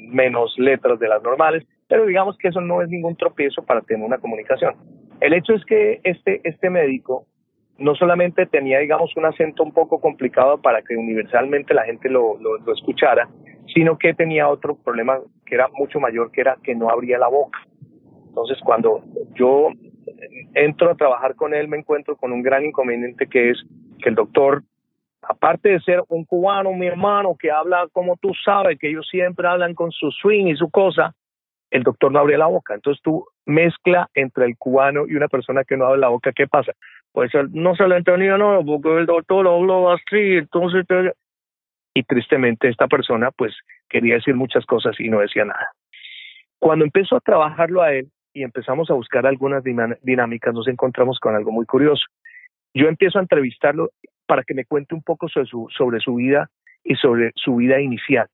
menos 0.09 0.53
letras 0.57 0.99
de 0.99 1.07
las 1.07 1.21
normales, 1.21 1.63
pero 1.87 2.05
digamos 2.05 2.37
que 2.37 2.47
eso 2.47 2.61
no 2.61 2.81
es 2.81 2.89
ningún 2.89 3.15
tropiezo 3.15 3.63
para 3.63 3.81
tener 3.81 4.05
una 4.05 4.17
comunicación. 4.17 4.75
El 5.19 5.33
hecho 5.33 5.53
es 5.53 5.63
que 5.65 6.01
este, 6.03 6.41
este 6.43 6.69
médico 6.69 7.27
no 7.77 7.95
solamente 7.95 8.45
tenía, 8.45 8.79
digamos, 8.79 9.15
un 9.15 9.25
acento 9.25 9.63
un 9.63 9.71
poco 9.71 9.99
complicado 9.99 10.61
para 10.61 10.81
que 10.81 10.95
universalmente 10.95 11.73
la 11.73 11.85
gente 11.85 12.09
lo, 12.09 12.37
lo, 12.37 12.73
escuchara, 12.73 13.27
sino 13.73 13.97
que 13.97 14.13
tenía 14.13 14.47
otro 14.47 14.75
problema 14.75 15.19
que 15.45 15.55
era 15.55 15.67
mucho 15.73 15.99
mayor, 15.99 16.31
que 16.31 16.41
era 16.41 16.57
que 16.63 16.75
no 16.75 16.89
abría 16.89 17.17
la 17.17 17.27
boca. 17.27 17.59
Entonces, 18.27 18.59
cuando 18.63 19.03
yo 19.35 19.69
entro 20.53 20.91
a 20.91 20.95
trabajar 20.95 21.35
con 21.35 21.53
él, 21.53 21.67
me 21.67 21.77
encuentro 21.77 22.15
con 22.15 22.31
un 22.31 22.41
gran 22.41 22.65
inconveniente 22.65 23.27
que 23.27 23.51
es 23.51 23.63
que 24.01 24.09
el 24.09 24.15
doctor, 24.15 24.63
aparte 25.21 25.69
de 25.69 25.79
ser 25.81 26.03
un 26.09 26.25
cubano, 26.25 26.73
mi 26.73 26.87
hermano, 26.87 27.35
que 27.39 27.51
habla 27.51 27.87
como 27.91 28.17
tú 28.17 28.31
sabes, 28.45 28.77
que 28.79 28.89
ellos 28.89 29.07
siempre 29.09 29.47
hablan 29.47 29.73
con 29.73 29.91
su 29.91 30.11
swing 30.11 30.47
y 30.47 30.55
su 30.55 30.69
cosa, 30.69 31.15
el 31.71 31.83
doctor 31.83 32.11
no 32.11 32.19
abría 32.19 32.37
la 32.37 32.47
boca. 32.47 32.75
Entonces 32.75 33.01
tú 33.03 33.25
mezcla 33.45 34.09
entre 34.13 34.45
el 34.45 34.57
cubano 34.57 35.05
y 35.07 35.15
una 35.15 35.27
persona 35.27 35.63
que 35.63 35.75
no 35.75 35.85
abre 35.85 35.99
la 35.99 36.09
boca, 36.09 36.31
¿qué 36.31 36.47
pasa? 36.47 36.73
Pues 37.13 37.31
no 37.51 37.75
se 37.75 37.87
le 37.87 37.97
entendía 37.97 38.37
no, 38.37 38.63
porque 38.65 38.97
el 38.97 39.05
doctor 39.05 39.47
habló 39.47 39.91
así, 39.91 40.37
entonces... 40.37 40.85
Y 41.95 42.03
tristemente 42.03 42.69
esta 42.69 42.87
persona 42.87 43.29
pues 43.31 43.53
quería 43.87 44.15
decir 44.15 44.33
muchas 44.33 44.65
cosas 44.65 44.99
y 44.99 45.09
no 45.09 45.19
decía 45.19 45.45
nada. 45.45 45.67
Cuando 46.59 46.85
empezó 46.85 47.15
a 47.15 47.21
trabajarlo 47.21 47.83
a 47.83 47.93
él 47.93 48.09
y 48.33 48.41
empezamos 48.41 48.89
a 48.89 48.95
buscar 48.95 49.27
algunas 49.27 49.63
dinámicas, 49.63 50.53
nos 50.55 50.67
encontramos 50.67 51.19
con 51.19 51.35
algo 51.35 51.51
muy 51.51 51.67
curioso. 51.67 52.03
Yo 52.73 52.87
empiezo 52.87 53.19
a 53.19 53.21
entrevistarlo 53.21 53.91
para 54.25 54.43
que 54.43 54.55
me 54.55 54.65
cuente 54.65 54.95
un 54.95 55.03
poco 55.03 55.29
sobre 55.29 55.45
su, 55.45 55.67
sobre 55.77 55.99
su 55.99 56.15
vida 56.15 56.49
y 56.83 56.95
sobre 56.95 57.31
su 57.35 57.57
vida 57.57 57.79
inicial. 57.79 58.27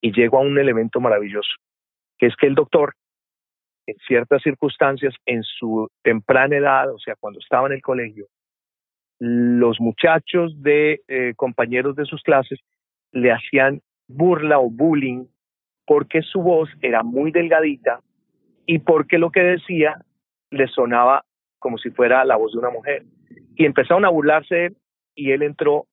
Y 0.00 0.12
llego 0.12 0.38
a 0.38 0.42
un 0.42 0.58
elemento 0.58 1.00
maravilloso 1.00 1.52
que 2.18 2.26
es 2.26 2.36
que 2.36 2.46
el 2.46 2.54
doctor, 2.54 2.94
en 3.86 3.96
ciertas 4.06 4.42
circunstancias, 4.42 5.14
en 5.26 5.42
su 5.42 5.88
temprana 6.02 6.56
edad, 6.56 6.92
o 6.92 6.98
sea, 6.98 7.14
cuando 7.18 7.38
estaba 7.40 7.68
en 7.68 7.74
el 7.74 7.82
colegio, 7.82 8.26
los 9.18 9.80
muchachos 9.80 10.60
de 10.62 11.00
eh, 11.08 11.32
compañeros 11.36 11.96
de 11.96 12.04
sus 12.04 12.22
clases 12.22 12.60
le 13.12 13.32
hacían 13.32 13.80
burla 14.08 14.58
o 14.58 14.68
bullying 14.68 15.26
porque 15.86 16.22
su 16.22 16.42
voz 16.42 16.68
era 16.82 17.02
muy 17.02 17.30
delgadita 17.30 18.00
y 18.66 18.80
porque 18.80 19.18
lo 19.18 19.30
que 19.30 19.40
decía 19.40 20.04
le 20.50 20.66
sonaba 20.68 21.24
como 21.58 21.78
si 21.78 21.90
fuera 21.90 22.24
la 22.24 22.36
voz 22.36 22.52
de 22.52 22.58
una 22.58 22.70
mujer. 22.70 23.04
Y 23.54 23.64
empezaron 23.64 24.04
a 24.04 24.10
burlarse 24.10 24.72
y 25.14 25.30
él 25.30 25.42
entró 25.42 25.86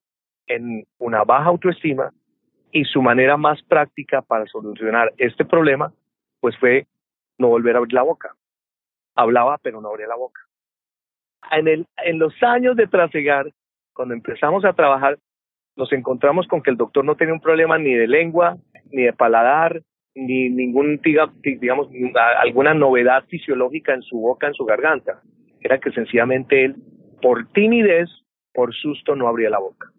en 0.47 0.85
una 0.97 1.23
baja 1.23 1.45
autoestima 1.45 2.11
y 2.71 2.83
su 2.85 3.01
manera 3.01 3.37
más 3.37 3.61
práctica 3.63 4.21
para 4.21 4.45
solucionar 4.47 5.13
este 5.17 5.45
problema 5.45 5.93
pues 6.41 6.57
fue 6.57 6.87
no 7.37 7.49
volver 7.49 7.75
a 7.75 7.79
abrir 7.79 7.93
la 7.93 8.03
boca. 8.03 8.35
Hablaba, 9.15 9.57
pero 9.61 9.81
no 9.81 9.89
abría 9.89 10.07
la 10.07 10.15
boca. 10.15 10.41
En, 11.51 11.67
el, 11.67 11.87
en 12.03 12.19
los 12.19 12.33
años 12.41 12.75
de 12.75 12.87
trasegar, 12.87 13.51
cuando 13.93 14.13
empezamos 14.13 14.65
a 14.65 14.73
trabajar, 14.73 15.17
nos 15.75 15.91
encontramos 15.91 16.47
con 16.47 16.61
que 16.61 16.69
el 16.69 16.77
doctor 16.77 17.03
no 17.03 17.15
tenía 17.15 17.33
un 17.33 17.41
problema 17.41 17.77
ni 17.77 17.93
de 17.93 18.07
lengua, 18.07 18.57
ni 18.91 19.03
de 19.03 19.13
paladar, 19.13 19.81
ni 20.15 20.49
ningún, 20.49 21.01
digamos, 21.43 21.89
alguna 22.39 22.73
novedad 22.73 23.25
fisiológica 23.25 23.93
en 23.93 24.03
su 24.03 24.19
boca, 24.19 24.47
en 24.47 24.53
su 24.53 24.65
garganta. 24.65 25.21
Era 25.61 25.79
que 25.79 25.91
sencillamente 25.91 26.65
él, 26.65 26.75
por 27.21 27.47
timidez, 27.51 28.09
por 28.53 28.73
susto, 28.73 29.15
no 29.15 29.27
abría 29.27 29.49
la 29.49 29.59
boca. 29.59 29.91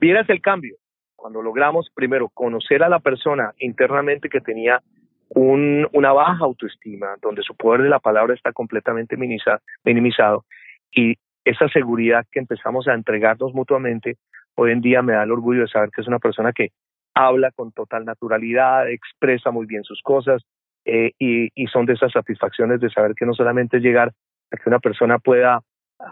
Vieras 0.00 0.28
el 0.28 0.42
cambio. 0.42 0.76
Cuando 1.16 1.40
logramos, 1.40 1.90
primero, 1.94 2.28
conocer 2.28 2.82
a 2.82 2.90
la 2.90 2.98
persona 2.98 3.54
internamente 3.58 4.28
que 4.28 4.42
tenía 4.42 4.82
un, 5.30 5.88
una 5.92 6.12
baja 6.12 6.44
autoestima, 6.44 7.16
donde 7.20 7.42
su 7.42 7.54
poder 7.56 7.82
de 7.82 7.88
la 7.88 7.98
palabra 7.98 8.34
está 8.34 8.52
completamente 8.52 9.16
minimizado 9.16 10.44
y 10.92 11.16
esa 11.44 11.68
seguridad 11.68 12.24
que 12.32 12.38
empezamos 12.38 12.88
a 12.88 12.94
entregarnos 12.94 13.52
mutuamente, 13.52 14.16
hoy 14.54 14.72
en 14.72 14.80
día 14.80 15.02
me 15.02 15.12
da 15.12 15.24
el 15.24 15.32
orgullo 15.32 15.62
de 15.62 15.68
saber 15.68 15.90
que 15.90 16.00
es 16.00 16.08
una 16.08 16.18
persona 16.18 16.52
que 16.52 16.70
habla 17.14 17.50
con 17.52 17.72
total 17.72 18.04
naturalidad, 18.04 18.88
expresa 18.88 19.50
muy 19.50 19.66
bien 19.66 19.84
sus 19.84 20.00
cosas 20.02 20.42
eh, 20.84 21.12
y, 21.18 21.48
y 21.54 21.66
son 21.66 21.86
de 21.86 21.94
esas 21.94 22.12
satisfacciones 22.12 22.80
de 22.80 22.90
saber 22.90 23.14
que 23.14 23.26
no 23.26 23.34
solamente 23.34 23.80
llegar 23.80 24.12
a 24.50 24.56
que 24.56 24.68
una 24.68 24.78
persona 24.78 25.18
pueda 25.18 25.60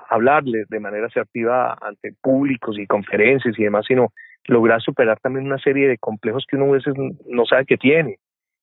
hablarles 0.08 0.68
de 0.68 0.80
manera 0.80 1.06
asertiva 1.06 1.76
ante 1.80 2.14
públicos 2.20 2.78
y 2.78 2.86
conferencias 2.86 3.58
y 3.58 3.64
demás, 3.64 3.84
sino 3.86 4.12
lograr 4.44 4.80
superar 4.80 5.18
también 5.20 5.46
una 5.46 5.58
serie 5.58 5.88
de 5.88 5.98
complejos 5.98 6.44
que 6.48 6.56
uno 6.56 6.66
a 6.66 6.76
veces 6.76 6.94
no 7.26 7.44
sabe 7.46 7.66
que 7.66 7.76
tiene 7.76 8.18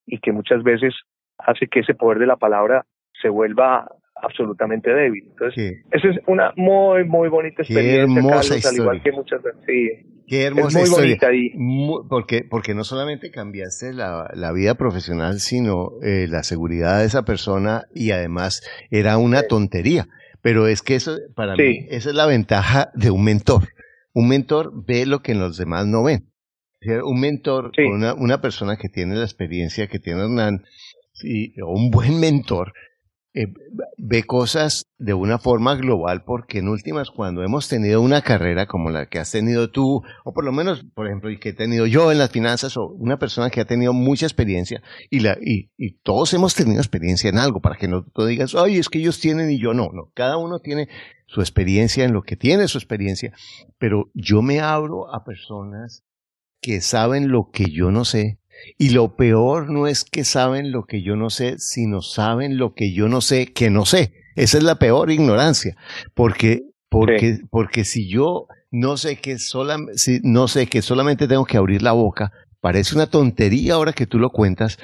y 0.10 0.20
que 0.20 0.32
muchas 0.32 0.64
veces 0.64 0.94
hace 1.38 1.68
que 1.68 1.82
ese 1.82 1.94
poder 1.94 2.20
de 2.20 2.28
la 2.28 2.38
palabra 2.38 2.86
se 3.22 3.30
vuelva 3.30 3.88
absolutamente 4.22 4.94
débil. 4.94 5.24
Entonces, 5.30 5.84
esa 5.92 6.08
es 6.10 6.18
una 6.28 6.52
muy, 6.56 7.06
muy 7.06 7.30
bonita 7.30 7.62
experiencia, 7.62 8.22
Carlos, 8.22 8.66
al 8.66 8.76
igual 8.76 9.02
que 9.02 9.12
muchas 9.12 9.42
veces. 9.42 9.62
Sí, 9.66 10.10
Qué 10.30 10.44
hermosa 10.44 10.80
muy 10.80 10.88
historia. 11.14 11.18
porque, 12.08 12.44
porque 12.48 12.76
no 12.76 12.84
solamente 12.84 13.32
cambiaste 13.32 13.94
la, 13.94 14.30
la 14.36 14.52
vida 14.52 14.76
profesional, 14.76 15.40
sino 15.40 15.94
eh, 16.04 16.28
la 16.30 16.44
seguridad 16.44 17.00
de 17.00 17.06
esa 17.06 17.24
persona 17.24 17.86
y 17.96 18.12
además 18.12 18.62
era 18.92 19.18
una 19.18 19.44
tontería. 19.44 20.08
Pero 20.42 20.68
es 20.68 20.84
que 20.84 20.96
eso, 20.96 21.18
para 21.36 21.56
mí, 21.56 21.88
esa 21.90 22.10
es 22.10 22.16
la 22.16 22.28
ventaja 22.28 22.92
de 22.94 23.10
un 23.10 23.24
mentor. 23.24 23.70
Un 24.14 24.30
mentor 24.30 24.72
ve 24.86 25.08
lo 25.08 25.20
que 25.20 25.34
los 25.34 25.58
demás 25.58 25.88
no 25.88 26.04
ven. 26.04 26.29
Un 26.82 27.20
mentor, 27.20 27.72
una, 27.78 28.14
una 28.14 28.42
persona 28.42 28.78
que 28.78 28.90
tiene 28.90 29.16
la 29.16 29.24
experiencia 29.24 29.88
que 29.88 30.00
tiene 30.00 30.22
Hernán, 30.22 30.64
y, 31.24 31.60
o 31.62 31.74
un 31.74 31.92
buen 31.92 32.20
mentor, 32.20 32.74
eh, 33.36 33.46
ve 33.98 34.24
cosas 34.24 34.88
de 34.98 35.14
una 35.14 35.38
forma 35.38 35.76
global 35.76 36.24
porque 36.24 36.58
en 36.58 36.68
últimas 36.68 37.12
cuando 37.12 37.44
hemos 37.44 37.70
tenido 37.70 38.02
una 38.02 38.24
carrera 38.24 38.66
como 38.66 38.90
la 38.90 39.06
que 39.06 39.20
has 39.20 39.32
tenido 39.32 39.70
tú 39.70 40.02
o 40.24 40.34
por 40.34 40.44
lo 40.44 40.52
menos 40.52 40.84
por 40.96 41.06
ejemplo 41.06 41.30
y 41.30 41.38
que 41.38 41.50
he 41.50 41.54
tenido 41.54 41.86
yo 41.86 42.12
en 42.12 42.18
las 42.18 42.32
finanzas 42.32 42.76
o 42.76 42.88
una 42.88 43.20
persona 43.20 43.52
que 43.52 43.62
ha 43.62 43.66
tenido 43.66 43.94
mucha 43.94 44.26
experiencia 44.26 44.82
y 45.12 45.20
la 45.20 45.38
y, 45.40 45.70
y 45.78 46.00
todos 46.00 46.34
hemos 46.34 46.56
tenido 46.56 46.80
experiencia 46.80 47.30
en 47.30 47.38
algo 47.38 47.62
para 47.62 47.76
que 47.76 47.88
no 47.88 48.04
tú 48.04 48.26
digas 48.26 48.56
ay 48.56 48.78
es 48.78 48.90
que 48.90 48.98
ellos 48.98 49.20
tienen 49.20 49.52
y 49.52 49.60
yo 49.60 49.76
no 49.76 49.92
no 49.94 50.12
cada 50.16 50.38
uno 50.38 50.60
tiene 50.60 50.90
su 51.28 51.42
experiencia 51.42 52.06
en 52.06 52.14
lo 52.14 52.24
que 52.24 52.36
tiene 52.36 52.68
su 52.68 52.80
experiencia 52.80 53.32
pero 53.78 54.10
yo 54.16 54.42
me 54.42 54.60
abro 54.60 55.14
a 55.14 55.24
personas 55.24 56.04
que 56.62 56.82
saben 56.82 57.30
lo 57.30 57.50
que 57.52 57.66
yo 57.72 57.92
no 57.92 58.06
sé 58.06 58.40
y 58.78 58.90
lo 58.90 59.16
peor 59.16 59.70
no 59.70 59.88
es 59.88 60.04
que 60.04 60.24
saben 60.24 60.72
lo 60.72 60.86
que 60.86 61.02
yo 61.02 61.16
no 61.16 61.30
sé, 61.30 61.58
sino 61.60 62.02
saben 62.02 62.58
lo 62.58 62.74
que 62.74 62.94
yo 62.94 63.08
no 63.08 63.22
sé 63.22 63.52
que 63.54 63.70
no 63.70 63.86
sé. 63.86 64.14
Esa 64.36 64.58
es 64.58 64.64
la 64.64 64.76
peor 64.76 65.12
ignorancia, 65.12 65.76
porque 66.14 66.64
porque 66.90 67.40
porque 67.50 67.84
si 67.84 68.08
yo 68.08 68.48
no 68.72 68.98
sé 68.98 69.18
que 69.18 69.38
si 69.38 70.20
no 70.24 70.48
sé 70.48 70.68
que 70.68 70.82
solamente 70.82 71.28
tengo 71.28 71.46
que 71.46 71.58
abrir 71.58 71.82
la 71.82 71.92
boca, 71.92 72.32
parece 72.62 72.96
una 72.96 73.08
tontería 73.08 73.74
ahora 73.74 73.94
que 73.94 74.08
tú 74.08 74.20
lo 74.20 74.30
cuentas, 74.30 74.78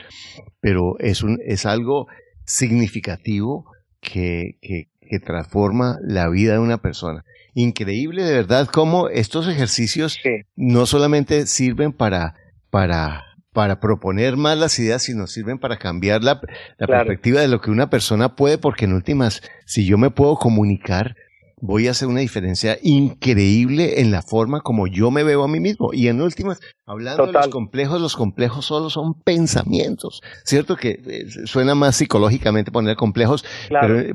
pero 0.59 0.97
es 0.99 1.23
un 1.23 1.39
es 1.45 1.65
algo 1.65 2.07
significativo 2.45 3.65
que, 4.01 4.57
que, 4.61 4.89
que 5.01 5.19
transforma 5.19 5.97
la 6.03 6.30
vida 6.30 6.53
de 6.53 6.59
una 6.59 6.78
persona. 6.78 7.23
Increíble 7.58 8.24
de 8.24 8.34
verdad 8.34 8.68
cómo 8.68 9.08
estos 9.08 9.47
ejercicios 9.47 10.20
no 10.58 10.86
solamente 10.86 11.47
sirven 11.47 11.93
para 11.93 12.36
para 12.70 13.24
para 13.53 13.80
proponer 13.80 14.36
más 14.36 14.58
las 14.58 14.78
ideas, 14.80 15.03
sino 15.03 15.28
sirven 15.28 15.58
para 15.58 15.78
cambiar 15.78 16.22
la, 16.22 16.41
perspectiva 16.78 17.39
de 17.39 17.47
lo 17.47 17.62
que 17.62 17.72
una 17.72 17.89
persona 17.89 18.36
puede, 18.36 18.58
porque 18.58 18.84
en 18.84 18.91
últimas, 18.91 19.41
si 19.66 19.86
yo 19.86 19.97
me 19.97 20.12
puedo 20.12 20.36
comunicar, 20.36 21.16
voy 21.62 21.88
a 21.88 21.91
hacer 21.91 22.10
una 22.10 22.20
diferencia 22.20 22.78
increíble 22.84 24.01
en 24.01 24.12
la 24.12 24.22
forma 24.22 24.60
como 24.60 24.88
yo 24.88 25.10
me 25.10 25.24
veo 25.24 25.41
a 25.41 25.47
mí 25.47 25.62
mismo. 25.62 25.93
Y 25.93 26.10
en 26.10 26.22
últimas, 26.22 26.60
hablando 26.86 27.28
de 27.28 27.32
los 27.32 27.47
complejos, 27.47 28.01
los 28.01 28.18
complejos 28.18 28.66
solo 28.66 28.89
son 28.89 29.14
pensamientos. 29.22 30.22
Cierto 30.43 30.76
que 30.76 30.99
eh, 31.08 31.26
suena 31.45 31.76
más 31.76 31.95
psicológicamente 31.95 32.72
poner 32.72 32.97
complejos, 32.97 33.45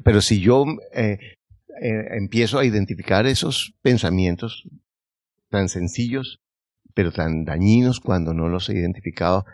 pero, 0.04 0.20
si 0.20 0.40
yo 0.40 0.66
eh, 0.92 1.18
eh, 1.80 2.16
empiezo 2.16 2.58
a 2.58 2.64
identificar 2.64 3.26
esos 3.26 3.74
pensamientos 3.82 4.64
tan 5.48 5.68
sencillos, 5.68 6.40
pero 6.94 7.12
tan 7.12 7.44
dañinos 7.44 8.00
cuando 8.00 8.34
no 8.34 8.48
los 8.48 8.68
he 8.68 8.74
identificado, 8.74 9.44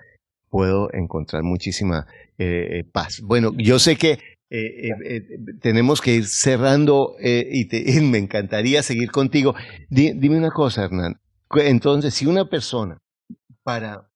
puedo 0.49 0.93
encontrar 0.93 1.43
muchísima 1.43 2.07
eh, 2.39 2.85
paz. 2.93 3.21
Bueno, 3.21 3.53
yo 3.57 3.79
sé 3.79 3.97
que 3.97 4.19
eh, 4.49 4.91
tenemos 5.61 6.01
que 6.01 6.15
ir 6.15 6.27
cerrando 6.27 7.17
y, 7.21 7.69
me 8.03 8.19
encantaría 8.19 8.83
seguir 8.83 9.11
contigo. 9.11 9.55
dime 9.91 10.39
una 10.39 10.51
cosa, 10.51 10.85
Hernán. 10.85 11.21
Entonces, 11.55 12.15
si 12.15 12.27
una 12.27 12.49
persona 12.49 12.99
para 13.63 14.09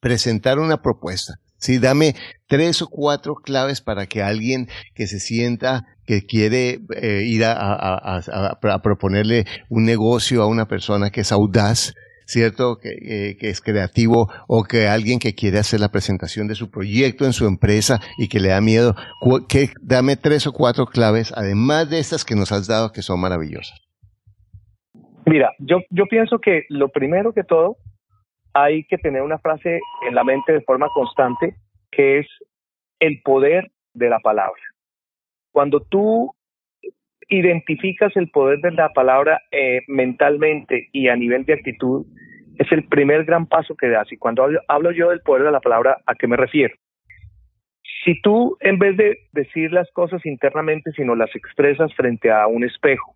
presentar 0.00 0.58
una 0.58 0.82
propuesta, 0.82 1.40
sí, 1.58 1.78
dame 1.78 2.14
tres 2.46 2.82
o 2.82 2.88
cuatro 2.88 3.34
claves 3.34 3.80
para 3.80 4.06
que 4.06 4.22
alguien 4.22 4.68
que 4.94 5.06
se 5.06 5.20
sienta 5.20 5.84
que 6.06 6.22
quiere 6.24 6.80
ir 7.22 7.44
a 7.44 8.58
proponerle 8.82 9.44
un 9.68 9.84
negocio 9.84 10.42
a 10.42 10.46
una 10.46 10.66
persona 10.66 11.10
que 11.10 11.20
es 11.20 11.32
audaz, 11.32 11.94
¿cierto? 12.28 12.78
Que, 12.78 13.36
que, 13.40 13.48
es 13.48 13.60
creativo 13.60 14.30
o 14.46 14.62
que 14.62 14.86
alguien 14.86 15.18
que 15.18 15.34
quiere 15.34 15.58
hacer 15.58 15.80
la 15.80 15.90
presentación 15.90 16.46
de 16.46 16.54
su 16.54 16.70
proyecto 16.70 17.24
en 17.24 17.32
su 17.32 17.46
empresa 17.46 18.00
y 18.18 18.28
que 18.28 18.38
le 18.38 18.50
da 18.50 18.60
miedo. 18.60 18.94
Que, 19.48 19.70
dame 19.82 20.16
tres 20.16 20.46
o 20.46 20.52
cuatro 20.52 20.86
claves, 20.86 21.32
además 21.34 21.88
de 21.90 21.98
estas 21.98 22.24
que 22.24 22.36
nos 22.36 22.52
has 22.52 22.66
dado, 22.66 22.92
que 22.92 23.02
son 23.02 23.20
maravillosas. 23.20 23.80
Mira, 25.26 25.50
yo, 25.58 25.78
yo 25.90 26.04
pienso 26.08 26.38
que 26.38 26.62
lo 26.68 26.88
primero 26.88 27.32
que 27.32 27.44
todo, 27.44 27.76
hay 28.62 28.84
que 28.84 28.98
tener 28.98 29.22
una 29.22 29.38
frase 29.38 29.80
en 30.06 30.14
la 30.14 30.24
mente 30.24 30.52
de 30.52 30.60
forma 30.62 30.88
constante, 30.94 31.54
que 31.90 32.18
es 32.18 32.26
el 33.00 33.20
poder 33.22 33.70
de 33.94 34.08
la 34.08 34.20
palabra. 34.20 34.60
Cuando 35.52 35.80
tú 35.80 36.34
identificas 37.28 38.16
el 38.16 38.30
poder 38.30 38.60
de 38.60 38.72
la 38.72 38.88
palabra 38.90 39.42
eh, 39.50 39.82
mentalmente 39.86 40.88
y 40.92 41.08
a 41.08 41.16
nivel 41.16 41.44
de 41.44 41.54
actitud, 41.54 42.06
es 42.58 42.70
el 42.72 42.84
primer 42.88 43.24
gran 43.24 43.46
paso 43.46 43.76
que 43.76 43.88
das. 43.88 44.10
Y 44.10 44.16
cuando 44.16 44.48
hablo, 44.66 44.90
yo 44.90 45.10
del 45.10 45.20
poder 45.20 45.44
de 45.44 45.52
la 45.52 45.60
palabra, 45.60 45.98
¿a 46.06 46.14
qué 46.14 46.26
me 46.26 46.36
refiero? 46.36 46.74
Si 48.04 48.20
tú, 48.22 48.56
en 48.60 48.78
vez 48.78 48.96
de 48.96 49.18
decir 49.32 49.72
las 49.72 49.90
cosas 49.92 50.24
internamente, 50.24 50.90
sino 50.92 51.14
las 51.14 51.34
expresas 51.34 51.94
frente 51.94 52.30
a 52.30 52.46
un 52.46 52.64
espejo, 52.64 53.14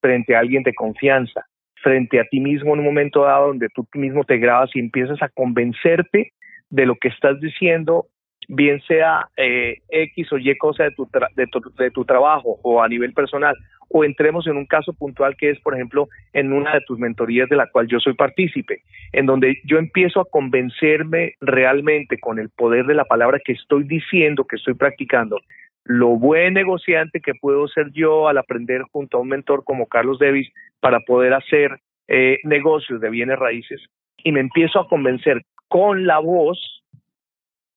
frente 0.00 0.34
a 0.34 0.40
alguien 0.40 0.62
de 0.62 0.74
confianza, 0.74 1.46
frente 1.82 2.20
a 2.20 2.24
ti 2.24 2.40
mismo 2.40 2.74
en 2.74 2.80
un 2.80 2.86
momento 2.86 3.22
dado 3.22 3.48
donde 3.48 3.68
tú 3.68 3.86
mismo 3.94 4.24
te 4.24 4.38
grabas 4.38 4.70
y 4.74 4.80
empiezas 4.80 5.22
a 5.22 5.28
convencerte 5.28 6.32
de 6.70 6.86
lo 6.86 6.96
que 6.96 7.08
estás 7.08 7.40
diciendo 7.40 8.06
bien 8.48 8.80
sea 8.88 9.28
eh, 9.36 9.76
X 9.90 10.32
o 10.32 10.38
Y 10.38 10.56
cosa 10.56 10.84
de 10.84 10.94
de, 11.36 11.46
tu, 11.46 11.60
de 11.78 11.90
tu 11.90 12.04
trabajo 12.04 12.58
o 12.62 12.82
a 12.82 12.88
nivel 12.88 13.12
personal, 13.12 13.54
o 13.90 14.04
entremos 14.04 14.46
en 14.46 14.56
un 14.56 14.66
caso 14.66 14.92
puntual 14.92 15.36
que 15.36 15.50
es, 15.50 15.60
por 15.60 15.74
ejemplo, 15.74 16.08
en 16.32 16.52
una 16.52 16.74
de 16.74 16.80
tus 16.86 16.98
mentorías 16.98 17.48
de 17.48 17.56
la 17.56 17.68
cual 17.70 17.86
yo 17.88 18.00
soy 18.00 18.14
partícipe, 18.14 18.82
en 19.12 19.26
donde 19.26 19.58
yo 19.64 19.78
empiezo 19.78 20.20
a 20.20 20.28
convencerme 20.30 21.34
realmente 21.40 22.18
con 22.18 22.38
el 22.38 22.50
poder 22.50 22.86
de 22.86 22.94
la 22.94 23.04
palabra 23.04 23.38
que 23.44 23.52
estoy 23.52 23.84
diciendo, 23.84 24.44
que 24.44 24.56
estoy 24.56 24.74
practicando, 24.74 25.40
lo 25.88 26.10
buen 26.10 26.54
negociante 26.54 27.20
que 27.20 27.34
puedo 27.34 27.66
ser 27.66 27.90
yo 27.92 28.28
al 28.28 28.36
aprender 28.36 28.82
junto 28.92 29.16
a 29.16 29.20
un 29.20 29.28
mentor 29.28 29.64
como 29.64 29.86
Carlos 29.86 30.18
Davis 30.18 30.48
para 30.80 31.00
poder 31.00 31.32
hacer 31.32 31.80
eh, 32.06 32.38
negocios 32.44 33.00
de 33.00 33.10
bienes 33.10 33.38
raíces 33.38 33.80
y 34.18 34.32
me 34.32 34.40
empiezo 34.40 34.80
a 34.80 34.88
convencer 34.88 35.42
con 35.66 36.06
la 36.06 36.18
voz 36.18 36.58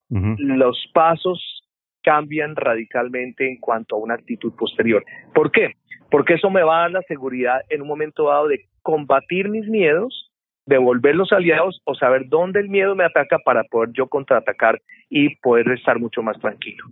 los 0.09 0.89
pasos 0.93 1.64
cambian 2.03 2.57
radicalmente 2.57 3.49
en 3.49 3.57
cuanto 3.62 3.95
a 3.95 3.99
una 3.99 4.16
actitud 4.16 4.53
posterior. 4.57 5.05
¿Por 5.34 5.51
qué? 5.51 5.76
Porque 6.09 6.34
eso 6.34 6.49
me 6.49 6.64
va 6.64 6.80
a 6.80 6.82
dar 6.82 6.91
la 6.91 7.01
seguridad 7.03 7.62
en 7.70 7.82
un 7.82 7.88
momento 7.88 8.28
dado 8.28 8.49
de 8.49 8.66
combatir 8.82 9.47
mis 9.47 9.68
miedos, 9.68 10.31
de 10.66 10.78
volverlos 10.78 11.32
aliados 11.32 11.82
o 11.86 11.95
saber 11.95 12.24
dónde 12.28 12.59
el 12.59 12.70
miedo 12.70 12.95
me 12.95 13.03
ataca 13.03 13.39
para 13.39 13.64
poder 13.64 13.89
yo 13.93 14.07
contraatacar 14.07 14.82
y 15.09 15.36
poder 15.38 15.70
estar 15.72 15.99
mucho 15.99 16.22
más 16.22 16.39
tranquilo. 16.39 16.86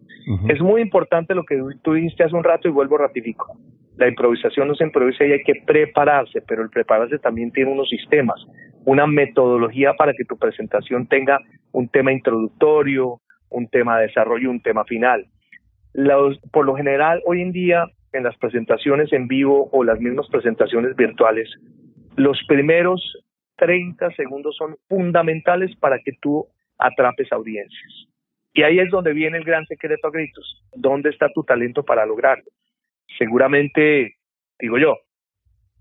Es 0.47 0.59
muy 0.61 0.81
importante 0.81 1.35
lo 1.35 1.43
que 1.43 1.61
tú 1.83 1.93
dijiste 1.93 2.23
hace 2.23 2.35
un 2.35 2.43
rato 2.43 2.67
y 2.67 2.71
vuelvo 2.71 2.97
ratifico. 2.97 3.57
La 3.97 4.07
improvisación 4.07 4.67
no 4.67 4.75
se 4.75 4.83
improvisa 4.83 5.25
y 5.25 5.33
hay 5.33 5.43
que 5.43 5.61
prepararse, 5.65 6.41
pero 6.41 6.63
el 6.63 6.69
prepararse 6.69 7.19
también 7.19 7.51
tiene 7.51 7.71
unos 7.71 7.89
sistemas 7.89 8.45
una 8.85 9.07
metodología 9.07 9.93
para 9.93 10.13
que 10.13 10.25
tu 10.25 10.37
presentación 10.37 11.07
tenga 11.07 11.39
un 11.71 11.89
tema 11.89 12.11
introductorio, 12.11 13.21
un 13.49 13.67
tema 13.67 13.99
de 13.99 14.07
desarrollo, 14.07 14.49
un 14.49 14.61
tema 14.61 14.83
final. 14.85 15.25
por 16.51 16.65
lo 16.65 16.75
general, 16.75 17.21
hoy 17.25 17.41
en 17.41 17.51
día, 17.51 17.85
en 18.13 18.23
las 18.23 18.37
presentaciones 18.37 19.11
en 19.13 19.27
vivo 19.27 19.69
o 19.71 19.83
las 19.83 19.99
mismas 19.99 20.27
presentaciones 20.27 20.95
virtuales, 20.95 21.49
los 22.15 22.39
primeros 22.47 23.01
30 23.59 24.11
segundos 24.15 24.55
son 24.55 24.77
fundamentales 24.87 25.75
para 25.75 25.99
que 25.99 26.13
tú 26.21 26.47
atrapes 26.77 27.31
audiencias. 27.31 28.07
Y 28.53 28.63
ahí 28.63 28.79
es 28.79 28.89
donde 28.89 29.13
viene 29.13 29.37
el 29.37 29.43
gran 29.43 29.65
secreto 29.67 30.07
a 30.07 30.11
gritos. 30.11 30.63
¿Dónde 30.73 31.09
está 31.09 31.29
tu 31.31 31.43
talento 31.43 31.83
para 31.83 32.05
lograrlo? 32.05 32.45
Seguramente, 33.17 34.15
digo 34.59 34.77
yo, 34.77 34.97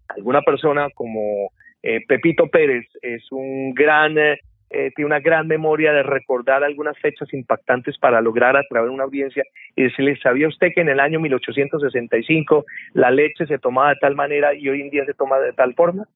alguna 0.09 0.43
persona 0.43 0.89
como 0.95 1.51
eh, 1.83 2.01
Pepito 2.07 2.49
Pérez 2.49 2.87
es 3.01 3.31
un 3.31 3.73
gran 3.75 4.19
eh, 4.19 4.39
eh, 4.71 4.91
tiene 4.95 5.07
una 5.07 5.21
gran 5.21 5.47
memoria 5.47 5.93
de 5.93 6.03
recordar 6.03 6.63
algunas 6.63 6.99
fechas 6.99 7.33
impactantes 7.33 7.97
para 7.97 8.21
lograr 8.21 8.55
atraer 8.55 8.91
una 8.91 9.05
audiencia 9.05 9.43
y 9.75 9.85
decirle, 9.85 10.19
¿sabía 10.23 10.47
usted 10.47 10.73
que 10.75 10.83
en 10.83 10.91
el 10.91 11.01
año 11.01 11.21
1865 11.21 12.67
la 12.93 13.11
leche 13.11 13.47
se 13.47 13.59
tomaba 13.59 13.91
de 13.91 14.01
tal 14.01 14.15
manera 14.15 14.55
y 14.55 14.69
hoy 14.69 14.83
en 14.83 14.91
día 14.91 15.07
se 15.07 15.15
toma 15.15 15.39
de 15.39 15.55
tal 15.55 15.75
forma? 15.75 16.07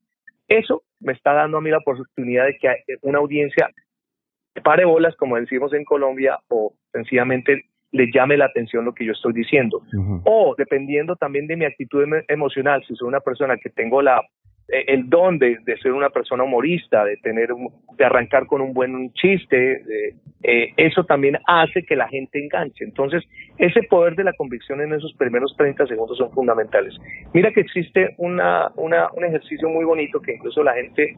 Eso 0.48 0.82
me 1.00 1.12
está 1.12 1.32
dando 1.32 1.58
a 1.58 1.60
mí 1.60 1.70
la 1.70 1.78
oportunidad 1.78 2.46
de 2.46 2.56
que 2.58 2.68
una 3.02 3.18
audiencia 3.18 3.70
pare 4.62 4.84
bolas, 4.84 5.16
como 5.16 5.36
decimos 5.36 5.72
en 5.72 5.84
Colombia, 5.84 6.38
o 6.48 6.74
sencillamente 6.92 7.64
le 7.90 8.10
llame 8.12 8.36
la 8.36 8.46
atención 8.46 8.84
lo 8.84 8.94
que 8.94 9.04
yo 9.04 9.12
estoy 9.12 9.32
diciendo. 9.32 9.82
O 10.24 10.54
dependiendo 10.56 11.16
también 11.16 11.46
de 11.46 11.56
mi 11.56 11.64
actitud 11.64 12.04
emocional, 12.28 12.82
si 12.86 12.94
soy 12.94 13.08
una 13.08 13.20
persona 13.20 13.56
que 13.56 13.70
tengo 13.70 14.02
la 14.02 14.18
eh, 14.18 14.24
el 14.72 15.10
don 15.10 15.38
de, 15.38 15.58
ser 15.82 15.92
una 15.92 16.08
persona 16.08 16.44
humorista, 16.44 17.04
de 17.04 17.18
tener 17.18 17.50
de 17.96 18.04
arrancar 18.04 18.46
con 18.46 18.62
un 18.62 18.72
buen 18.72 19.12
chiste, 19.12 19.82
eh, 20.42 20.72
eso 20.76 21.04
también 21.04 21.38
hace 21.46 21.82
que 21.82 21.94
la 21.94 22.08
gente 22.08 22.42
enganche. 22.42 22.84
Entonces, 22.84 23.22
ese 23.58 23.82
poder 23.82 24.16
de 24.16 24.24
la 24.24 24.32
convicción 24.32 24.80
en 24.80 24.94
esos 24.94 25.12
primeros 25.14 25.54
30 25.58 25.86
segundos 25.86 26.16
son 26.16 26.32
fundamentales. 26.32 26.94
Mira 27.34 27.52
que 27.52 27.60
existe 27.60 28.14
una, 28.16 28.70
una, 28.76 29.10
un 29.12 29.24
ejercicio 29.24 29.68
muy 29.68 29.84
bonito 29.84 30.20
que 30.20 30.34
incluso 30.34 30.62
la 30.62 30.74
gente, 30.74 31.16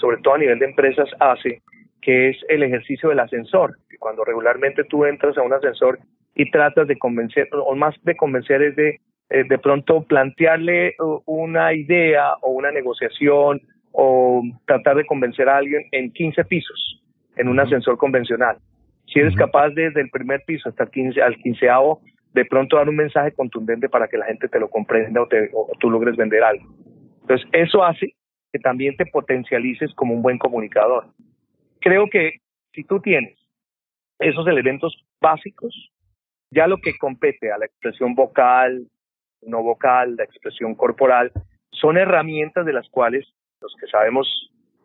sobre 0.00 0.16
todo 0.22 0.34
a 0.34 0.38
nivel 0.38 0.58
de 0.58 0.66
empresas, 0.66 1.08
hace, 1.20 1.60
que 2.00 2.30
es 2.30 2.36
el 2.48 2.62
ejercicio 2.62 3.10
del 3.10 3.20
ascensor. 3.20 3.76
Cuando 3.98 4.24
regularmente 4.24 4.84
tú 4.84 5.04
entras 5.04 5.36
a 5.36 5.42
un 5.42 5.52
ascensor 5.52 5.98
y 6.34 6.50
tratas 6.50 6.88
de 6.88 6.96
convencer, 6.96 7.48
o 7.52 7.74
más 7.76 7.94
de 8.04 8.16
convencer 8.16 8.62
es 8.62 8.76
de 8.76 9.00
eh, 9.30 9.44
de 9.48 9.58
pronto 9.58 10.02
plantearle 10.02 10.94
uh, 10.98 11.20
una 11.26 11.72
idea 11.72 12.34
o 12.42 12.50
una 12.50 12.70
negociación 12.70 13.60
o 13.92 14.42
tratar 14.66 14.96
de 14.96 15.06
convencer 15.06 15.48
a 15.48 15.56
alguien 15.56 15.84
en 15.92 16.12
15 16.12 16.44
pisos, 16.44 17.02
en 17.36 17.48
un 17.48 17.60
ascensor 17.60 17.96
convencional. 17.96 18.58
Si 19.06 19.20
eres 19.20 19.34
capaz 19.36 19.70
desde 19.70 20.00
el 20.00 20.10
primer 20.10 20.42
piso 20.46 20.68
hasta 20.68 20.84
el 20.84 20.90
15, 20.90 21.22
al 21.22 21.36
quinceavo, 21.36 22.00
de 22.32 22.44
pronto 22.44 22.76
dar 22.76 22.88
un 22.88 22.96
mensaje 22.96 23.32
contundente 23.32 23.88
para 23.88 24.08
que 24.08 24.18
la 24.18 24.26
gente 24.26 24.48
te 24.48 24.58
lo 24.58 24.68
comprenda 24.68 25.22
o, 25.22 25.28
te, 25.28 25.50
o 25.52 25.70
tú 25.78 25.90
logres 25.90 26.16
vender 26.16 26.42
algo. 26.42 26.66
Entonces, 27.22 27.48
eso 27.52 27.84
hace 27.84 28.14
que 28.52 28.58
también 28.58 28.96
te 28.96 29.06
potencialices 29.06 29.94
como 29.94 30.14
un 30.14 30.22
buen 30.22 30.38
comunicador. 30.38 31.06
Creo 31.80 32.08
que 32.10 32.40
si 32.72 32.84
tú 32.84 33.00
tienes 33.00 33.38
esos 34.18 34.46
elementos 34.46 35.04
básicos, 35.20 35.90
ya 36.50 36.66
lo 36.66 36.78
que 36.78 36.96
compete 36.98 37.52
a 37.52 37.58
la 37.58 37.66
expresión 37.66 38.14
vocal, 38.14 38.86
no 39.46 39.62
vocal, 39.62 40.16
la 40.16 40.24
expresión 40.24 40.74
corporal, 40.74 41.32
son 41.70 41.96
herramientas 41.96 42.64
de 42.64 42.72
las 42.72 42.88
cuales 42.88 43.26
los 43.60 43.74
que 43.80 43.86
sabemos 43.86 44.26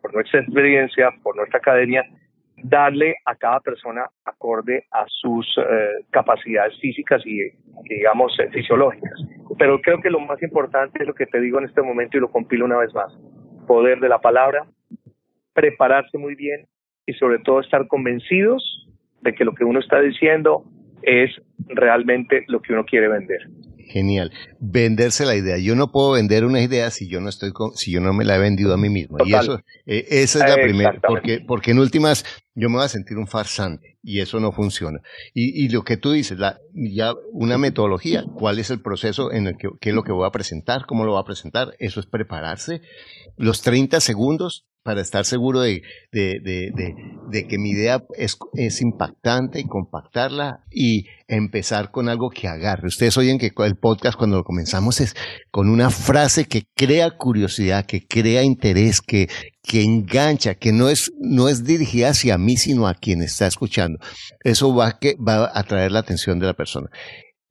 por 0.00 0.14
nuestra 0.14 0.40
experiencia, 0.40 1.10
por 1.22 1.36
nuestra 1.36 1.58
academia, 1.58 2.04
darle 2.62 3.16
a 3.24 3.34
cada 3.36 3.60
persona 3.60 4.06
acorde 4.24 4.84
a 4.90 5.04
sus 5.08 5.46
eh, 5.58 6.04
capacidades 6.10 6.78
físicas 6.80 7.22
y, 7.24 7.40
digamos, 7.88 8.38
eh, 8.38 8.48
fisiológicas. 8.50 9.18
Pero 9.58 9.80
creo 9.80 10.00
que 10.00 10.10
lo 10.10 10.20
más 10.20 10.42
importante 10.42 10.98
es 11.00 11.06
lo 11.06 11.14
que 11.14 11.26
te 11.26 11.40
digo 11.40 11.58
en 11.58 11.66
este 11.66 11.82
momento 11.82 12.16
y 12.16 12.20
lo 12.20 12.30
compilo 12.30 12.64
una 12.64 12.78
vez 12.78 12.92
más. 12.94 13.12
Poder 13.66 14.00
de 14.00 14.08
la 14.08 14.20
palabra, 14.20 14.66
prepararse 15.52 16.18
muy 16.18 16.34
bien 16.34 16.66
y 17.06 17.12
sobre 17.14 17.38
todo 17.38 17.60
estar 17.60 17.86
convencidos 17.86 18.88
de 19.22 19.34
que 19.34 19.44
lo 19.44 19.54
que 19.54 19.64
uno 19.64 19.80
está 19.80 20.00
diciendo 20.00 20.64
es 21.02 21.30
realmente 21.68 22.44
lo 22.48 22.60
que 22.60 22.72
uno 22.72 22.84
quiere 22.84 23.08
vender. 23.08 23.40
Genial. 23.90 24.30
Venderse 24.60 25.26
la 25.26 25.34
idea. 25.34 25.58
Yo 25.58 25.74
no 25.74 25.90
puedo 25.90 26.12
vender 26.12 26.44
una 26.44 26.62
idea 26.62 26.90
si 26.90 27.08
yo 27.08 27.20
no 27.20 27.28
estoy 27.28 27.52
si 27.74 27.90
yo 27.90 28.00
no 28.00 28.12
me 28.12 28.24
la 28.24 28.36
he 28.36 28.38
vendido 28.38 28.72
a 28.72 28.76
mí 28.76 28.88
mismo. 28.88 29.18
Y 29.24 29.34
eso, 29.34 29.60
eh, 29.84 30.06
esa 30.10 30.44
es 30.44 30.50
la 30.50 30.62
primera, 30.62 31.00
porque, 31.00 31.40
porque 31.40 31.72
en 31.72 31.80
últimas 31.80 32.24
yo 32.54 32.68
me 32.68 32.76
voy 32.76 32.84
a 32.84 32.88
sentir 32.88 33.18
un 33.18 33.26
farsante 33.26 33.98
y 34.02 34.20
eso 34.20 34.38
no 34.38 34.52
funciona. 34.52 35.00
Y, 35.34 35.64
y 35.64 35.68
lo 35.70 35.82
que 35.82 35.96
tú 35.96 36.12
dices, 36.12 36.38
la, 36.38 36.60
ya 36.72 37.14
una 37.32 37.58
metodología, 37.58 38.24
¿cuál 38.34 38.60
es 38.60 38.70
el 38.70 38.80
proceso 38.80 39.32
en 39.32 39.48
el 39.48 39.56
que, 39.56 39.68
qué 39.80 39.88
es 39.88 39.94
lo 39.94 40.04
que 40.04 40.12
voy 40.12 40.26
a 40.26 40.30
presentar? 40.30 40.86
¿Cómo 40.86 41.04
lo 41.04 41.12
voy 41.12 41.20
a 41.20 41.24
presentar? 41.26 41.74
Eso 41.80 41.98
es 41.98 42.06
prepararse. 42.06 42.82
Los 43.36 43.62
30 43.62 43.98
segundos 44.00 44.66
para 44.82 45.02
estar 45.02 45.24
seguro 45.26 45.60
de, 45.60 45.82
de, 46.10 46.40
de, 46.40 47.46
que 47.46 47.58
mi 47.58 47.70
idea 47.70 48.04
es, 48.16 48.38
es, 48.54 48.80
impactante 48.80 49.60
y 49.60 49.66
compactarla 49.66 50.64
y 50.70 51.06
empezar 51.28 51.90
con 51.90 52.08
algo 52.08 52.30
que 52.30 52.48
agarre. 52.48 52.88
Ustedes 52.88 53.16
oyen 53.18 53.38
que 53.38 53.52
el 53.56 53.76
podcast 53.76 54.16
cuando 54.16 54.38
lo 54.38 54.44
comenzamos 54.44 55.00
es 55.00 55.14
con 55.50 55.68
una 55.68 55.90
frase 55.90 56.46
que 56.46 56.64
crea 56.74 57.10
curiosidad, 57.10 57.84
que 57.84 58.06
crea 58.06 58.42
interés, 58.42 59.00
que, 59.02 59.28
que 59.62 59.82
engancha, 59.82 60.54
que 60.54 60.72
no 60.72 60.88
es, 60.88 61.12
no 61.20 61.48
es 61.48 61.64
dirigida 61.64 62.10
hacia 62.10 62.38
mí, 62.38 62.56
sino 62.56 62.88
a 62.88 62.94
quien 62.94 63.22
está 63.22 63.46
escuchando. 63.46 63.98
Eso 64.42 64.74
va, 64.74 64.98
que, 64.98 65.14
va 65.16 65.44
a 65.44 65.60
atraer 65.60 65.92
la 65.92 66.00
atención 66.00 66.38
de 66.38 66.46
la 66.46 66.54
persona. 66.54 66.88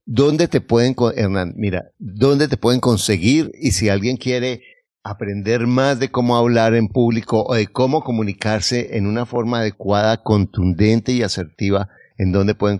¿Dónde 0.05 0.47
te 0.47 0.61
pueden, 0.61 0.95
Hernán, 1.15 1.53
mira, 1.55 1.91
dónde 1.99 2.47
te 2.47 2.57
pueden 2.57 2.79
conseguir 2.79 3.51
y 3.53 3.73
si 3.73 3.89
alguien 3.89 4.17
quiere 4.17 4.61
aprender 5.03 5.67
más 5.67 5.99
de 5.99 6.09
cómo 6.09 6.37
hablar 6.37 6.73
en 6.73 6.87
público 6.87 7.43
o 7.47 7.55
de 7.55 7.67
cómo 7.67 8.01
comunicarse 8.01 8.97
en 8.97 9.07
una 9.07 9.25
forma 9.25 9.59
adecuada, 9.59 10.23
contundente 10.23 11.11
y 11.11 11.23
asertiva, 11.23 11.87
¿en 12.17 12.31
dónde 12.31 12.55
pueden 12.55 12.79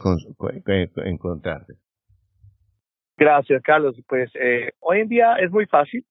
encontrarte? 1.06 1.74
Gracias, 3.18 3.62
Carlos. 3.64 3.96
Pues 4.08 4.32
eh, 4.36 4.72
hoy 4.80 5.02
en 5.02 5.10
día 5.10 5.36
es 5.36 5.52
muy 5.52 5.66
fácil. 5.66 6.06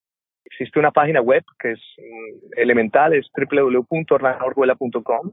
Existe 0.44 0.78
una 0.78 0.90
página 0.90 1.20
web 1.20 1.44
que 1.58 1.72
es 1.72 1.80
mm, 1.98 2.60
elemental, 2.60 3.14
es 3.14 3.26
www.orlanorguela.com. 3.34 5.32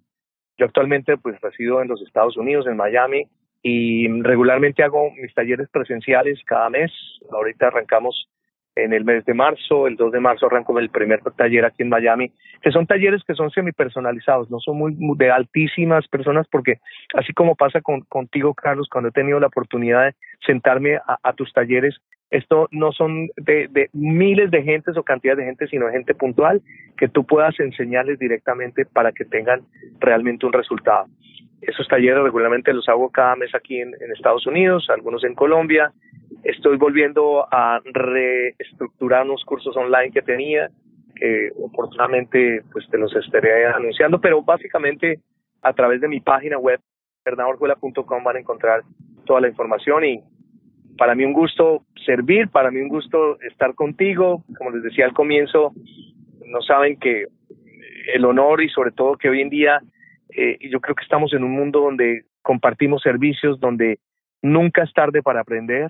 Yo 0.58 0.66
actualmente 0.66 1.18
pues 1.18 1.40
resido 1.42 1.82
en 1.82 1.90
los 1.90 2.02
Estados 2.02 2.38
Unidos, 2.38 2.66
en 2.68 2.78
Miami, 2.78 3.28
y 3.62 4.08
regularmente 4.22 4.84
hago 4.84 5.12
mis 5.12 5.34
talleres 5.34 5.68
presenciales 5.70 6.40
cada 6.46 6.70
mes. 6.70 6.92
Ahorita 7.32 7.68
arrancamos 7.68 8.30
en 8.76 8.94
el 8.94 9.06
mes 9.06 9.26
de 9.26 9.34
marzo, 9.34 9.88
el 9.88 9.96
2 9.96 10.12
de 10.12 10.20
marzo 10.20 10.48
arranco 10.48 10.78
el 10.78 10.90
primer 10.90 11.22
taller 11.38 11.66
aquí 11.66 11.84
en 11.84 11.90
Miami, 11.90 12.32
que 12.62 12.72
son 12.72 12.86
talleres 12.86 13.24
que 13.24 13.34
son 13.34 13.50
semi-personalizados, 13.50 14.52
no 14.52 14.60
son 14.60 14.78
muy, 14.78 14.94
de 15.18 15.32
altísimas 15.32 16.08
personas, 16.08 16.46
porque 16.52 16.80
así 17.14 17.34
como 17.34 17.56
pasa 17.56 17.82
con, 17.82 18.02
contigo, 18.02 18.54
Carlos, 18.54 18.90
cuando 18.92 19.10
he 19.10 19.14
tenido 19.14 19.40
la 19.40 19.48
oportunidad 19.48 20.06
de 20.06 20.16
sentarme 20.46 20.98
a, 20.98 21.34
tus 21.34 21.54
talleres, 21.54 21.96
esto 22.32 22.68
no 22.72 22.92
son 22.92 23.28
de, 23.38 23.68
de, 23.70 23.90
miles 23.94 24.52
de 24.52 24.64
gentes 24.64 24.98
o 24.98 25.04
cantidad 25.04 25.38
de 25.38 25.46
gente, 25.46 25.68
sino 25.68 25.90
gente 25.90 26.14
puntual 26.14 26.62
que 26.98 27.08
tú 27.08 27.26
puedas 27.26 27.58
enseñarles 27.60 28.20
directamente 28.20 28.86
para 28.86 29.12
que 29.14 29.26
tengan 29.26 29.62
realmente 30.00 30.46
un 30.46 30.54
resultado. 30.54 31.06
Esos 31.62 31.88
talleres 31.88 32.22
regularmente 32.24 32.74
los 32.74 32.90
hago 32.90 33.10
cada 33.10 33.36
mes 33.36 33.56
aquí 33.56 33.80
en 33.80 33.94
Estados 34.14 34.46
Unidos, 34.46 34.88
algunos 34.90 35.24
en 35.24 35.34
Colombia, 35.34 35.94
Estoy 36.44 36.78
volviendo 36.78 37.46
a 37.52 37.82
reestructurar 37.84 39.26
unos 39.26 39.44
cursos 39.46 39.76
online 39.76 40.12
que 40.12 40.22
tenía, 40.22 40.70
que 41.16 41.52
oportunamente 41.58 42.62
pues 42.72 42.88
te 42.90 42.98
los 42.98 43.16
estaré 43.16 43.66
anunciando, 43.66 44.20
pero 44.20 44.42
básicamente 44.42 45.20
a 45.62 45.74
través 45.74 46.02
de 46.02 46.08
mi 46.08 46.20
página 46.20 46.58
web, 46.58 46.80
fernandorjuela.com 47.24 48.24
van 48.24 48.36
a 48.36 48.40
encontrar 48.40 48.82
toda 49.26 49.42
la 49.42 49.48
información 49.48 50.06
y 50.06 50.22
para 50.98 51.16
mí 51.16 51.26
un 51.26 51.34
gusto 51.34 51.84
servir, 52.06 52.50
para 52.50 52.72
mí 52.72 52.80
un 52.80 52.90
gusto 52.90 53.40
estar 53.42 53.74
contigo. 53.74 54.44
Como 54.58 54.72
les 54.72 54.84
decía 54.84 55.06
al 55.06 55.14
comienzo, 55.14 55.74
no 56.46 56.62
saben 56.62 56.98
que 56.98 57.26
el 58.14 58.26
honor 58.26 58.62
y 58.62 58.70
sobre 58.70 58.92
todo 58.92 59.18
que 59.18 59.30
hoy 59.30 59.42
en 59.42 59.50
día 59.50 59.82
eh, 60.36 60.58
yo 60.70 60.80
creo 60.80 60.96
que 60.96 61.04
estamos 61.04 61.34
en 61.34 61.44
un 61.44 61.52
mundo 61.52 61.82
donde 61.82 62.26
compartimos 62.42 63.02
servicios, 63.02 63.60
donde 63.60 64.00
nunca 64.42 64.84
es 64.84 64.94
tarde 64.94 65.24
para 65.24 65.42
aprender, 65.42 65.90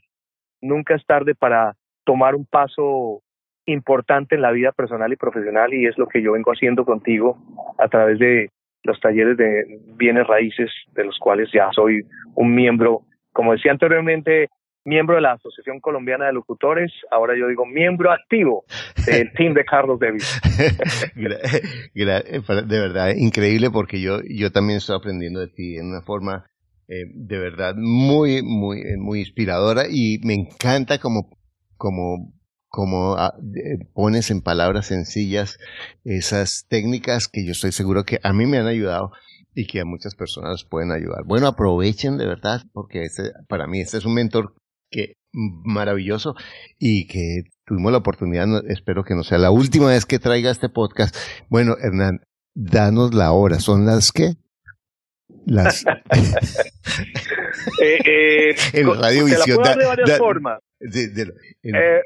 nunca 0.62 0.96
es 0.96 1.06
tarde 1.06 1.36
para 1.36 1.76
tomar 2.06 2.36
un 2.36 2.46
paso 2.46 3.22
importante 3.66 4.36
en 4.36 4.42
la 4.42 4.52
vida 4.52 4.72
personal 4.72 5.12
y 5.12 5.16
profesional 5.16 5.74
y 5.74 5.88
es 5.88 5.98
lo 5.98 6.08
que 6.08 6.22
yo 6.22 6.34
vengo 6.34 6.52
haciendo 6.52 6.86
contigo 6.86 7.38
a 7.80 7.88
través 7.88 8.20
de 8.20 8.50
los 8.84 9.00
talleres 9.00 9.38
de 9.38 9.80
bienes 9.98 10.28
raíces 10.28 10.70
de 10.94 11.06
los 11.06 11.18
cuales 11.20 11.50
ya 11.52 11.70
soy 11.74 12.02
un 12.36 12.54
miembro, 12.54 13.02
como 13.34 13.54
decía 13.54 13.72
anteriormente, 13.72 14.50
miembro 14.86 15.16
de 15.16 15.22
la 15.22 15.34
Asociación 15.34 15.80
Colombiana 15.80 16.28
de 16.28 16.34
Locutores, 16.34 16.92
ahora 17.10 17.34
yo 17.38 17.48
digo 17.48 17.66
miembro 17.66 18.12
activo 18.12 18.66
del 19.08 19.32
team 19.38 19.54
de 19.56 19.66
Carlos 19.66 20.00
Davis. 20.00 20.40
de 21.16 22.80
verdad, 22.80 23.10
increíble 23.16 23.72
porque 23.72 24.00
yo, 24.00 24.20
yo 24.30 24.52
también 24.52 24.78
estoy 24.78 24.96
aprendiendo 24.96 25.40
de 25.40 25.48
ti 25.48 25.78
en 25.78 25.88
una 25.88 26.02
forma 26.02 26.46
eh, 26.88 27.06
de 27.14 27.40
verdad 27.40 27.76
muy, 27.76 28.44
muy, 28.44 28.82
eh, 28.82 28.98
muy 28.98 29.20
inspiradora 29.20 29.86
y 29.90 30.20
me 30.24 30.34
encanta 30.34 31.00
como, 31.00 31.30
como, 31.78 32.34
como 32.68 33.16
ah, 33.16 33.36
pones 33.94 34.30
en 34.32 34.42
palabras 34.42 34.88
sencillas 34.88 35.58
esas 36.04 36.66
técnicas 36.68 37.28
que 37.28 37.46
yo 37.46 37.54
estoy 37.54 37.72
seguro 37.72 38.04
que 38.04 38.20
a 38.24 38.34
mí 38.34 38.46
me 38.46 38.60
han 38.60 38.68
ayudado 38.68 39.12
y 39.56 39.68
que 39.68 39.80
a 39.80 39.86
muchas 39.86 40.16
personas 40.16 40.66
pueden 40.66 40.92
ayudar. 40.92 41.24
Bueno, 41.26 41.48
aprovechen 41.48 42.18
de 42.18 42.28
verdad 42.28 42.62
porque 42.74 43.04
este, 43.04 43.32
para 43.48 43.68
mí 43.68 43.80
este 43.80 43.98
es 43.98 44.06
un 44.06 44.14
mentor 44.14 44.54
que 44.92 45.18
maravilloso 45.32 46.36
y 46.78 47.08
que 47.08 47.44
tuvimos 47.66 47.92
la 47.92 47.98
oportunidad, 48.00 48.48
espero 48.70 49.04
que 49.04 49.16
no 49.16 49.24
sea 49.24 49.38
la 49.38 49.52
última 49.52 49.88
vez 49.88 50.06
que 50.06 50.20
traiga 50.20 50.52
este 50.52 50.70
podcast. 50.70 51.16
Bueno, 51.50 51.76
Hernán, 51.82 52.22
danos 52.54 53.14
la 53.14 53.32
hora. 53.32 53.60
¿Son 53.60 53.86
las 53.86 54.12
qué? 54.12 54.36
Las... 55.46 55.86
eh, 57.82 58.00
eh, 58.06 58.56
en 58.74 59.02
radiovisión. 59.02 59.44
Te 59.46 59.52
la 59.52 59.56
puedo 59.56 59.64
dar 59.64 59.78
de 59.78 59.86
varias 59.86 60.18
formas. 60.18 60.60
De, 60.80 61.08
de, 61.08 61.34
en... 61.64 61.76
eh, 61.76 62.02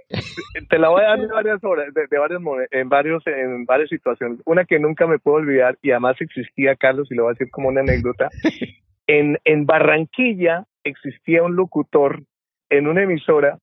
te 0.70 0.78
la 0.78 0.89
voy 0.89 1.01
a 1.03 1.09
dar 1.09 1.20
de 1.20 1.28
varias 1.28 1.63
horas, 1.63 1.93
de, 1.93 2.07
de 2.09 2.17
varias 2.17 2.41
en 2.72 2.89
varios 2.89 3.26
en 3.28 3.65
varias 3.65 3.89
situaciones. 3.89 4.39
Una 4.45 4.65
que 4.65 4.80
nunca 4.80 5.07
me 5.07 5.20
puedo 5.20 5.38
olvidar 5.38 5.78
y 5.82 5.91
además 5.91 6.15
existía, 6.20 6.76
Carlos, 6.76 7.11
y 7.11 7.15
lo 7.15 7.24
voy 7.24 7.32
a 7.32 7.34
decir 7.34 7.49
como 7.51 7.70
una 7.70 7.82
anécdota. 7.82 8.30
En, 9.11 9.39
en 9.43 9.65
Barranquilla 9.65 10.65
existía 10.84 11.41
un 11.41 11.55
locutor 11.55 12.22
en 12.70 12.86
una 12.86 13.01
emisora 13.01 13.57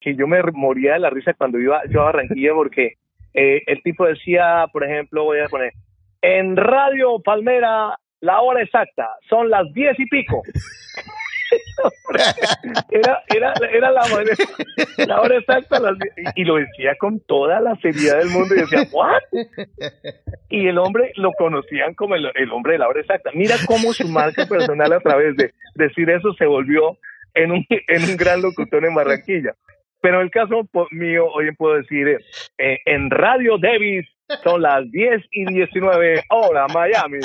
que 0.00 0.14
yo 0.14 0.26
me 0.26 0.42
moría 0.54 0.94
de 0.94 1.00
la 1.00 1.10
risa 1.10 1.34
cuando 1.34 1.58
iba 1.60 1.82
yo 1.90 2.00
a 2.00 2.06
Barranquilla 2.06 2.54
porque 2.54 2.94
eh, 3.34 3.62
el 3.66 3.82
tipo 3.82 4.06
decía, 4.06 4.64
por 4.72 4.84
ejemplo, 4.84 5.24
voy 5.24 5.40
a 5.40 5.48
poner, 5.48 5.74
en 6.22 6.56
Radio 6.56 7.20
Palmera 7.22 7.98
la 8.20 8.40
hora 8.40 8.62
exacta 8.62 9.08
son 9.28 9.50
las 9.50 9.72
diez 9.72 9.98
y 9.98 10.06
pico. 10.06 10.42
era, 12.90 13.22
era, 13.28 13.52
era 13.72 13.90
la, 13.90 14.02
la 15.06 15.20
hora 15.20 15.38
exacta 15.38 15.78
las, 15.78 15.96
y 16.34 16.44
lo 16.44 16.56
decía 16.56 16.94
con 16.98 17.20
toda 17.20 17.60
la 17.60 17.76
seriedad 17.76 18.18
del 18.18 18.30
mundo 18.30 18.54
y 18.54 18.60
decía, 18.60 18.88
¿what? 18.92 19.22
Y 20.48 20.66
el 20.66 20.78
hombre 20.78 21.12
lo 21.16 21.32
conocían 21.32 21.94
como 21.94 22.14
el, 22.14 22.30
el 22.34 22.52
hombre 22.52 22.72
de 22.72 22.78
la 22.78 22.88
hora 22.88 23.00
exacta. 23.00 23.30
Mira 23.34 23.56
cómo 23.66 23.92
su 23.92 24.08
marca 24.08 24.46
personal 24.46 24.92
a 24.92 25.00
través 25.00 25.36
de 25.36 25.52
decir 25.74 26.10
eso 26.10 26.32
se 26.34 26.46
volvió 26.46 26.98
en 27.34 27.52
un, 27.52 27.66
en 27.68 28.10
un 28.10 28.16
gran 28.16 28.42
locutor 28.42 28.84
en 28.84 28.94
Barranquilla. 28.94 29.54
Pero 30.00 30.18
en 30.18 30.24
el 30.24 30.30
caso 30.30 30.68
mío, 30.90 31.26
hoy 31.32 31.54
puedo 31.54 31.76
decir, 31.76 32.18
eh, 32.58 32.78
en 32.84 33.10
Radio 33.10 33.58
Davis 33.58 34.06
son 34.42 34.62
las 34.62 34.90
10 34.90 35.22
y 35.30 35.44
19. 35.46 36.24
Hola, 36.30 36.66
Miami. 36.72 37.18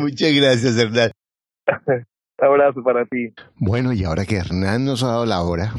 Muchas 0.00 0.32
gracias, 0.32 0.78
Hernán. 0.78 1.10
Abrazo 2.38 2.82
para 2.82 3.04
ti. 3.04 3.34
Bueno, 3.56 3.92
y 3.92 4.04
ahora 4.04 4.24
que 4.24 4.36
Hernán 4.36 4.84
nos 4.84 5.02
ha 5.02 5.08
dado 5.08 5.26
la 5.26 5.42
hora, 5.42 5.74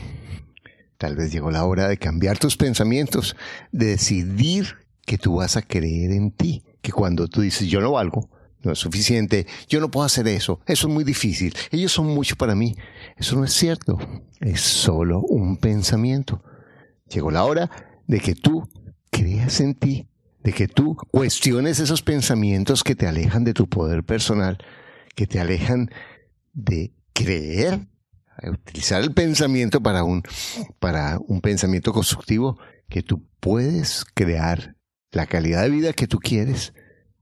tal 0.97 1.15
vez 1.15 1.31
llegó 1.31 1.49
la 1.49 1.65
hora 1.65 1.87
de 1.87 1.97
cambiar 1.97 2.37
tus 2.37 2.55
pensamientos, 2.55 3.35
de 3.71 3.87
decidir 3.87 4.75
que 5.05 5.17
tú 5.17 5.37
vas 5.37 5.57
a 5.57 5.63
creer 5.63 6.11
en 6.11 6.31
ti, 6.31 6.63
que 6.81 6.91
cuando 6.91 7.27
tú 7.27 7.41
dices 7.41 7.67
yo 7.67 7.81
no 7.81 7.93
valgo, 7.93 8.29
no 8.63 8.71
es 8.71 8.79
suficiente, 8.79 9.47
yo 9.67 9.79
no 9.79 9.89
puedo 9.89 10.05
hacer 10.05 10.27
eso, 10.27 10.61
eso 10.67 10.87
es 10.87 10.93
muy 10.93 11.03
difícil, 11.03 11.55
ellos 11.71 11.91
son 11.91 12.07
mucho 12.07 12.35
para 12.35 12.53
mí. 12.53 12.75
Eso 13.17 13.35
no 13.35 13.43
es 13.43 13.53
cierto, 13.53 13.97
es 14.39 14.61
solo 14.61 15.19
un 15.21 15.57
pensamiento. 15.57 16.43
Llegó 17.13 17.31
la 17.31 17.43
hora 17.43 17.69
de 18.07 18.19
que 18.19 18.35
tú 18.35 18.67
creas 19.09 19.59
en 19.59 19.75
ti, 19.75 20.07
de 20.43 20.53
que 20.53 20.67
tú 20.67 20.95
cuestiones 20.95 21.79
esos 21.79 22.01
pensamientos 22.01 22.83
que 22.83 22.95
te 22.95 23.07
alejan 23.07 23.43
de 23.43 23.53
tu 23.53 23.67
poder 23.67 24.03
personal, 24.03 24.57
que 25.15 25.27
te 25.27 25.39
alejan 25.39 25.89
de 26.53 26.93
creer, 27.13 27.87
utilizar 28.43 29.01
el 29.01 29.13
pensamiento 29.13 29.81
para 29.81 30.03
un, 30.03 30.23
para 30.79 31.19
un 31.27 31.41
pensamiento 31.41 31.93
constructivo, 31.93 32.57
que 32.89 33.03
tú 33.03 33.27
puedes 33.39 34.05
crear 34.13 34.75
la 35.11 35.25
calidad 35.25 35.63
de 35.63 35.69
vida 35.69 35.93
que 35.93 36.07
tú 36.07 36.19
quieres 36.19 36.73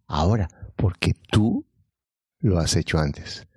ahora 0.08 0.50
porque 0.76 1.14
tú 1.32 1.66
lo 2.40 2.60
has 2.60 2.76
hecho 2.76 3.00
antes. 3.00 3.48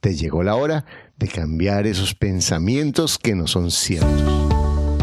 Te 0.00 0.14
llegó 0.14 0.42
la 0.42 0.54
hora 0.54 0.84
de 1.16 1.28
cambiar 1.28 1.86
esos 1.86 2.14
pensamientos 2.14 3.18
que 3.18 3.34
no 3.34 3.46
son 3.46 3.70
ciertos. 3.70 4.57